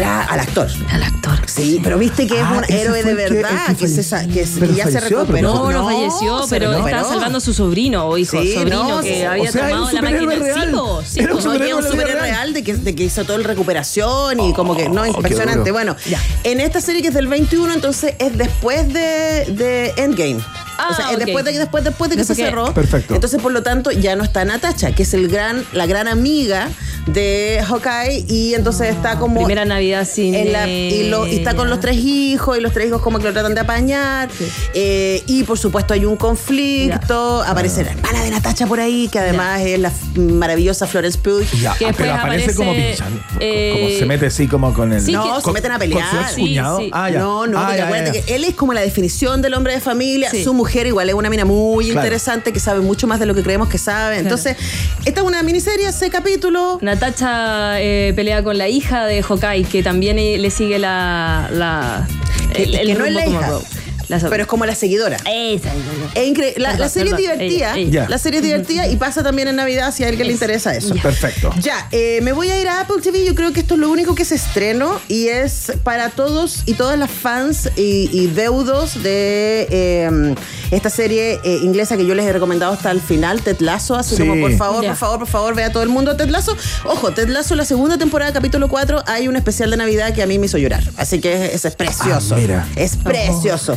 Claro, 0.00 0.30
al 0.32 0.40
actor. 0.40 0.68
Al 0.90 1.02
actor. 1.02 1.38
Sí, 1.46 1.80
pero 1.82 1.98
viste 1.98 2.26
que 2.26 2.34
es 2.36 2.42
Ah, 2.42 2.54
un 2.58 2.64
ese 2.64 2.80
héroe 2.82 3.02
de 3.02 3.10
que- 3.10 3.14
verdad, 3.34 3.66
que, 3.68 3.74
que 3.76 3.88
se 3.88 4.28
que 4.28 4.46
se- 4.46 4.60
que 4.60 4.74
ya 4.74 4.86
se 4.90 5.00
recuperó. 5.00 5.52
No, 5.54 5.70
no, 5.72 5.84
falleció, 5.84 6.40
pero 6.48 6.72
estaba 6.86 7.04
salvando 7.08 7.38
a 7.38 7.40
su 7.40 7.52
sobrino 7.52 8.06
o 8.06 8.16
hijo, 8.16 8.40
Sí, 8.40 8.54
sobrino 8.54 8.88
no, 8.96 9.00
que 9.02 9.26
había 9.26 9.48
O 9.48 9.52
sea, 9.52 9.68
tomado 9.68 9.86
un 9.88 9.94
la 9.94 10.02
máquina. 10.02 10.34
real. 10.36 10.74
sí, 11.04 11.20
Era 11.20 11.32
un 11.32 11.38
es 11.38 11.44
superhéroe 11.44 11.74
un 11.74 11.82
superhéroe 11.90 12.12
real. 12.14 12.24
real 12.34 12.52
de 12.54 12.62
que, 12.64 12.74
de 12.76 12.94
que 12.94 13.04
hizo 13.04 13.24
todo 13.24 13.36
el 13.36 13.44
recuperación 13.44 14.40
y 14.40 14.52
como 14.54 14.74
que, 14.76 14.88
no, 14.88 15.02
Oh, 15.02 15.06
impresionante. 15.06 15.70
Bueno, 15.70 15.96
en 16.44 16.60
esta 16.60 16.80
serie 16.80 17.02
que 17.02 17.08
es 17.08 17.14
del 17.14 17.28
21, 17.28 17.72
entonces 17.74 18.14
es 18.18 18.36
después 18.38 18.90
de, 18.92 19.44
de 19.50 19.92
Endgame. 19.96 20.40
O 20.90 20.94
sea, 20.94 21.06
Ah, 21.08 21.12
ok. 21.12 21.18
después 21.18 21.44
de, 21.44 21.52
después, 21.58 21.84
después 21.84 22.10
de 22.10 22.16
que 22.16 22.24
se 22.24 22.34
que- 22.36 22.44
cerró. 22.44 22.72
Perfecto. 22.72 23.14
Entonces, 23.14 23.40
por 23.42 23.52
lo 23.52 23.62
tanto, 23.62 23.90
ya 23.90 24.16
no 24.16 24.24
está 24.24 24.44
Natacha, 24.44 24.92
que 24.92 25.02
es 25.02 25.14
el 25.14 25.28
gran, 25.28 25.64
la 25.72 25.86
gran 25.86 26.08
amiga 26.08 26.68
de 27.06 27.62
Hawkeye. 27.66 28.24
Y 28.28 28.54
entonces 28.54 28.88
está 28.94 29.18
como. 29.18 29.40
Primera 29.40 29.64
Navidad 29.64 30.06
sin. 30.10 30.34
en 30.34 30.52
la- 30.52 30.68
y, 30.68 31.08
lo- 31.08 31.26
y 31.26 31.36
está 31.36 31.54
con 31.54 31.68
los 31.70 31.80
tres 31.80 31.96
hijos 31.96 32.56
y 32.56 32.60
los 32.60 32.72
tres 32.72 32.88
hijos 32.88 33.02
como 33.02 33.18
que 33.18 33.24
lo 33.24 33.32
tratan 33.32 33.54
de 33.54 33.60
apañar 33.60 34.28
Eh, 34.74 35.22
y 35.26 35.42
por 35.44 35.58
supuesto 35.58 35.94
hay 35.94 36.04
un 36.04 36.16
conflicto 36.16 37.42
aparece 37.42 37.84
la 37.84 37.90
hermana 37.92 38.22
de 38.22 38.30
Natacha 38.30 38.66
por 38.66 38.80
ahí 38.80 39.08
que 39.08 39.18
además 39.18 39.60
es 39.62 39.78
la 39.78 39.92
maravillosa 40.16 40.86
Florence 40.86 41.18
Pugh 41.18 41.42
Ya, 41.60 41.74
Que 41.74 41.86
ah, 41.86 41.92
pero 41.96 42.14
aparece 42.14 42.54
como 42.54 42.72
pinchan. 42.74 43.22
eh, 43.40 43.72
como 43.74 43.98
se 43.98 44.06
mete 44.06 44.26
así 44.26 44.46
como 44.46 44.72
con 44.74 44.92
el. 44.92 45.00
Sí, 45.00 45.12
no, 45.12 45.36
que- 45.36 45.42
se 45.42 45.52
meten 45.52 45.72
a 45.72 45.78
pelear. 45.78 46.08
Con 46.10 46.28
su 46.28 46.34
Sí. 46.34 46.58
Ah, 46.92 47.10
ya. 47.10 47.18
No, 47.18 47.46
no, 47.46 47.58
Ah, 47.58 47.64
porque 47.66 47.78
ya, 47.78 47.84
acuérdate 47.86 48.12
ya, 48.18 48.20
ya. 48.20 48.26
que 48.26 48.34
él 48.36 48.44
es 48.44 48.54
como 48.54 48.72
la 48.72 48.80
definición 48.82 49.42
del 49.42 49.54
hombre 49.54 49.74
de 49.74 49.80
familia. 49.80 50.30
Sí. 50.30 50.44
Su 50.44 50.54
mujer 50.54 50.69
igual 50.78 51.08
es 51.08 51.14
una 51.14 51.28
mina 51.30 51.44
muy 51.44 51.86
Claro. 51.86 52.00
interesante 52.00 52.52
que 52.52 52.60
sabe 52.60 52.80
mucho 52.80 53.06
más 53.06 53.18
de 53.20 53.26
lo 53.26 53.34
que 53.34 53.42
creemos 53.42 53.68
que 53.68 53.78
sabe. 53.78 54.18
Entonces, 54.18 54.56
esta 55.04 55.20
es 55.20 55.26
una 55.26 55.42
miniserie, 55.42 55.90
seis 55.92 56.10
capítulos. 56.12 56.82
Natacha 56.82 57.80
eh, 57.80 58.12
pelea 58.14 58.42
con 58.42 58.56
la 58.58 58.68
hija 58.68 59.04
de 59.06 59.22
Hawkeye, 59.22 59.64
que 59.64 59.82
también 59.82 60.16
le 60.16 60.50
sigue 60.50 60.78
la. 60.78 61.48
la 61.52 62.06
Que- 62.52 62.64
que 62.70 62.84
no 62.84 62.90
es 62.90 62.98
rumbo 62.98 63.10
la 63.20 63.24
como 63.24 63.38
hija. 63.38 63.48
Rogue. 63.50 63.64
La- 64.10 64.18
Pero 64.28 64.42
es 64.42 64.46
como 64.48 64.66
la 64.66 64.74
seguidora. 64.74 65.16
Esa. 65.24 65.70
Es 66.14 66.26
increíble. 66.26 66.54
La, 66.58 66.70
Perdón, 66.70 66.80
la 66.80 66.88
serie 66.88 67.10
perdón. 67.12 67.20
es 67.30 67.38
divertida. 67.38 67.74
Ella, 67.76 67.88
ella. 68.02 68.06
La 68.08 68.18
serie 68.18 68.40
es 68.40 68.44
divertida 68.44 68.86
y 68.88 68.96
pasa 68.96 69.22
también 69.22 69.48
en 69.48 69.56
Navidad 69.56 69.92
si 69.94 70.04
a 70.04 70.08
alguien 70.08 70.26
le 70.26 70.32
interesa 70.32 70.74
eso. 70.74 70.94
Perfecto. 70.96 71.50
Ya, 71.60 71.88
eh, 71.92 72.20
me 72.22 72.32
voy 72.32 72.50
a 72.50 72.60
ir 72.60 72.68
a 72.68 72.80
Apple 72.80 72.96
TV. 73.02 73.24
Yo 73.24 73.34
creo 73.34 73.52
que 73.52 73.60
esto 73.60 73.74
es 73.74 73.80
lo 73.80 73.88
único 73.90 74.14
que 74.14 74.24
se 74.24 74.34
estreno 74.34 75.00
y 75.08 75.28
es 75.28 75.72
para 75.84 76.10
todos 76.10 76.62
y 76.66 76.74
todas 76.74 76.98
las 76.98 77.10
fans 77.10 77.70
y, 77.76 78.08
y 78.12 78.26
deudos 78.26 79.02
de 79.02 79.66
eh, 79.70 80.34
esta 80.70 80.90
serie 80.90 81.38
eh, 81.44 81.58
inglesa 81.62 81.96
que 81.96 82.04
yo 82.06 82.14
les 82.14 82.26
he 82.26 82.32
recomendado 82.32 82.72
hasta 82.72 82.90
el 82.90 83.00
final, 83.00 83.42
Ted 83.42 83.60
Lasso. 83.60 83.94
Así 83.96 84.16
Sí. 84.16 84.26
como, 84.26 84.40
por 84.40 84.52
favor, 84.56 84.82
Ya. 84.82 84.88
por 84.90 84.96
favor, 84.98 85.18
por 85.20 85.28
favor, 85.28 85.54
vea 85.54 85.70
todo 85.72 85.82
el 85.82 85.88
mundo 85.88 86.16
Ted 86.16 86.28
Lasso. 86.30 86.56
Ojo, 86.84 87.12
Ted 87.12 87.28
Lasso, 87.28 87.54
la 87.54 87.64
segunda 87.64 87.96
temporada, 87.96 88.32
capítulo 88.32 88.68
4, 88.68 89.04
hay 89.06 89.28
un 89.28 89.36
especial 89.36 89.70
de 89.70 89.76
Navidad 89.76 90.12
que 90.14 90.22
a 90.22 90.26
mí 90.26 90.38
me 90.38 90.46
hizo 90.46 90.58
llorar. 90.58 90.82
Así 90.96 91.20
que 91.20 91.54
ese 91.54 91.68
es 91.68 91.76
precioso. 91.76 92.34
Ah, 92.34 92.38
mira. 92.38 92.68
Es 92.76 92.96
precioso. 92.96 93.76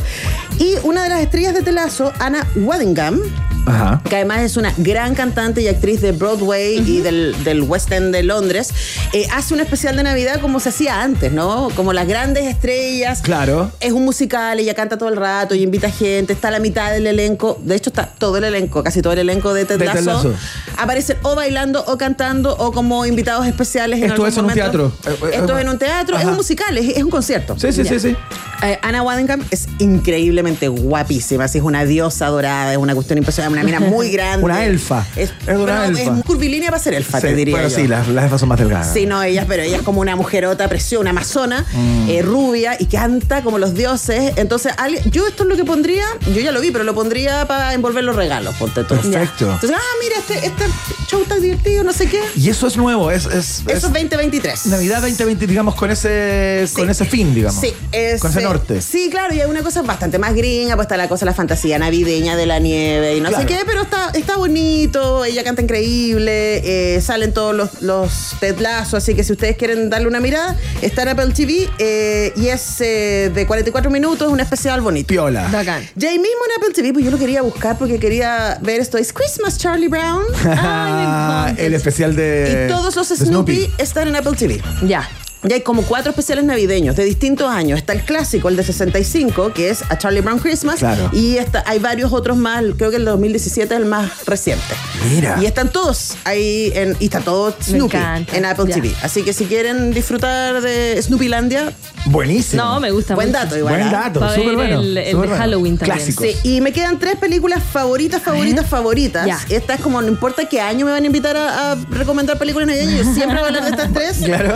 Y 0.58 0.74
una 0.82 1.02
de 1.02 1.08
las 1.08 1.20
estrellas 1.20 1.54
de 1.54 1.62
Telazo, 1.62 2.12
Anna 2.18 2.46
Waddingham, 2.54 3.20
Ajá. 3.66 4.02
que 4.08 4.16
además 4.16 4.40
es 4.42 4.56
una 4.58 4.72
gran 4.76 5.14
cantante 5.14 5.62
y 5.62 5.68
actriz 5.68 6.00
de 6.02 6.12
Broadway 6.12 6.76
y 6.86 7.00
del, 7.00 7.34
del 7.44 7.62
West 7.62 7.90
End 7.90 8.14
de 8.14 8.22
Londres, 8.22 8.68
eh, 9.14 9.26
hace 9.32 9.54
un 9.54 9.60
especial 9.60 9.96
de 9.96 10.02
Navidad 10.02 10.40
como 10.40 10.60
se 10.60 10.68
hacía 10.68 11.00
antes, 11.02 11.32
¿no? 11.32 11.70
Como 11.74 11.92
las 11.94 12.06
grandes 12.06 12.44
estrellas. 12.44 13.20
Claro. 13.22 13.72
Es 13.80 13.92
un 13.92 14.04
musical, 14.04 14.58
ella 14.60 14.74
canta 14.74 14.98
todo 14.98 15.08
el 15.08 15.16
rato 15.16 15.54
y 15.54 15.62
invita 15.62 15.90
gente, 15.90 16.34
está 16.34 16.50
la 16.50 16.60
mitad 16.60 16.92
del 16.92 17.06
elenco, 17.06 17.58
de 17.62 17.74
hecho 17.76 17.90
está 17.90 18.06
todo 18.06 18.36
el 18.36 18.44
elenco, 18.44 18.82
casi 18.84 19.00
todo 19.02 19.14
el 19.14 19.20
elenco 19.20 19.54
de 19.54 19.64
Ted 19.64 19.78
De 19.78 19.86
Ted 19.86 19.94
Lasso. 20.04 20.28
Lasso. 20.28 20.34
Aparecen 20.76 21.16
o 21.22 21.34
bailando 21.34 21.82
o 21.86 21.96
cantando 21.96 22.54
o 22.56 22.70
como 22.70 23.06
invitados 23.06 23.46
especiales 23.46 23.98
en 24.02 24.10
Esto 24.10 24.26
es 24.26 24.36
en 24.36 24.44
un 24.44 24.52
teatro. 24.52 24.92
Esto 25.32 25.56
es 25.56 25.62
en 25.62 25.68
un 25.70 25.78
teatro, 25.78 26.18
es 26.18 26.24
un 26.26 26.34
musical, 26.34 26.76
es, 26.78 26.96
es 26.98 27.02
un 27.02 27.10
concierto. 27.10 27.56
Sí, 27.58 27.72
sí, 27.72 27.82
Ya. 27.82 27.90
sí, 27.92 27.98
sí. 27.98 28.16
Eh, 28.64 28.78
Anna 28.82 29.02
Waddingham 29.02 29.42
es 29.50 29.66
increíblemente 29.78 30.68
guapísima, 30.68 31.44
así 31.44 31.58
es 31.58 31.64
una 31.64 31.84
diosa 31.84 32.28
dorada, 32.28 32.72
es 32.72 32.78
una 32.78 32.94
cuestión 32.94 33.18
impresionante, 33.18 33.58
una 33.58 33.64
mina 33.64 33.80
muy 33.80 34.10
grande. 34.10 34.44
Una 34.44 34.64
elfa. 34.64 35.06
Es, 35.16 35.32
Es 35.46 35.56
una 35.56 35.86
elfa. 35.86 36.02
es 36.18 36.24
curvilínea 36.24 36.70
para 36.70 36.82
ser 36.82 36.94
elfa, 36.94 37.20
Sí, 37.20 37.26
te 37.26 37.34
diría 37.34 37.62
yo. 37.62 37.70
sí, 37.70 37.86
las, 37.86 38.08
las 38.08 38.24
elfas 38.24 38.40
son 38.40 38.48
más 38.48 38.58
delgadas. 38.58 38.92
Sí, 38.92 39.04
no, 39.06 39.22
ella, 39.22 39.44
pero 39.46 39.62
ella 39.62 39.76
es 39.76 39.82
como 39.82 40.00
una 40.00 40.16
mujerota 40.16 40.66
preciosa, 40.68 41.00
una 41.00 41.10
amazona, 41.10 41.64
Mm. 41.74 42.08
eh, 42.08 42.22
rubia 42.22 42.76
y 42.78 42.86
canta 42.86 43.42
como 43.42 43.58
los 43.58 43.74
dioses. 43.74 44.32
Entonces, 44.36 44.72
yo 45.10 45.26
esto 45.26 45.42
es 45.42 45.48
lo 45.48 45.56
que 45.56 45.64
pondría, 45.64 46.04
yo 46.34 46.40
ya 46.40 46.52
lo 46.52 46.60
vi, 46.60 46.70
pero 46.70 46.84
lo 46.84 46.94
pondría 46.94 47.46
para 47.46 47.74
envolver 47.74 48.04
los 48.04 48.16
regalos, 48.16 48.54
ponte 48.56 48.82
tú. 48.84 48.94
Perfecto. 48.94 49.44
Entonces, 49.52 49.72
ah, 49.74 49.96
mira, 50.02 50.16
este, 50.18 50.46
este 50.46 50.64
show 51.08 51.20
está 51.22 51.36
divertido, 51.36 51.84
no 51.84 51.92
sé 51.92 52.06
qué. 52.06 52.20
Y 52.36 52.48
eso 52.48 52.66
es 52.66 52.76
nuevo, 52.76 53.10
es, 53.10 53.26
es, 53.26 53.62
Eso 53.66 53.86
es 53.88 53.92
2023. 53.92 54.66
Navidad 54.66 55.02
2020, 55.02 55.46
digamos, 55.46 55.74
con 55.74 55.90
ese, 55.90 56.66
con 56.74 56.88
ese 56.88 57.04
fin, 57.04 57.34
digamos. 57.34 57.60
Sí, 57.60 57.72
es, 57.92 58.20
Con 58.20 58.30
ese 58.30 58.40
norte. 58.54 58.80
Sí, 58.80 59.08
claro, 59.10 59.34
y 59.34 59.40
hay 59.40 59.48
una 59.50 59.62
cosa 59.62 59.82
bastante 59.82 60.18
más 60.18 60.34
gringa, 60.34 60.74
pues 60.76 60.86
está 60.86 60.96
la 60.96 61.08
cosa, 61.08 61.24
la 61.24 61.34
fantasía 61.34 61.78
navideña 61.78 62.36
de 62.36 62.46
la 62.46 62.58
nieve 62.58 63.16
y 63.16 63.20
no 63.20 63.28
Claro. 63.28 63.42
sé 63.48 63.54
qué, 63.54 63.62
pero 63.66 63.82
está, 63.82 64.10
está 64.14 64.36
bonito, 64.36 65.24
ella 65.24 65.42
canta 65.44 65.62
increíble, 65.62 66.94
eh, 66.96 67.00
salen 67.00 67.32
todos 67.32 67.54
los, 67.54 67.82
los 67.82 68.36
Ted 68.40 68.58
Lasso, 68.58 68.96
así 68.96 69.14
que 69.14 69.24
si 69.24 69.32
ustedes 69.32 69.56
quieren 69.56 69.90
darle 69.90 70.06
una 70.08 70.20
mirada, 70.20 70.56
está 70.82 71.02
en 71.02 71.08
Apple 71.08 71.32
TV 71.34 71.68
eh, 71.78 72.32
y 72.36 72.48
es 72.48 72.80
eh, 72.80 73.30
de 73.34 73.46
44 73.46 73.90
minutos, 73.90 74.30
un 74.30 74.40
especial 74.40 74.80
bonito. 74.80 75.08
Piola. 75.08 75.48
Bacán. 75.48 75.82
Ya 75.96 76.10
ahí 76.10 76.18
mismo 76.18 76.38
en 76.48 76.62
Apple 76.62 76.74
TV, 76.74 76.92
pues 76.92 77.04
yo 77.04 77.10
lo 77.10 77.18
quería 77.18 77.42
buscar 77.42 77.76
porque 77.78 77.98
quería 77.98 78.58
ver 78.62 78.80
esto, 78.80 78.98
es 78.98 79.12
Christmas 79.12 79.58
Charlie 79.58 79.88
Brown. 79.88 80.24
el 81.58 81.74
especial 81.74 82.14
de. 82.16 82.66
Y 82.66 82.72
todos 82.72 82.94
los 82.96 83.08
de 83.08 83.16
Snoopy, 83.16 83.70
están 83.78 84.08
en 84.08 84.16
Apple 84.16 84.32
TV. 84.36 84.62
Ya. 84.86 85.08
Y 85.48 85.52
hay 85.52 85.60
como 85.60 85.82
cuatro 85.82 86.10
especiales 86.10 86.44
navideños 86.44 86.96
de 86.96 87.04
distintos 87.04 87.48
años. 87.50 87.78
Está 87.78 87.92
el 87.92 88.02
clásico, 88.02 88.48
el 88.48 88.56
de 88.56 88.62
65, 88.64 89.52
que 89.52 89.70
es 89.70 89.82
A 89.90 89.98
Charlie 89.98 90.20
Brown 90.22 90.38
Christmas. 90.38 90.78
Claro. 90.78 91.10
Y 91.12 91.36
está, 91.36 91.62
hay 91.66 91.78
varios 91.78 92.12
otros 92.12 92.36
más, 92.36 92.62
creo 92.78 92.90
que 92.90 92.96
el 92.96 93.04
de 93.04 93.10
2017 93.10 93.74
es 93.74 93.80
el 93.80 93.86
más 93.86 94.24
reciente. 94.26 94.74
Mira. 95.10 95.38
Y 95.40 95.46
están 95.46 95.70
todos 95.70 96.16
ahí, 96.24 96.72
en, 96.74 96.96
y 96.98 97.04
está 97.06 97.20
todo 97.20 97.54
Snoopy 97.62 97.96
en 98.32 98.44
Apple 98.44 98.64
Ya. 98.68 98.74
TV. 98.76 98.94
Así 99.02 99.22
que 99.22 99.32
si 99.32 99.44
quieren 99.44 99.92
disfrutar 99.92 100.60
de 100.62 101.00
Snoopylandia, 101.02 101.72
Buenísimo. 102.06 102.62
No, 102.62 102.80
me 102.80 102.90
gusta 102.90 103.14
buen 103.14 103.28
mucho. 103.28 103.40
dato 103.40 103.56
igual. 103.56 103.76
Buen 103.76 103.88
¿ah? 103.88 104.10
dato, 104.12 104.34
súper 104.34 104.54
bueno. 104.56 104.80
el- 104.80 104.94
de 104.94 105.14
bueno. 105.14 105.36
Halloween 105.36 105.78
también. 105.78 105.96
Clásicos. 105.96 106.26
Sí, 106.26 106.36
y 106.56 106.60
me 106.60 106.70
quedan 106.70 106.98
tres 106.98 107.16
películas 107.16 107.62
favoritas, 107.62 108.20
favoritas, 108.20 108.66
favoritas. 108.68 109.26
Ya. 109.26 109.40
Esta 109.48 109.74
es 109.74 109.80
como, 109.80 110.02
no 110.02 110.08
importa 110.08 110.46
qué 110.46 110.60
año 110.60 110.84
me 110.84 110.92
van 110.92 111.02
a 111.02 111.06
invitar 111.06 111.34
a, 111.34 111.72
a 111.72 111.76
recomendar 111.90 112.38
películas 112.38 112.68
navideñas, 112.68 113.06
yo 113.06 113.14
siempre 113.14 113.38
voy 113.38 113.44
a 113.44 113.46
hablar 113.46 113.64
de 113.64 113.70
estas 113.70 113.92
tres. 113.92 114.18
Claro. 114.24 114.54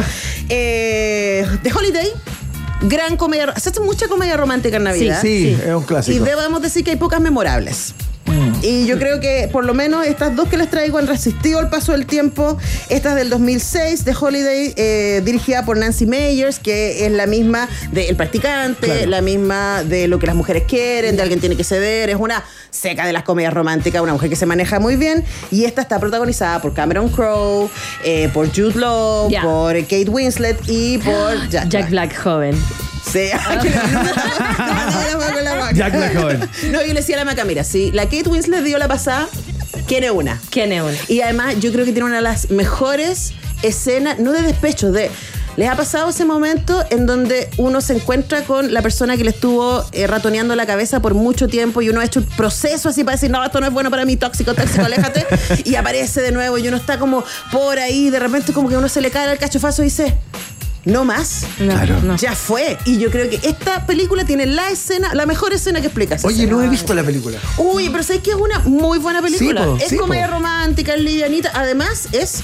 Eh, 0.51 0.78
The 1.63 1.73
Holiday, 1.75 2.09
gran 2.83 3.17
comedia. 3.17 3.55
Se 3.59 3.71
hace 3.71 3.81
mucha 3.81 4.09
comedia 4.09 4.37
romántica 4.37 4.77
en 4.77 4.85
Navidad. 4.85 5.21
Sí, 5.21 5.57
es 5.61 5.75
un 5.75 5.83
Y 5.83 5.87
clásico. 5.87 6.25
debemos 6.25 6.63
decir 6.63 6.85
que 6.85 6.91
hay 6.93 6.97
pocas 6.97 7.21
memorables. 7.21 7.95
Mm. 8.29 8.53
Y 8.63 8.87
yo 8.87 8.99
creo 8.99 9.21
que 9.21 9.49
por 9.51 9.65
lo 9.65 9.75
menos 9.75 10.07
estas 10.07 10.37
dos 10.37 10.49
que 10.49 10.57
les 10.57 10.69
traigo 10.71 10.99
han 10.99 11.07
resistido 11.07 11.61
el 11.61 11.69
paso 11.69 11.93
del 11.93 12.07
tiempo. 12.07 12.59
Esta 12.89 13.11
es 13.11 13.15
del 13.17 13.31
2006, 13.31 14.05
The 14.05 14.15
Holiday, 14.19 14.75
eh, 14.77 15.23
dirigida 15.25 15.65
por 15.65 15.77
Nancy 15.77 16.07
Meyers, 16.07 16.59
que 16.59 17.07
es 17.07 17.13
la 17.13 17.27
misma 17.27 17.69
de 17.93 18.09
El 18.09 18.17
Practicante, 18.17 18.87
Claro. 18.87 19.07
la 19.11 19.21
misma 19.21 19.83
de 19.85 20.09
Lo 20.09 20.19
que 20.19 20.27
las 20.27 20.37
mujeres 20.37 20.65
quieren, 20.67 21.17
de 21.17 21.23
Alguien 21.23 21.41
tiene 21.41 21.57
que 21.57 21.65
ceder. 21.65 22.11
Es 22.11 22.17
una 22.17 22.45
seca 22.71 23.07
de 23.07 23.13
las 23.13 23.23
comedias 23.23 23.53
románticas, 23.53 24.03
una 24.03 24.13
mujer 24.13 24.29
que 24.31 24.37
se 24.37 24.47
maneja 24.47 24.79
muy 24.79 24.97
bien. 24.97 25.25
Y 25.51 25.65
esta 25.65 25.81
está 25.83 25.99
protagonizada 25.99 26.61
por 26.61 26.75
Cameron 26.75 27.09
Crowe, 27.09 27.71
eh, 28.05 28.29
por 28.33 28.49
Jude 28.49 28.79
Law, 28.79 29.31
por 29.43 29.75
Kate 29.83 30.09
Winslet 30.09 30.59
y 30.69 30.99
por 30.99 31.49
Jack, 31.49 31.69
Jack 31.71 31.91
Black 31.91 32.17
joven. 32.23 32.57
Sí, 33.11 33.31
que 33.63 33.71
la 35.43 35.55
la. 35.57 35.73
Jack 35.73 35.97
Black 35.97 36.17
joven. 36.17 36.41
No, 36.71 36.81
yo 36.83 36.89
le 36.89 36.95
decía 36.95 37.17
a 37.17 37.19
la 37.21 37.25
maca, 37.25 37.45
mira, 37.45 37.65
si 37.65 37.91
la 37.93 38.05
Kate 38.05 38.29
Winslet 38.29 38.63
dio 38.63 38.79
la 38.79 38.89
pasada, 38.89 39.29
quiere 39.87 40.11
una. 40.11 40.41
¿Quién 40.51 40.73
es 40.73 40.83
uno? 40.83 40.97
Y 41.09 41.21
además 41.23 41.57
yo 41.61 41.73
creo 41.73 41.85
que 41.85 41.93
tiene 41.93 42.07
una 42.07 42.17
de 42.17 42.23
las 42.23 42.51
mejores 42.51 43.33
escenas, 43.63 44.19
no 44.19 44.33
de 44.33 44.43
despecho, 44.43 44.93
de... 44.93 45.11
¿Les 45.57 45.69
ha 45.69 45.75
pasado 45.75 46.11
ese 46.11 46.25
momento 46.25 46.85
en 46.91 47.05
donde 47.05 47.51
uno 47.57 47.81
se 47.81 47.95
encuentra 47.95 48.45
con 48.45 48.73
la 48.73 48.81
persona 48.81 49.17
que 49.17 49.25
le 49.25 49.31
estuvo 49.31 49.85
eh, 49.91 50.07
ratoneando 50.07 50.55
la 50.55 50.67
cabeza 50.67 51.03
por 51.03 51.15
mucho 51.15 51.49
tiempo 51.49 51.83
y 51.83 51.89
uno 51.89 52.01
ha 52.01 52.05
hecho 52.05 52.21
un 52.21 52.27
proceso 52.27 52.91
así 52.91 53.03
para 53.03 53.17
decir, 53.17 53.29
no, 53.29 53.45
esto 53.45 53.59
no 53.59 53.67
es 53.67 53.73
bueno 53.73 53.91
para 53.91 54.05
mí, 54.05 54.17
tóxico, 54.17 54.55
tóxico, 54.55 54.85
aléjate, 54.85 55.27
y 55.65 55.75
aparece 55.75 56.21
de 56.21 56.31
nuevo 56.31 56.59
y 56.59 56.69
uno 56.69 56.77
está 56.77 57.01
como 57.01 57.25
por 57.51 57.81
ahí, 57.81 58.09
de 58.09 58.21
repente 58.21 58.53
como 58.53 58.69
que 58.69 58.77
uno 58.77 58.89
se 58.89 59.01
le 59.01 59.11
cae 59.11 59.33
el 59.33 59.39
cachofazo 59.39 59.83
y 59.83 59.87
dice, 59.87 60.15
no 60.89 61.05
más. 61.05 61.47
No, 61.59 61.73
Claro. 61.75 62.01
no. 62.03 62.17
Ya 62.17 62.35
fue. 62.35 62.79
Y 62.85 62.99
yo 62.99 63.11
creo 63.11 63.29
que 63.31 63.41
esta 63.49 63.87
película 63.87 64.25
tiene 64.25 64.47
la 64.47 64.71
escena, 64.71 65.15
la 65.15 65.27
mejor 65.27 65.53
escena 65.53 65.81
que 65.81 65.87
explica 65.89 66.17
esa 66.17 66.27
Oye, 66.27 66.45
escena. 66.45 66.53
no 66.53 66.63
he 66.63 66.69
visto 66.69 66.95
la 66.95 67.05
película. 67.05 67.39
Uy, 67.59 67.89
pero 67.91 68.03
sabes 68.03 68.23
que 68.23 68.31
es 68.31 68.37
una 68.37 68.59
muy 68.61 68.99
buena 68.99 69.23
película. 69.23 69.63
Sí, 69.63 69.69
po, 69.71 69.77
es 69.77 69.89
sí, 69.91 69.97
comedia 69.97 70.27
po. 70.27 70.33
romántica, 70.35 70.95
es 70.95 71.01
livianita. 71.03 71.51
Además, 71.55 72.09
es 72.13 72.43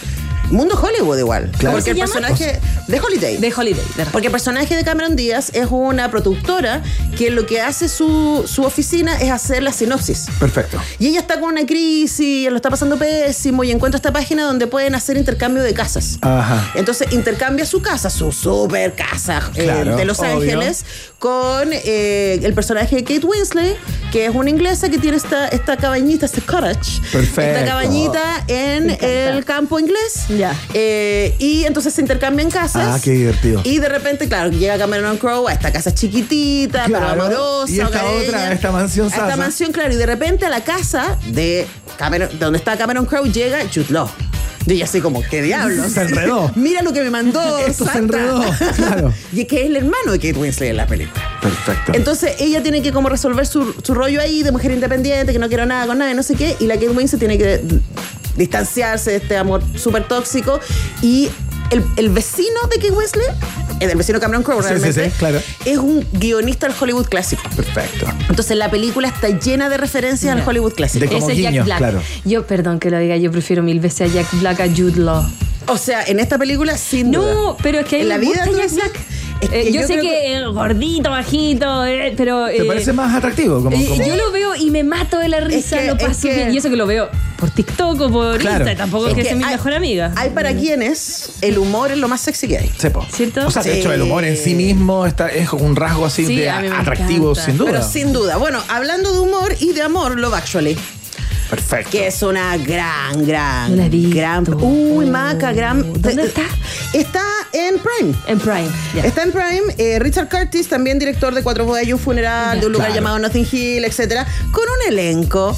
mundo 0.50 0.78
Hollywood 0.80 1.18
igual. 1.18 1.50
Claro. 1.58 1.76
Porque 1.76 1.90
el 1.92 1.98
personaje 1.98 2.60
de 2.86 3.00
Holiday. 3.00 3.36
De 3.38 3.52
Holiday. 3.54 3.84
de- 3.96 4.06
Porque 4.06 4.26
el 4.28 4.32
personaje 4.32 4.76
de 4.76 4.84
Cameron 4.84 5.16
Díaz 5.16 5.50
es 5.54 5.66
una 5.70 6.10
productora 6.10 6.82
que 7.16 7.30
lo 7.30 7.46
que 7.46 7.60
hace 7.60 7.88
su, 7.88 8.44
su 8.46 8.62
oficina 8.64 9.18
es 9.20 9.30
hacer 9.30 9.62
la 9.62 9.72
sinopsis. 9.72 10.26
Perfecto. 10.38 10.78
Y 10.98 11.08
ella 11.08 11.20
está 11.20 11.40
con 11.40 11.50
una 11.52 11.64
crisis, 11.66 12.48
lo 12.50 12.56
está 12.56 12.70
pasando 12.70 12.96
pésimo 12.98 13.64
y 13.64 13.70
encuentra 13.70 13.96
esta 13.96 14.12
página 14.12 14.44
donde 14.44 14.66
pueden 14.66 14.94
hacer 14.94 15.16
intercambio 15.16 15.62
de 15.62 15.72
casas. 15.74 16.18
Ajá. 16.20 16.70
Entonces 16.74 17.12
intercambia 17.12 17.64
su 17.66 17.80
casa, 17.82 18.10
su 18.10 18.30
super 18.32 18.94
casa 18.94 19.50
eh, 19.54 19.66
de 19.96 20.04
Los 20.04 20.18
obvio. 20.20 20.30
Ángeles, 20.32 20.84
con 21.24 21.70
eh, 21.72 22.38
el 22.42 22.52
personaje 22.52 22.96
de 22.96 23.02
Kate 23.02 23.24
Winslet, 23.24 23.78
que 24.12 24.26
es 24.26 24.34
una 24.34 24.50
inglesa 24.50 24.90
que 24.90 24.98
tiene 24.98 25.16
esta, 25.16 25.48
esta 25.48 25.78
cabañita, 25.78 26.26
este 26.26 26.42
cottage. 26.42 27.00
Perfecto. 27.10 27.40
Esta 27.40 27.64
cabañita 27.64 28.44
en 28.46 28.90
el 28.90 29.42
campo 29.46 29.78
inglés. 29.80 30.26
Ya. 30.28 30.54
Eh, 30.74 31.34
y 31.38 31.64
entonces 31.64 31.94
se 31.94 32.02
intercambian 32.02 32.50
casas. 32.50 32.88
Ah, 32.96 33.00
qué 33.02 33.12
divertido. 33.12 33.62
Y 33.64 33.78
de 33.78 33.88
repente, 33.88 34.28
claro, 34.28 34.50
llega 34.50 34.76
Cameron 34.76 35.16
Crowe 35.16 35.48
a 35.48 35.54
esta 35.54 35.72
casa 35.72 35.94
chiquitita, 35.94 36.84
Claro. 36.84 37.06
pero 37.08 37.22
amorosa. 37.24 37.72
Y 37.72 37.80
esta 37.80 38.04
otra, 38.04 38.52
esta 38.52 38.70
mansión 38.70 39.06
A 39.06 39.16
esta 39.16 39.36
mansión, 39.38 39.72
claro. 39.72 39.94
Y 39.94 39.96
de 39.96 40.04
repente 40.04 40.44
a 40.44 40.50
la 40.50 40.62
casa 40.62 41.16
de 41.28 41.66
Cameron, 41.96 42.28
donde 42.38 42.58
está 42.58 42.76
Cameron 42.76 43.06
Crowe 43.06 43.32
llega 43.32 43.60
Jude 43.74 43.86
Law. 43.88 44.10
Y 44.66 44.72
ella 44.72 44.84
así 44.84 45.00
como, 45.00 45.22
¿qué 45.22 45.42
diablos? 45.42 45.92
Se 45.92 46.02
enredó. 46.02 46.50
Mira 46.56 46.82
lo 46.82 46.92
que 46.92 47.02
me 47.02 47.10
mandó. 47.10 47.58
Esto 47.66 47.84
se 47.84 47.92
Santa. 47.92 48.18
enredó, 48.18 48.44
claro. 48.76 49.12
y 49.32 49.44
que 49.44 49.60
es 49.62 49.66
el 49.66 49.76
hermano 49.76 50.12
de 50.12 50.18
Kate 50.18 50.38
Winslet 50.38 50.70
en 50.70 50.76
la 50.76 50.86
película. 50.86 51.22
Perfecto. 51.40 51.92
Entonces 51.94 52.36
ella 52.40 52.62
tiene 52.62 52.82
que 52.82 52.92
como 52.92 53.08
resolver 53.08 53.46
su, 53.46 53.74
su 53.82 53.94
rollo 53.94 54.20
ahí 54.20 54.42
de 54.42 54.52
mujer 54.52 54.70
independiente, 54.72 55.32
que 55.32 55.38
no 55.38 55.48
quiero 55.48 55.66
nada 55.66 55.86
con 55.86 55.98
nadie, 55.98 56.14
no 56.14 56.22
sé 56.22 56.34
qué, 56.34 56.56
y 56.60 56.66
la 56.66 56.74
Kate 56.74 56.90
Winslet 56.90 57.18
tiene 57.18 57.36
que 57.38 57.60
distanciarse 58.36 59.10
de 59.10 59.16
este 59.16 59.36
amor 59.36 59.62
súper 59.76 60.08
tóxico 60.08 60.58
y 61.02 61.28
el, 61.70 61.84
el 61.96 62.08
vecino 62.10 62.60
de 62.70 62.76
Kate 62.76 62.90
Winslet, 62.92 63.30
el, 63.84 63.90
el 63.90 63.96
vecino 63.96 64.20
Cameron 64.20 64.42
Crowe 64.42 64.62
Sí, 64.62 64.68
sí, 64.68 64.74
realmente, 64.74 65.04
sí, 65.10 65.16
claro. 65.18 65.40
es 65.64 65.78
un 65.78 66.06
guionista 66.12 66.66
del 66.66 66.76
Hollywood 66.80 67.06
clásico. 67.06 67.42
Perfecto. 67.54 68.06
Entonces 68.28 68.56
la 68.56 68.70
película 68.70 69.08
está 69.08 69.28
llena 69.28 69.68
de 69.68 69.76
referencias 69.76 70.36
al. 70.36 70.46
Hollywood 70.46 70.72
clásico. 70.74 71.04
De 71.04 71.10
como 71.10 71.28
Ese 71.28 71.32
es 71.40 71.52
Jack 71.52 71.64
Black. 71.64 71.78
claro. 71.78 72.02
Yo, 72.24 72.46
perdón 72.46 72.78
que 72.80 72.90
lo 72.90 72.98
diga, 72.98 73.16
yo 73.16 73.30
prefiero 73.30 73.62
mil 73.62 73.80
veces 73.80 74.10
a 74.10 74.14
Jack 74.14 74.26
Black 74.40 74.60
a 74.60 74.66
Jude 74.68 75.00
Law. 75.00 75.24
O 75.66 75.78
sea, 75.78 76.02
en 76.04 76.20
esta 76.20 76.36
película 76.36 76.76
sin 76.76 77.10
duda. 77.10 77.32
No, 77.32 77.56
pero 77.62 77.78
es 77.80 77.86
que 77.86 77.96
a 77.96 77.98
en 78.00 78.04
mí 78.04 78.08
la 78.10 78.18
me 78.18 78.20
vida 78.26 78.44
gusta 78.46 78.62
Jack 78.66 78.72
Black. 78.72 79.00
Es 79.40 79.50
Eh, 79.52 79.72
yo, 79.72 79.80
yo 79.82 79.86
sé 79.86 79.98
que 80.00 80.36
eh, 80.38 80.44
gordito, 80.46 81.10
bajito, 81.10 81.84
eh, 81.84 82.14
pero... 82.16 82.46
¿Te 82.46 82.62
eh, 82.62 82.64
parece 82.64 82.92
más 82.92 83.14
atractivo? 83.14 83.62
Como, 83.62 83.76
eh, 83.76 83.86
como- 83.88 84.04
yo 84.04 84.16
lo 84.16 84.30
veo 84.32 84.54
y 84.56 84.70
me 84.70 84.82
mato 84.84 85.18
de 85.18 85.28
la 85.28 85.40
risa, 85.40 85.78
que- 85.78 85.86
lo 85.88 85.94
es 85.96 86.02
paso 86.02 86.22
que- 86.28 86.34
bien. 86.34 86.54
Y 86.54 86.58
eso 86.58 86.70
que 86.70 86.76
lo 86.76 86.86
veo 86.86 87.08
por 87.36 87.50
TikTok 87.50 88.00
o 88.00 88.10
por 88.10 88.38
Claro. 88.38 88.64
Insta, 88.64 88.76
tampoco 88.76 89.08
es 89.08 89.14
que, 89.14 89.24
sea 89.24 89.34
mi 89.36 89.44
hay- 89.44 89.52
mejor 89.52 89.74
amiga. 89.74 90.12
Hay 90.16 90.30
para 90.30 90.54
quienes 90.54 91.32
el 91.42 91.58
humor 91.58 91.90
es 91.92 91.98
lo 91.98 92.08
más 92.08 92.20
sexy 92.20 92.48
que 92.48 92.58
hay. 92.58 92.70
Sepo. 92.78 93.06
¿Cierto? 93.12 93.46
O 93.46 93.50
sea, 93.50 93.62
de 93.62 93.78
hecho, 93.80 93.92
el 93.92 94.02
humor 94.02 94.24
en 94.24 94.36
sí 94.36 94.54
mismo 94.54 95.04
está, 95.06 95.28
es 95.28 95.52
un 95.52 95.76
rasgo 95.76 96.06
así 96.06 96.24
Sí, 96.26 96.36
de 96.36 96.48
atractivo, 96.50 97.30
encanta. 97.32 97.44
sin 97.44 97.58
duda. 97.58 97.70
Pero 97.72 97.84
sin 97.84 98.12
duda. 98.12 98.36
Bueno, 98.38 98.60
hablando 98.68 99.12
de 99.12 99.18
humor 99.18 99.54
y 99.60 99.72
de 99.72 99.82
amor, 99.82 100.18
Love 100.18 100.34
Actually. 100.34 100.76
Perfecto. 101.50 101.90
Que 101.90 102.06
es 102.06 102.22
una 102.22 102.56
gran, 102.56 103.26
gran, 103.26 104.10
gran. 104.10 104.44
Uy, 104.62 105.06
Maca, 105.06 105.52
gran. 105.52 105.92
¿Dónde 106.00 106.24
está? 106.24 106.42
Está 106.94 107.22
en 107.54 107.76
Prime. 107.78 108.14
En 108.26 108.38
Prime. 108.38 108.68
Está 109.02 109.22
en 109.22 109.32
Prime. 109.32 109.74
eh, 109.78 109.98
Richard 110.00 110.28
Curtis, 110.28 110.68
también 110.68 110.98
director 110.98 111.34
de 111.34 111.42
Cuatro 111.42 111.64
bodas 111.64 111.86
y 111.86 111.92
un 111.92 111.98
funeral, 111.98 112.60
de 112.60 112.66
un 112.66 112.72
lugar 112.72 112.88
Claro. 112.88 113.00
llamado 113.00 113.18
Nothing 113.20 113.46
Hill, 113.50 113.84
etcétera, 113.84 114.26
con 114.52 114.64
un 114.64 114.92
elenco. 114.92 115.56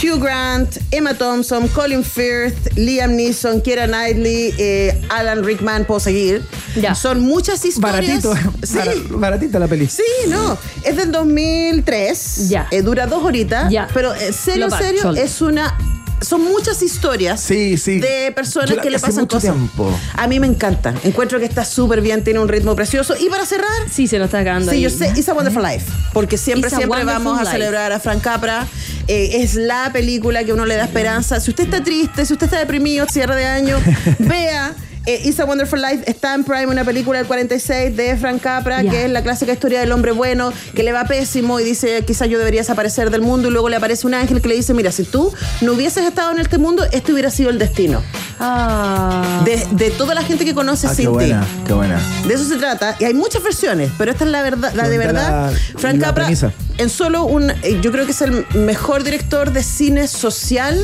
Hugh 0.00 0.22
Grant, 0.22 0.76
Emma 0.92 1.14
Thompson, 1.14 1.66
Colin 1.68 2.04
Firth, 2.04 2.76
Liam 2.76 3.16
Neeson, 3.16 3.60
Keira 3.60 3.86
Knightley, 3.88 4.54
eh, 4.56 5.00
Alan 5.08 5.42
Rickman, 5.42 5.86
puedo 5.86 5.98
seguir. 5.98 6.44
Son 6.94 7.20
muchas 7.20 7.64
historias. 7.64 8.22
Baratito, 8.22 8.34
Sí. 8.62 8.76
bara- 8.78 8.92
baratita 9.10 9.58
la 9.58 9.66
peli. 9.66 9.88
Sí, 9.88 10.02
no. 10.28 10.56
Es 10.84 10.96
del 10.96 11.10
2003. 11.10 12.48
Ya. 12.48 12.68
Eh, 12.70 12.82
dura 12.82 13.06
dos 13.08 13.24
horitas. 13.24 13.70
Ya. 13.72 13.88
Pero 13.92 14.12
serio, 14.32 14.70
serio, 14.70 15.12
es 15.16 15.40
una. 15.40 15.76
Son 16.20 16.42
muchas 16.44 16.82
historias 16.82 17.40
Sí, 17.40 17.76
sí. 17.78 18.00
de 18.00 18.32
personas 18.34 18.70
Yo 18.70 18.80
que 18.80 18.90
le 18.90 18.98
pasan 18.98 19.26
cosas. 19.26 19.42
tiempo. 19.52 19.90
A 20.14 20.26
mí 20.26 20.40
me 20.40 20.46
encanta. 20.46 20.92
Encuentro 21.04 21.38
que 21.38 21.44
está 21.44 21.64
súper 21.64 22.00
bien, 22.00 22.24
tiene 22.24 22.40
un 22.40 22.48
ritmo 22.48 22.74
precioso. 22.74 23.14
Y 23.18 23.28
para 23.28 23.46
cerrar, 23.46 23.68
Sí, 23.90 24.06
se 24.08 24.18
nos 24.18 24.26
está 24.26 24.40
acabando 24.40 24.70
Sí, 24.70 24.78
ahí. 24.78 24.82
yo 24.82 24.90
sé, 24.90 25.12
It's 25.16 25.28
a 25.28 25.34
Wonderful 25.34 25.62
Life. 25.62 25.86
Porque 26.12 26.36
siempre, 26.36 26.68
It's 26.68 26.76
siempre 26.76 27.04
vamos 27.04 27.40
a 27.40 27.50
celebrar 27.50 27.92
a 27.92 28.00
Frank 28.00 28.22
Capra. 28.22 28.66
Eh, 29.06 29.42
es 29.42 29.54
la 29.54 29.90
película 29.92 30.44
que 30.44 30.52
uno 30.52 30.66
le 30.66 30.76
da 30.76 30.84
esperanza. 30.84 31.40
Si 31.40 31.50
usted 31.50 31.64
está 31.64 31.82
triste, 31.82 32.26
si 32.26 32.32
usted 32.32 32.46
está 32.46 32.58
deprimido, 32.58 33.06
cierre 33.06 33.36
de 33.36 33.46
año, 33.46 33.76
vea. 34.18 34.74
Eh, 35.10 35.22
It's 35.24 35.40
a 35.40 35.46
Wonderful 35.46 35.80
Life 35.80 36.04
está 36.06 36.34
en 36.34 36.44
Prime, 36.44 36.66
una 36.66 36.84
película 36.84 37.16
del 37.16 37.26
46 37.26 37.96
de 37.96 38.14
Frank 38.18 38.42
Capra, 38.42 38.82
que 38.82 39.06
es 39.06 39.10
la 39.10 39.22
clásica 39.22 39.50
historia 39.54 39.80
del 39.80 39.90
hombre 39.92 40.12
bueno, 40.12 40.52
que 40.74 40.82
le 40.82 40.92
va 40.92 41.04
pésimo 41.06 41.58
y 41.60 41.64
dice, 41.64 42.04
quizás 42.06 42.28
yo 42.28 42.36
debería 42.38 42.60
desaparecer 42.60 43.10
del 43.10 43.22
mundo, 43.22 43.48
y 43.48 43.50
luego 43.50 43.70
le 43.70 43.76
aparece 43.76 44.06
un 44.06 44.12
ángel 44.12 44.42
que 44.42 44.48
le 44.48 44.56
dice, 44.56 44.74
mira, 44.74 44.92
si 44.92 45.04
tú 45.04 45.32
no 45.62 45.72
hubieses 45.72 46.04
estado 46.04 46.32
en 46.32 46.40
este 46.40 46.58
mundo, 46.58 46.84
este 46.92 47.14
hubiera 47.14 47.30
sido 47.30 47.48
el 47.48 47.58
destino. 47.58 48.02
Ah. 48.38 49.40
De, 49.46 49.66
de 49.72 49.90
toda 49.92 50.14
la 50.14 50.22
gente 50.22 50.44
que 50.44 50.52
conoce 50.54 50.86
Ah, 50.88 50.90
qué 50.94 51.02
ti. 51.04 51.06
buena, 51.08 51.46
qué 51.66 51.72
buena. 51.72 51.98
De 52.26 52.34
eso 52.34 52.44
se 52.44 52.56
trata. 52.56 52.94
Y 53.00 53.04
hay 53.04 53.14
muchas 53.14 53.42
versiones, 53.42 53.90
pero 53.96 54.10
esta 54.10 54.24
es 54.24 54.30
la 54.30 54.42
verdad, 54.42 54.74
la 54.74 54.90
de 54.90 54.98
verdad. 54.98 55.50
la- 55.50 55.78
Frank 55.78 55.96
la 56.00 56.08
Capra, 56.08 56.24
premisa. 56.24 56.52
en 56.76 56.90
solo 56.90 57.24
un. 57.24 57.50
eh, 57.50 57.78
Yo 57.80 57.90
creo 57.92 58.04
que 58.04 58.12
es 58.12 58.20
el 58.20 58.44
mejor 58.54 59.04
director 59.04 59.52
de 59.52 59.62
cine 59.62 60.06
social 60.06 60.78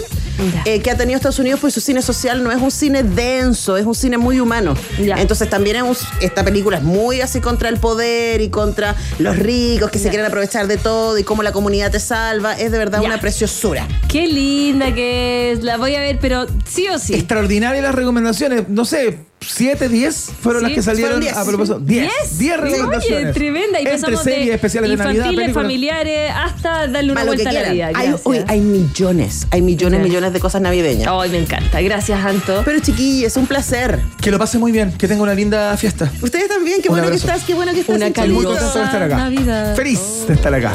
eh, 0.64 0.80
que 0.80 0.90
ha 0.90 0.96
tenido 0.96 1.16
Estados 1.16 1.38
Unidos, 1.38 1.60
pues 1.60 1.74
su 1.74 1.80
cine 1.80 2.02
social 2.02 2.42
no 2.42 2.50
es 2.50 2.60
un 2.60 2.70
cine 2.70 3.02
denso, 3.02 3.76
es 3.76 3.86
un 3.86 3.94
cine 3.94 4.18
muy 4.18 4.40
humano. 4.40 4.74
Entonces 4.98 5.48
también 5.48 5.76
es 5.76 5.82
un- 5.82 5.96
esta 6.20 6.44
película 6.44 6.78
es 6.78 6.82
muy 6.82 7.20
así 7.20 7.40
contra 7.40 7.68
el 7.68 7.78
poder 7.78 8.40
y 8.40 8.48
contra 8.50 8.94
los 9.18 9.36
ricos 9.38 9.90
que 9.90 9.98
se 9.98 10.08
quieren 10.08 10.26
aprovechar 10.26 10.66
de 10.66 10.76
todo 10.76 11.18
y 11.18 11.24
cómo 11.24 11.42
la 11.42 11.52
comunidad 11.52 11.90
te 11.90 12.00
salva. 12.00 12.54
Es 12.58 12.70
de 12.72 12.78
verdad 12.78 13.00
Ya. 13.00 13.06
una 13.06 13.20
preciosura. 13.20 13.86
Qué 14.08 14.26
linda 14.26 14.94
que 14.94 15.52
es. 15.52 15.62
La 15.62 15.76
voy 15.76 15.94
a 15.94 16.00
ver, 16.00 16.18
pero 16.20 16.46
sí 16.68 16.86
o 16.88 16.98
sí. 16.98 17.14
Extraordinarias 17.14 17.82
las 17.82 17.94
recomendaciones. 17.94 18.68
No 18.68 18.84
sé, 18.84 19.18
7, 19.48 19.88
10 19.88 20.32
fueron 20.40 20.62
Sí, 20.62 20.66
las 20.68 20.74
que 20.76 20.82
salieron 20.82 21.12
fueron 21.12 21.20
10. 21.20 21.36
a 21.36 21.44
propósito. 21.44 21.78
10. 21.80 22.38
10 22.38 22.52
Oye, 22.52 22.56
recomendaciones. 22.70 23.34
tremenda. 23.34 23.78
Y 23.80 23.82
Entre 23.84 23.92
pasamos 24.00 24.22
series 24.22 24.46
de 24.48 24.54
especiales 24.54 24.90
de 24.90 24.96
Navidad, 24.96 25.14
infantiles, 25.14 25.40
películas. 25.44 25.62
familiares, 25.64 26.32
hasta 26.34 26.86
darle 26.88 27.12
una 27.12 27.24
vuelta 27.24 27.50
a 27.50 27.52
la 27.52 27.70
vida. 27.70 27.90
Hay, 27.94 28.14
uy, 28.24 28.44
hay 28.46 28.60
millones, 28.60 29.46
hay 29.50 29.62
millones, 29.62 30.00
millones 30.00 30.32
de 30.32 30.40
cosas 30.40 30.60
navideñas. 30.62 31.08
Ay, 31.10 31.30
me 31.30 31.38
encanta. 31.38 31.80
Gracias, 31.80 32.24
Anto. 32.24 32.62
Pero 32.64 32.80
chiquillos, 32.80 33.28
es 33.32 33.36
un 33.36 33.46
placer. 33.46 34.00
Que 34.20 34.30
lo 34.30 34.38
pase 34.38 34.58
muy 34.58 34.72
bien, 34.72 34.92
que 34.92 35.08
tenga 35.08 35.22
una 35.22 35.34
linda 35.34 35.76
fiesta. 35.76 36.10
Ustedes 36.22 36.48
también, 36.48 36.80
qué 36.82 36.88
Un 36.88 36.96
bueno 36.96 37.10
que 37.10 37.16
estás, 37.16 37.42
qué 37.44 37.54
bueno 37.54 37.72
que 37.72 37.80
estás. 37.80 37.96
Una 37.96 38.06
estar 38.08 39.02
acá. 39.02 39.16
Navidad. 39.16 39.74
Feliz 39.76 40.00
de 40.26 40.34
estar 40.34 40.54
acá. 40.54 40.72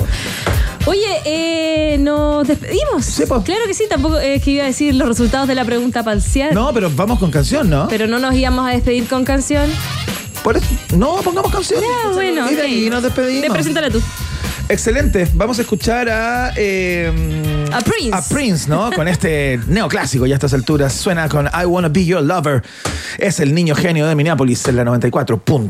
Oye, 0.85 1.05
eh, 1.25 1.97
nos 1.99 2.47
despedimos. 2.47 3.05
Sí, 3.05 3.25
po. 3.27 3.43
Claro 3.43 3.61
que 3.67 3.73
sí, 3.73 3.83
tampoco 3.89 4.17
es 4.19 4.41
que 4.41 4.51
iba 4.51 4.63
a 4.63 4.67
decir 4.67 4.95
los 4.95 5.07
resultados 5.07 5.47
de 5.47 5.55
la 5.55 5.65
pregunta 5.65 6.03
parcial. 6.03 6.53
No, 6.53 6.73
pero 6.73 6.89
vamos 6.95 7.19
con 7.19 7.29
canción, 7.31 7.69
¿no? 7.69 7.87
Pero 7.89 8.07
no 8.07 8.17
nos 8.19 8.33
íbamos 8.35 8.67
a 8.67 8.71
despedir 8.71 9.07
con 9.07 9.23
canción. 9.23 9.69
Por 10.43 10.57
eso- 10.57 10.65
no, 10.95 11.17
pongamos 11.17 11.51
canción. 11.51 11.81
Ya, 11.81 12.09
bueno. 12.11 12.49
Y 12.49 12.55
de 12.55 12.61
ok. 12.61 12.65
ahí 12.67 12.89
nos 12.89 13.03
despedimos. 13.03 13.43
Te 13.43 13.51
preséntala 13.51 13.89
tú. 13.89 14.01
Excelente. 14.69 15.27
Vamos 15.33 15.57
a 15.59 15.61
escuchar 15.63 16.09
a. 16.09 16.53
eh, 16.55 17.11
A 17.73 17.81
Prince. 17.81 18.15
A 18.15 18.21
Prince, 18.21 18.69
¿no? 18.69 18.91
Con 18.91 19.07
este 19.07 19.59
neoclásico 19.67 20.25
ya 20.25 20.35
a 20.35 20.37
estas 20.37 20.53
alturas. 20.53 20.93
Suena 20.93 21.27
con 21.27 21.47
I 21.47 21.65
Wanna 21.65 21.89
Be 21.89 22.05
Your 22.05 22.21
Lover. 22.23 22.63
Es 23.17 23.39
el 23.39 23.53
niño 23.53 23.75
genio 23.75 24.07
de 24.07 24.15
Minneapolis 24.15 24.65
en 24.67 24.75
la 24.77 24.83
94.1. 24.85 25.69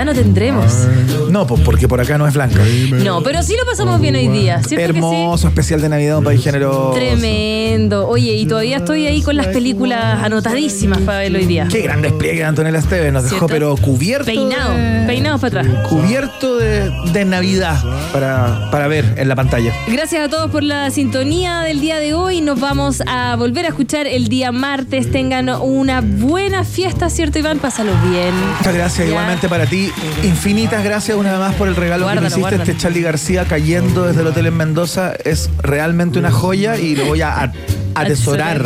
Navidad 0.00 0.04
no 0.04 0.14
tendremos. 0.14 0.86
No, 1.40 1.46
porque 1.46 1.88
por 1.88 2.00
acá 2.00 2.18
no 2.18 2.26
es 2.28 2.34
blanca. 2.34 2.60
No, 2.92 3.22
pero 3.22 3.42
sí 3.42 3.54
lo 3.58 3.64
pasamos 3.64 3.98
bien 4.00 4.14
hoy 4.14 4.28
día, 4.28 4.62
¿cierto 4.62 4.86
que 4.92 4.92
sí? 4.92 4.98
Hermoso 5.06 5.48
especial 5.48 5.80
de 5.80 5.88
Navidad, 5.88 6.18
un 6.18 6.24
país 6.24 6.42
generoso. 6.44 6.90
Tremendo. 6.94 8.06
Oye, 8.08 8.34
y 8.34 8.46
todavía 8.46 8.76
estoy 8.78 9.06
ahí 9.06 9.22
con 9.22 9.36
las 9.36 9.46
películas 9.48 10.22
anotadísimas 10.22 10.98
para 11.00 11.20
ver 11.20 11.34
hoy 11.34 11.46
día. 11.46 11.66
Qué 11.70 11.80
gran 11.82 12.02
despliegue 12.02 12.44
Antonella 12.44 12.78
Esteves. 12.78 13.12
Nos 13.12 13.24
dejó, 13.24 13.36
¿Cierto? 13.46 13.46
pero 13.48 13.76
cubierto. 13.76 14.26
Peinado, 14.26 14.74
de- 14.74 15.06
peinado 15.06 15.38
para 15.38 15.60
atrás. 15.62 15.88
Cubierto 15.88 16.56
de, 16.58 16.90
de 17.12 17.24
Navidad 17.24 17.82
para, 18.12 18.68
para 18.70 18.86
ver 18.86 19.14
en 19.16 19.28
la 19.28 19.34
pantalla. 19.36 19.72
Gracias 19.88 20.22
a 20.26 20.28
todos 20.28 20.50
por 20.50 20.62
la 20.62 20.90
sintonía 20.90 21.60
del 21.62 21.80
día 21.80 21.98
de 22.00 22.12
hoy. 22.14 22.40
Nos 22.42 22.60
vamos 22.60 23.02
a 23.06 23.36
volver 23.36 23.64
a 23.64 23.68
escuchar 23.68 24.06
el 24.06 24.28
día 24.28 24.52
martes. 24.52 25.10
Tengan 25.10 25.48
una 25.48 26.02
buena 26.02 26.64
fiesta, 26.64 27.08
¿cierto, 27.08 27.38
Iván? 27.38 27.58
Pásalo 27.60 27.92
bien. 28.10 28.34
Muchas 28.58 28.74
gracias 28.74 29.06
Ya. 29.06 29.10
igualmente 29.12 29.48
para 29.48 29.64
ti. 29.66 29.90
Infinitas 30.22 30.84
gracias 30.84 31.16
una 31.16 31.29
vez 31.32 31.40
más 31.40 31.54
por 31.54 31.68
el 31.68 31.76
regalo 31.76 32.04
Guárdalo, 32.04 32.20
que 32.20 32.22
me 32.22 32.26
hiciste. 32.28 32.40
guárdalo. 32.40 32.62
Este 32.62 32.76
Charlie 32.76 33.02
García 33.02 33.44
cayendo 33.44 34.06
desde 34.06 34.20
el 34.22 34.26
hotel 34.28 34.46
en 34.46 34.56
Mendoza 34.56 35.12
es 35.24 35.50
realmente 35.62 36.18
una 36.18 36.30
joya 36.30 36.76
y 36.78 36.96
lo 36.96 37.04
voy 37.06 37.20
a 37.22 37.42
a- 37.44 37.52
atesorar. 37.94 38.64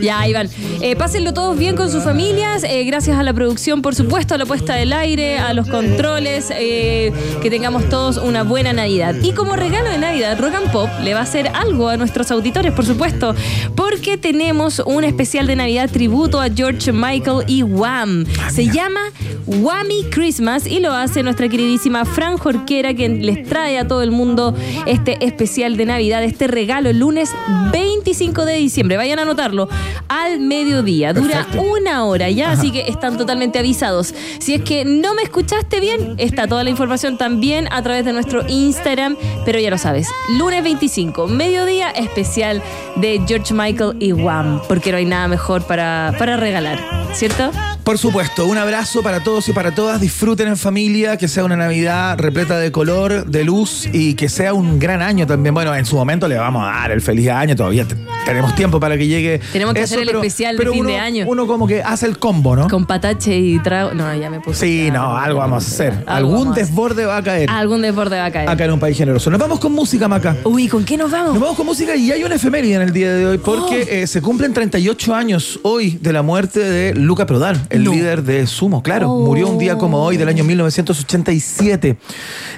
Ya, 0.00 0.26
Iván. 0.28 0.48
Eh, 0.80 0.94
pásenlo 0.96 1.32
todos 1.32 1.56
bien 1.58 1.74
con 1.76 1.90
sus 1.90 2.04
familias. 2.04 2.64
eh, 2.64 2.84
gracias 2.84 3.18
a 3.18 3.22
la 3.22 3.32
producción, 3.32 3.82
por 3.82 3.94
supuesto, 3.94 4.34
a 4.34 4.38
la 4.38 4.46
puesta 4.46 4.74
del 4.74 4.92
aire, 4.92 5.38
a 5.38 5.52
los 5.54 5.68
controles. 5.68 6.50
eh, 6.50 7.12
que 7.42 7.50
tengamos 7.50 7.88
todos 7.88 8.16
una 8.18 8.42
buena 8.42 8.72
Navidad. 8.72 9.14
Y 9.22 9.32
como 9.32 9.56
regalo 9.56 9.88
de 9.90 9.98
Navidad, 9.98 10.38
Rock 10.38 10.54
and 10.54 10.72
Pop 10.72 10.88
le 11.02 11.14
va 11.14 11.20
a 11.20 11.22
hacer 11.22 11.48
algo 11.48 11.88
a 11.88 11.96
nuestros 11.96 12.30
auditores, 12.30 12.72
por 12.72 12.84
supuesto. 12.84 13.34
Porque 13.74 14.16
tenemos 14.16 14.82
un 14.84 15.04
especial 15.04 15.46
de 15.46 15.56
Navidad 15.56 15.90
tributo 15.90 16.40
a 16.40 16.48
George 16.50 16.92
Michael 16.92 17.44
y 17.46 17.62
Wham. 17.62 18.26
Se 18.50 18.66
llama 18.68 19.00
Whammy 19.46 20.04
Christmas 20.10 20.66
y 20.66 20.80
lo 20.80 20.92
hace 20.92 21.22
nuestra 21.22 21.48
queridísima 21.48 22.04
Fran 22.04 22.36
Jorquera, 22.36 22.94
quien 22.94 23.24
les 23.24 23.44
trae 23.48 23.78
a 23.78 23.86
todo 23.86 24.02
el 24.02 24.10
mundo 24.10 24.54
este 24.86 25.24
especial 25.24 25.76
de 25.76 25.86
Navidad, 25.86 26.24
este 26.24 26.48
regalo 26.48 26.90
el 26.90 26.98
lunes 26.98 27.30
25 27.72 28.44
de 28.44 28.54
diciembre. 28.54 28.96
Vayan 28.96 29.18
a 29.18 29.22
anotarlo 29.22 29.68
al 30.08 30.40
mediodía. 30.40 31.12
Dura 31.12 31.46
una 31.58 32.04
hora 32.04 32.30
ya, 32.30 32.52
así 32.52 32.70
que 32.70 32.82
están 32.88 33.16
totalmente 33.16 33.58
avisados. 33.58 34.14
Si 34.38 34.54
es 34.54 34.62
que 34.62 34.84
no 34.84 35.14
me 35.14 35.22
escuchaste 35.22 35.80
bien, 35.80 36.14
está 36.18 36.46
toda 36.46 36.64
la 36.64 36.70
información 36.70 37.18
también 37.18 37.68
a 37.72 37.82
través 37.82 38.04
de 38.04 38.12
nuestro 38.12 38.44
Instagram, 38.48 39.16
pero 39.44 39.58
ya 39.58 39.70
lo 39.70 39.78
sabes. 39.78 40.08
Lunes 40.38 40.62
25, 40.62 41.26
mediodía 41.28 41.90
especial 41.90 42.62
de 42.96 43.20
George 43.26 43.52
Michael 43.54 43.96
y 44.00 44.12
Wham, 44.12 44.60
porque 44.68 44.90
no 44.90 44.98
hay 44.98 45.04
nada 45.04 45.28
mejor 45.28 45.62
para, 45.66 46.14
para 46.18 46.36
regalar, 46.36 46.78
¿cierto? 47.12 47.50
Por 47.84 47.98
supuesto, 47.98 48.46
un 48.46 48.58
abrazo 48.58 49.00
para 49.02 49.22
todos 49.22 49.48
y 49.48 49.52
para 49.52 49.72
todas. 49.72 50.00
Disfruten 50.00 50.48
en 50.48 50.56
familia, 50.56 51.16
que 51.16 51.28
sea 51.28 51.44
una 51.44 51.54
Navidad 51.56 52.18
repleta 52.18 52.58
de 52.58 52.72
color, 52.72 53.26
de 53.26 53.44
luz 53.44 53.88
y 53.92 54.14
que 54.14 54.28
sea 54.28 54.54
un 54.54 54.80
gran 54.80 55.02
año 55.02 55.24
también. 55.24 55.54
Bueno, 55.54 55.72
en 55.72 55.86
su 55.86 55.94
momento 55.94 56.26
le 56.26 56.36
vamos 56.36 56.64
a 56.66 56.72
dar 56.80 56.90
el 56.90 57.00
feliz 57.00 57.28
año, 57.28 57.54
todavía 57.54 57.86
te- 57.86 57.94
tenemos 58.24 58.56
tiempo 58.56 58.80
para 58.80 58.98
que 58.98 59.06
llegue. 59.06 59.40
Tenemos 59.52 59.75
que 59.76 59.84
eso, 59.84 59.94
hacer 59.94 60.00
el 60.02 60.06
pero- 60.08 60.18
especial 60.20 60.56
pero 60.56 60.70
de 60.70 60.74
fin 60.76 60.84
uno- 60.86 60.90
de 60.94 60.98
año. 60.98 61.24
Uno 61.28 61.46
como 61.46 61.66
que 61.66 61.82
hace 61.82 62.06
el 62.06 62.18
combo, 62.18 62.56
¿no? 62.56 62.68
Con 62.68 62.86
patache 62.86 63.36
y 63.38 63.58
trago. 63.60 63.94
No, 63.94 64.14
ya 64.14 64.30
me 64.30 64.40
puse. 64.40 64.66
Sí, 64.66 64.90
no, 64.90 65.16
algo 65.16 65.38
vamos 65.40 65.64
a 65.64 65.66
hacer. 65.68 65.92
Algo 66.06 66.36
Algún 66.36 66.54
desborde 66.54 67.06
va 67.06 67.18
a 67.18 67.22
caer. 67.22 67.50
Algún 67.50 67.82
deporte 67.82 68.16
va 68.16 68.26
a 68.26 68.30
caer. 68.32 68.48
Acá 68.48 68.64
en 68.64 68.72
un 68.72 68.80
país 68.80 68.96
generoso. 68.96 69.30
Nos 69.30 69.38
vamos 69.40 69.60
con 69.60 69.72
música, 69.72 70.08
Maca. 70.08 70.36
Uy, 70.44 70.68
¿con 70.68 70.84
qué 70.84 70.96
nos 70.96 71.10
vamos? 71.10 71.32
Nos 71.34 71.40
vamos 71.42 71.56
con 71.56 71.66
música 71.66 71.94
y 71.96 72.10
hay 72.12 72.24
una 72.24 72.34
efeméride 72.36 72.74
en 72.74 72.82
el 72.82 72.92
día 72.92 73.12
de 73.12 73.26
hoy 73.26 73.38
porque 73.38 73.82
Oh. 73.82 73.86
eh, 73.94 74.06
se 74.06 74.20
cumplen 74.22 74.52
38 74.52 75.14
años 75.14 75.60
hoy 75.62 75.98
de 76.00 76.12
la 76.12 76.22
muerte 76.22 76.60
de 76.60 76.94
Luca 76.94 77.26
Prodan, 77.26 77.60
el 77.70 77.84
líder 77.84 78.22
de 78.22 78.46
Sumo. 78.46 78.82
Claro, 78.82 79.10
Oh. 79.10 79.26
murió 79.26 79.48
un 79.48 79.58
día 79.58 79.76
como 79.78 80.02
hoy 80.02 80.16
del 80.16 80.28
año 80.28 80.44
1987. 80.44 81.96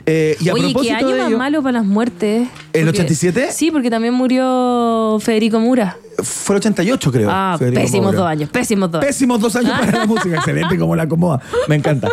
Eh, 0.07 0.37
y 0.41 0.49
a 0.49 0.55
Oye, 0.55 0.63
propósito 0.65 0.97
qué 0.99 1.05
año 1.05 1.15
de 1.15 1.23
más 1.31 1.39
malo 1.39 1.63
para 1.63 1.79
las 1.79 1.87
muertes. 1.87 2.49
¿El 2.73 2.85
Porque- 2.87 3.01
87? 3.03 3.49
Sí, 3.53 3.71
porque 3.71 3.91
también 3.91 4.15
murió 4.15 5.19
Federico 5.21 5.61
Mura. 5.61 5.97
Fue 6.23 6.57
el 6.57 6.59
88 6.59 7.13
creo. 7.13 7.29
Ah, 7.31 7.57
pésimos 7.59 8.15
dos 8.15 8.27
años, 8.27 8.51
pésimos 8.51 8.91
dos. 8.91 9.05
Pésimos 9.05 9.41
dos 9.41 9.55
años 9.57 9.73
para 9.79 9.99
la 9.99 10.07
música, 10.07 10.37
excelente 10.37 10.79
como 10.79 10.97
la 10.97 11.05
acomoda, 11.05 11.41
me 11.69 11.77
encanta. 11.77 12.11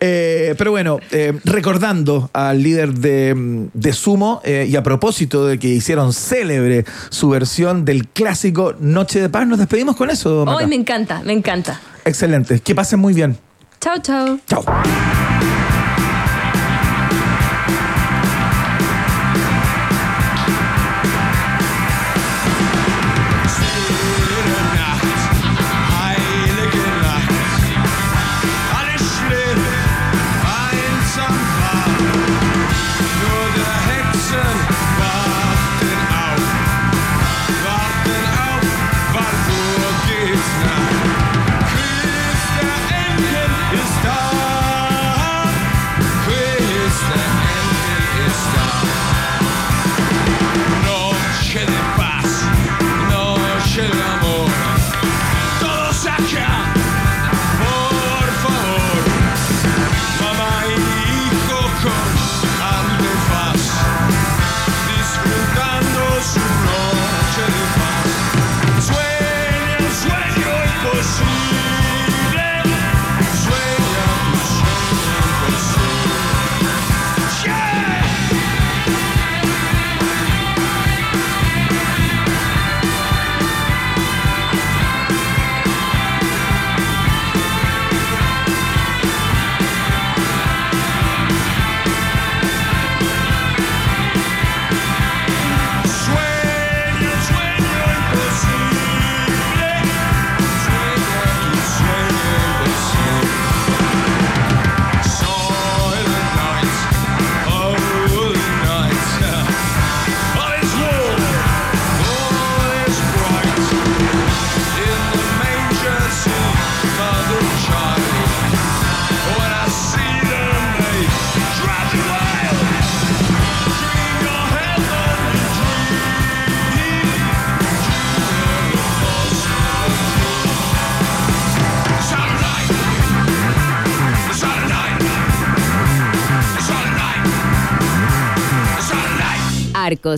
Eh, 0.00 0.54
pero 0.56 0.70
bueno, 0.70 0.98
eh, 1.10 1.38
recordando 1.44 2.30
al 2.32 2.62
líder 2.62 2.94
de, 2.94 3.68
de 3.72 3.92
Sumo 3.92 4.40
eh, 4.44 4.66
y 4.68 4.76
a 4.76 4.82
propósito 4.82 5.46
de 5.46 5.58
que 5.58 5.68
hicieron 5.68 6.12
célebre 6.12 6.84
su 7.10 7.28
versión 7.30 7.84
del 7.84 8.08
clásico 8.08 8.74
Noche 8.78 9.20
de 9.20 9.28
Paz, 9.28 9.46
nos 9.46 9.58
despedimos 9.58 9.96
con 9.96 10.10
eso. 10.10 10.44
Hoy 10.44 10.66
me 10.66 10.76
encanta, 10.76 11.22
me 11.24 11.32
encanta. 11.32 11.80
Excelente, 12.04 12.60
que 12.60 12.74
pasen 12.74 13.00
muy 13.00 13.14
bien. 13.14 13.36
Chao, 13.80 13.98
chao. 13.98 14.38
Chao. 14.46 14.64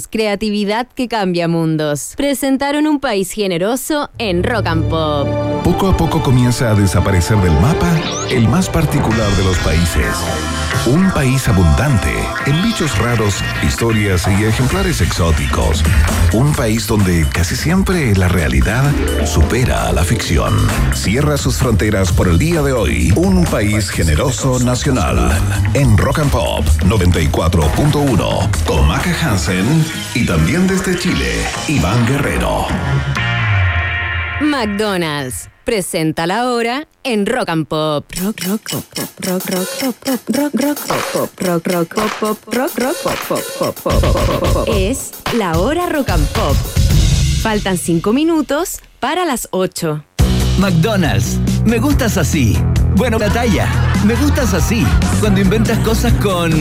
Creatividad 0.08 0.86
que 0.94 1.08
cambia 1.08 1.48
mundos. 1.48 2.14
Presentaron 2.16 2.86
un 2.86 3.00
país 3.00 3.32
generoso 3.32 4.10
en 4.18 4.42
Rock 4.42 4.66
and 4.66 4.88
Pop. 4.88 5.28
Poco 5.64 5.88
a 5.88 5.96
poco 5.96 6.22
comienza 6.22 6.70
a 6.70 6.74
desaparecer 6.74 7.36
del 7.38 7.52
mapa 7.54 7.90
el 8.30 8.48
más 8.48 8.68
particular 8.68 9.30
de 9.36 9.44
los 9.44 9.58
países. 9.58 10.14
Un 10.86 11.10
país 11.10 11.48
abundante 11.48 12.12
en 12.46 12.62
bichos 12.62 12.96
raros, 12.98 13.42
historias 13.62 14.26
y 14.28 14.44
ejemplares 14.44 15.00
exóticos. 15.00 15.82
Un 16.32 16.52
país 16.54 16.86
donde 16.86 17.26
casi 17.32 17.56
siempre 17.56 18.14
la 18.14 18.28
realidad 18.28 18.84
supera 19.26 19.88
a 19.88 19.92
la 19.92 20.04
ficción. 20.04 20.54
Cierra 20.94 21.36
sus 21.36 21.56
fronteras 21.56 22.12
por 22.12 22.28
el 22.28 22.38
día 22.38 22.62
de 22.62 22.72
hoy. 22.72 23.12
Un 23.16 23.44
país 23.44 23.90
generoso 23.90 24.60
nacional. 24.60 25.32
En 25.74 25.96
Rock 25.98 26.20
and 26.20 26.30
Pop 26.30 26.64
94.1 26.84 28.64
con 28.64 28.90
Hansen 28.90 29.84
y 30.14 30.24
también 30.24 30.68
desde 30.68 30.96
Chile, 30.96 31.44
Iván 31.66 32.06
Guerrero. 32.06 32.66
McDonald's 34.40 35.50
presenta 35.64 36.26
la 36.26 36.50
hora 36.50 36.88
en 37.02 37.26
Rock 37.26 37.50
and 37.50 37.66
Pop. 37.66 38.10
Rock, 38.22 38.40
rock, 38.46 38.62
pop, 38.70 38.84
pop, 38.94 39.08
rock, 39.26 39.44
rock, 39.50 39.68
pop, 39.78 39.94
pop, 40.02 40.20
rock, 40.28 40.54
rock, 40.54 40.78
pop, 40.86 41.04
pop, 41.12 41.40
rock, 41.40 41.66
rock, 41.66 41.94
pop, 41.94 42.10
pop, 42.20 42.54
rock, 42.54 42.78
rock, 42.78 42.96
pop, 43.02 43.18
pop, 43.58 43.74
pop, 43.82 44.52
pop. 44.52 44.68
Es 44.68 45.12
la 45.34 45.58
hora 45.58 45.86
Rock 45.90 46.08
and 46.08 46.26
Pop. 46.28 46.56
Faltan 47.42 47.76
cinco 47.76 48.14
minutos 48.14 48.80
para 48.98 49.26
las 49.26 49.48
8. 49.50 50.04
McDonald's. 50.60 51.38
Me 51.64 51.78
gustas 51.78 52.18
así. 52.18 52.54
Bueno, 52.94 53.18
la 53.18 53.30
talla. 53.30 53.66
Me 54.04 54.14
gustas 54.14 54.52
así. 54.52 54.84
Cuando 55.18 55.40
inventas 55.40 55.78
cosas 55.78 56.12
con 56.14 56.52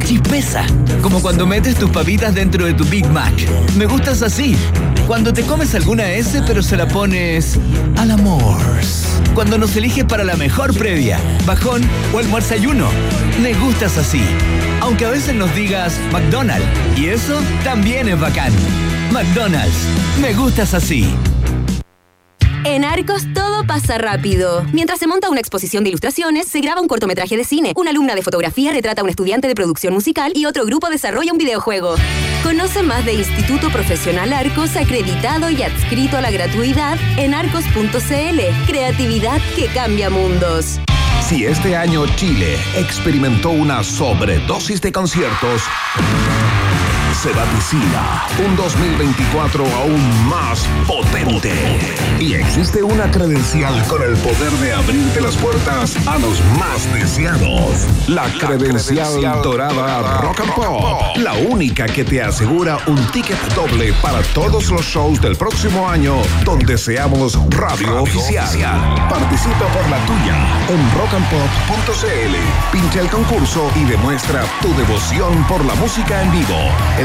chispeza. 0.00 0.64
Como 1.00 1.22
cuando 1.22 1.46
metes 1.46 1.76
tus 1.76 1.88
papitas 1.88 2.34
dentro 2.34 2.66
de 2.66 2.74
tu 2.74 2.84
Big 2.84 3.08
Mac. 3.08 3.32
Me 3.78 3.86
gustas 3.86 4.20
así. 4.20 4.54
Cuando 5.06 5.32
te 5.32 5.44
comes 5.44 5.74
alguna 5.74 6.10
S 6.10 6.42
pero 6.46 6.62
se 6.62 6.76
la 6.76 6.86
pones 6.86 7.58
al 7.96 8.10
amor. 8.10 8.60
Cuando 9.34 9.56
nos 9.56 9.74
eliges 9.76 10.04
para 10.04 10.24
la 10.24 10.36
mejor 10.36 10.76
previa, 10.76 11.18
bajón 11.46 11.82
o 12.12 12.18
almuerzayuno. 12.18 12.88
Me 13.42 13.54
gustas 13.54 13.96
así. 13.96 14.20
Aunque 14.82 15.06
a 15.06 15.10
veces 15.10 15.34
nos 15.34 15.54
digas 15.54 15.98
McDonald's. 16.12 16.66
Y 16.98 17.06
eso 17.06 17.40
también 17.64 18.10
es 18.10 18.20
bacán. 18.20 18.52
McDonald's. 19.10 19.86
Me 20.20 20.34
gustas 20.34 20.74
así. 20.74 21.14
En 22.64 22.84
Arcos 22.84 23.22
todo 23.34 23.66
pasa 23.66 23.98
rápido. 23.98 24.64
Mientras 24.72 24.98
se 24.98 25.06
monta 25.06 25.30
una 25.30 25.40
exposición 25.40 25.84
de 25.84 25.90
ilustraciones, 25.90 26.48
se 26.48 26.60
graba 26.60 26.80
un 26.80 26.88
cortometraje 26.88 27.36
de 27.36 27.44
cine, 27.44 27.72
una 27.76 27.90
alumna 27.90 28.14
de 28.14 28.22
fotografía 28.22 28.72
retrata 28.72 29.00
a 29.00 29.04
un 29.04 29.10
estudiante 29.10 29.48
de 29.48 29.54
producción 29.54 29.94
musical 29.94 30.32
y 30.34 30.46
otro 30.46 30.64
grupo 30.64 30.88
desarrolla 30.88 31.32
un 31.32 31.38
videojuego. 31.38 31.94
Conoce 32.42 32.82
más 32.82 33.04
de 33.04 33.14
Instituto 33.14 33.70
Profesional 33.70 34.32
Arcos 34.32 34.76
acreditado 34.76 35.50
y 35.50 35.62
adscrito 35.62 36.16
a 36.16 36.20
la 36.20 36.30
gratuidad 36.30 36.98
en 37.16 37.34
arcos.cl. 37.34 38.40
Creatividad 38.66 39.40
que 39.56 39.66
cambia 39.66 40.10
mundos. 40.10 40.80
Si 41.28 41.44
este 41.44 41.76
año 41.76 42.06
Chile 42.16 42.56
experimentó 42.76 43.50
una 43.50 43.82
sobredosis 43.84 44.80
de 44.80 44.92
conciertos, 44.92 45.62
se 47.22 47.32
vaticina 47.32 48.26
un 48.46 48.54
2024 48.54 49.64
aún 49.74 50.28
más 50.28 50.64
potente. 50.86 51.52
Y 52.20 52.34
existe 52.34 52.80
una 52.80 53.10
credencial 53.10 53.74
con 53.88 54.02
el 54.02 54.16
poder 54.18 54.52
de 54.60 54.72
abrirte 54.72 55.20
las 55.20 55.36
puertas 55.36 55.96
a 56.06 56.16
los 56.18 56.40
más 56.60 56.92
deseados. 56.94 57.88
La, 58.06 58.22
credencial, 58.38 59.42
dorada 59.42 60.20
Rock 60.20 60.40
and 60.42 60.54
Pop. 60.54 61.16
La 61.16 61.34
única 61.34 61.86
que 61.86 62.04
te 62.04 62.22
asegura 62.22 62.78
un 62.86 63.04
ticket 63.10 63.40
doble 63.52 63.92
para 64.00 64.22
todos 64.32 64.70
los 64.70 64.82
shows 64.82 65.20
del 65.20 65.34
próximo 65.34 65.88
año 65.88 66.14
donde 66.44 66.78
seamos 66.78 67.36
radio 67.50 68.00
oficial. 68.00 68.46
Participa 69.08 69.66
por 69.72 69.88
la 69.88 69.98
tuya 70.06 70.36
en 70.68 70.90
rockandpop.cl. 70.96 72.36
Pincha 72.70 73.00
el 73.00 73.08
concurso 73.08 73.68
y 73.74 73.84
demuestra 73.86 74.44
tu 74.62 74.72
devoción 74.76 75.44
por 75.48 75.64
la 75.64 75.74
música 75.74 76.22
en 76.22 76.30
vivo, 76.30 76.56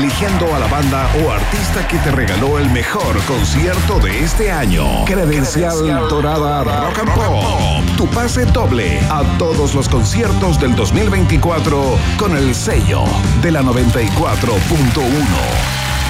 eligiendo 0.04 0.54
a 0.54 0.60
la 0.60 0.68
banda 0.68 1.08
o 1.24 1.32
artista 1.32 1.88
que 1.88 1.98
te 2.00 2.12
regaló 2.12 2.60
el 2.60 2.70
mejor 2.72 3.24
concierto 3.24 4.00
de 4.00 4.22
este 4.22 4.52
año. 4.52 5.06
Credencial 5.06 6.10
Dorada 6.10 6.62
Rock 6.66 7.00
and 7.00 7.14
Pop. 7.14 7.96
Tu 7.96 8.06
pase 8.08 8.46
doble 8.48 9.00
a 9.10 9.24
todos 9.38 9.74
los 9.74 9.88
conciertos 9.88 10.60
del 10.60 10.76
2024 10.76 11.98
con 12.18 12.36
el 12.36 12.54
sello 12.54 13.06
de 13.42 13.52
la 13.52 13.62
94.1. 13.62 14.04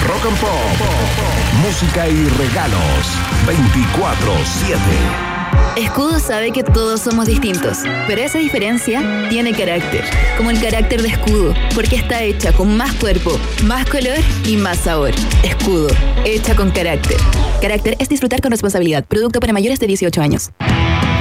Rock 0.08 0.26
and 0.26 0.38
Pop. 0.40 0.50
Música 1.62 2.08
y 2.08 2.26
regalos 2.30 3.16
24-7. 3.46 5.33
Escudo 5.76 6.20
sabe 6.20 6.52
que 6.52 6.62
todos 6.62 7.00
somos 7.00 7.26
distintos, 7.26 7.78
pero 8.06 8.22
esa 8.22 8.38
diferencia 8.38 9.26
tiene 9.28 9.52
carácter, 9.52 10.04
como 10.36 10.50
el 10.50 10.60
carácter 10.60 11.02
de 11.02 11.08
Escudo, 11.08 11.52
porque 11.74 11.96
está 11.96 12.22
hecha 12.22 12.52
con 12.52 12.76
más 12.76 12.92
cuerpo, 12.94 13.38
más 13.64 13.84
color 13.88 14.18
y 14.46 14.56
más 14.56 14.78
sabor. 14.78 15.10
Escudo, 15.42 15.88
hecha 16.24 16.54
con 16.54 16.70
carácter. 16.70 17.16
Carácter 17.60 17.96
es 17.98 18.08
disfrutar 18.08 18.40
con 18.40 18.52
responsabilidad. 18.52 19.04
Producto 19.04 19.40
para 19.40 19.52
mayores 19.52 19.80
de 19.80 19.86
18 19.88 20.22
años. 20.22 20.50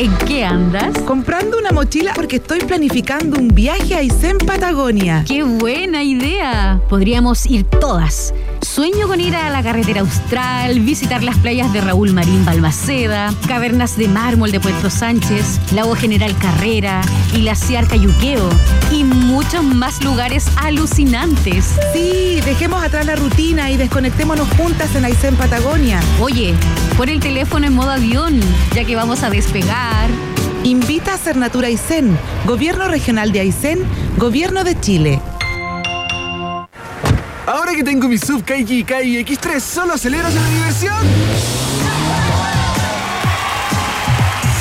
¿En 0.00 0.16
qué 0.26 0.46
andas? 0.46 0.96
Comprando 1.02 1.58
una 1.58 1.72
mochila 1.72 2.14
porque 2.14 2.36
estoy 2.36 2.60
planificando 2.60 3.38
un 3.38 3.48
viaje 3.48 3.94
a 3.94 3.98
Aysén, 3.98 4.38
Patagonia. 4.38 5.26
¡Qué 5.28 5.42
buena 5.42 6.02
idea! 6.02 6.80
Podríamos 6.88 7.44
ir 7.44 7.64
todas. 7.64 8.32
Sueño 8.62 9.08
con 9.08 9.20
ir 9.20 9.36
a 9.36 9.50
la 9.50 9.62
carretera 9.62 10.00
austral, 10.00 10.80
visitar 10.80 11.22
las 11.22 11.36
playas 11.36 11.70
de 11.74 11.82
Raúl 11.82 12.14
Marín 12.14 12.46
Balmaceda, 12.46 13.34
cavernas 13.46 13.98
de 13.98 14.08
mármol 14.08 14.52
de 14.52 14.60
Puerto 14.60 14.88
Sánchez, 14.88 15.60
Lago 15.74 15.94
General 15.94 16.34
Carrera, 16.38 17.02
glaciar 17.34 17.86
Cayuqueo 17.86 18.48
y 18.90 19.04
muchos 19.04 19.62
más 19.62 20.02
lugares 20.02 20.46
alucinantes. 20.56 21.74
Sí, 21.92 22.40
dejemos 22.46 22.82
atrás 22.82 23.04
la 23.04 23.16
rutina 23.16 23.70
y 23.70 23.76
desconectémonos 23.76 24.48
juntas 24.56 24.94
en 24.94 25.04
Aysén, 25.04 25.36
Patagonia. 25.36 26.00
Oye, 26.20 26.54
pon 27.00 27.08
el 27.08 27.20
teléfono 27.20 27.66
en 27.66 27.72
modo 27.72 27.92
avión, 27.92 28.38
ya 28.74 28.84
que 28.84 28.94
vamos 28.94 29.22
a 29.22 29.30
despegar. 29.30 30.10
Invita 30.64 31.14
a 31.14 31.16
Cernatura 31.16 31.68
Aysén, 31.68 32.14
Gobierno 32.44 32.88
Regional 32.88 33.32
de 33.32 33.40
Aysén, 33.40 33.78
Gobierno 34.18 34.64
de 34.64 34.78
Chile. 34.78 35.22
Ahora 37.46 37.74
que 37.74 37.82
tengo 37.84 38.06
mi 38.06 38.18
sub 38.18 38.44
KG 38.44 38.84
Kai 38.84 39.16
X3, 39.24 39.60
solo 39.60 39.94
aceleras 39.94 40.36
en 40.36 40.42
la 40.42 40.48
diversión. 40.50 40.98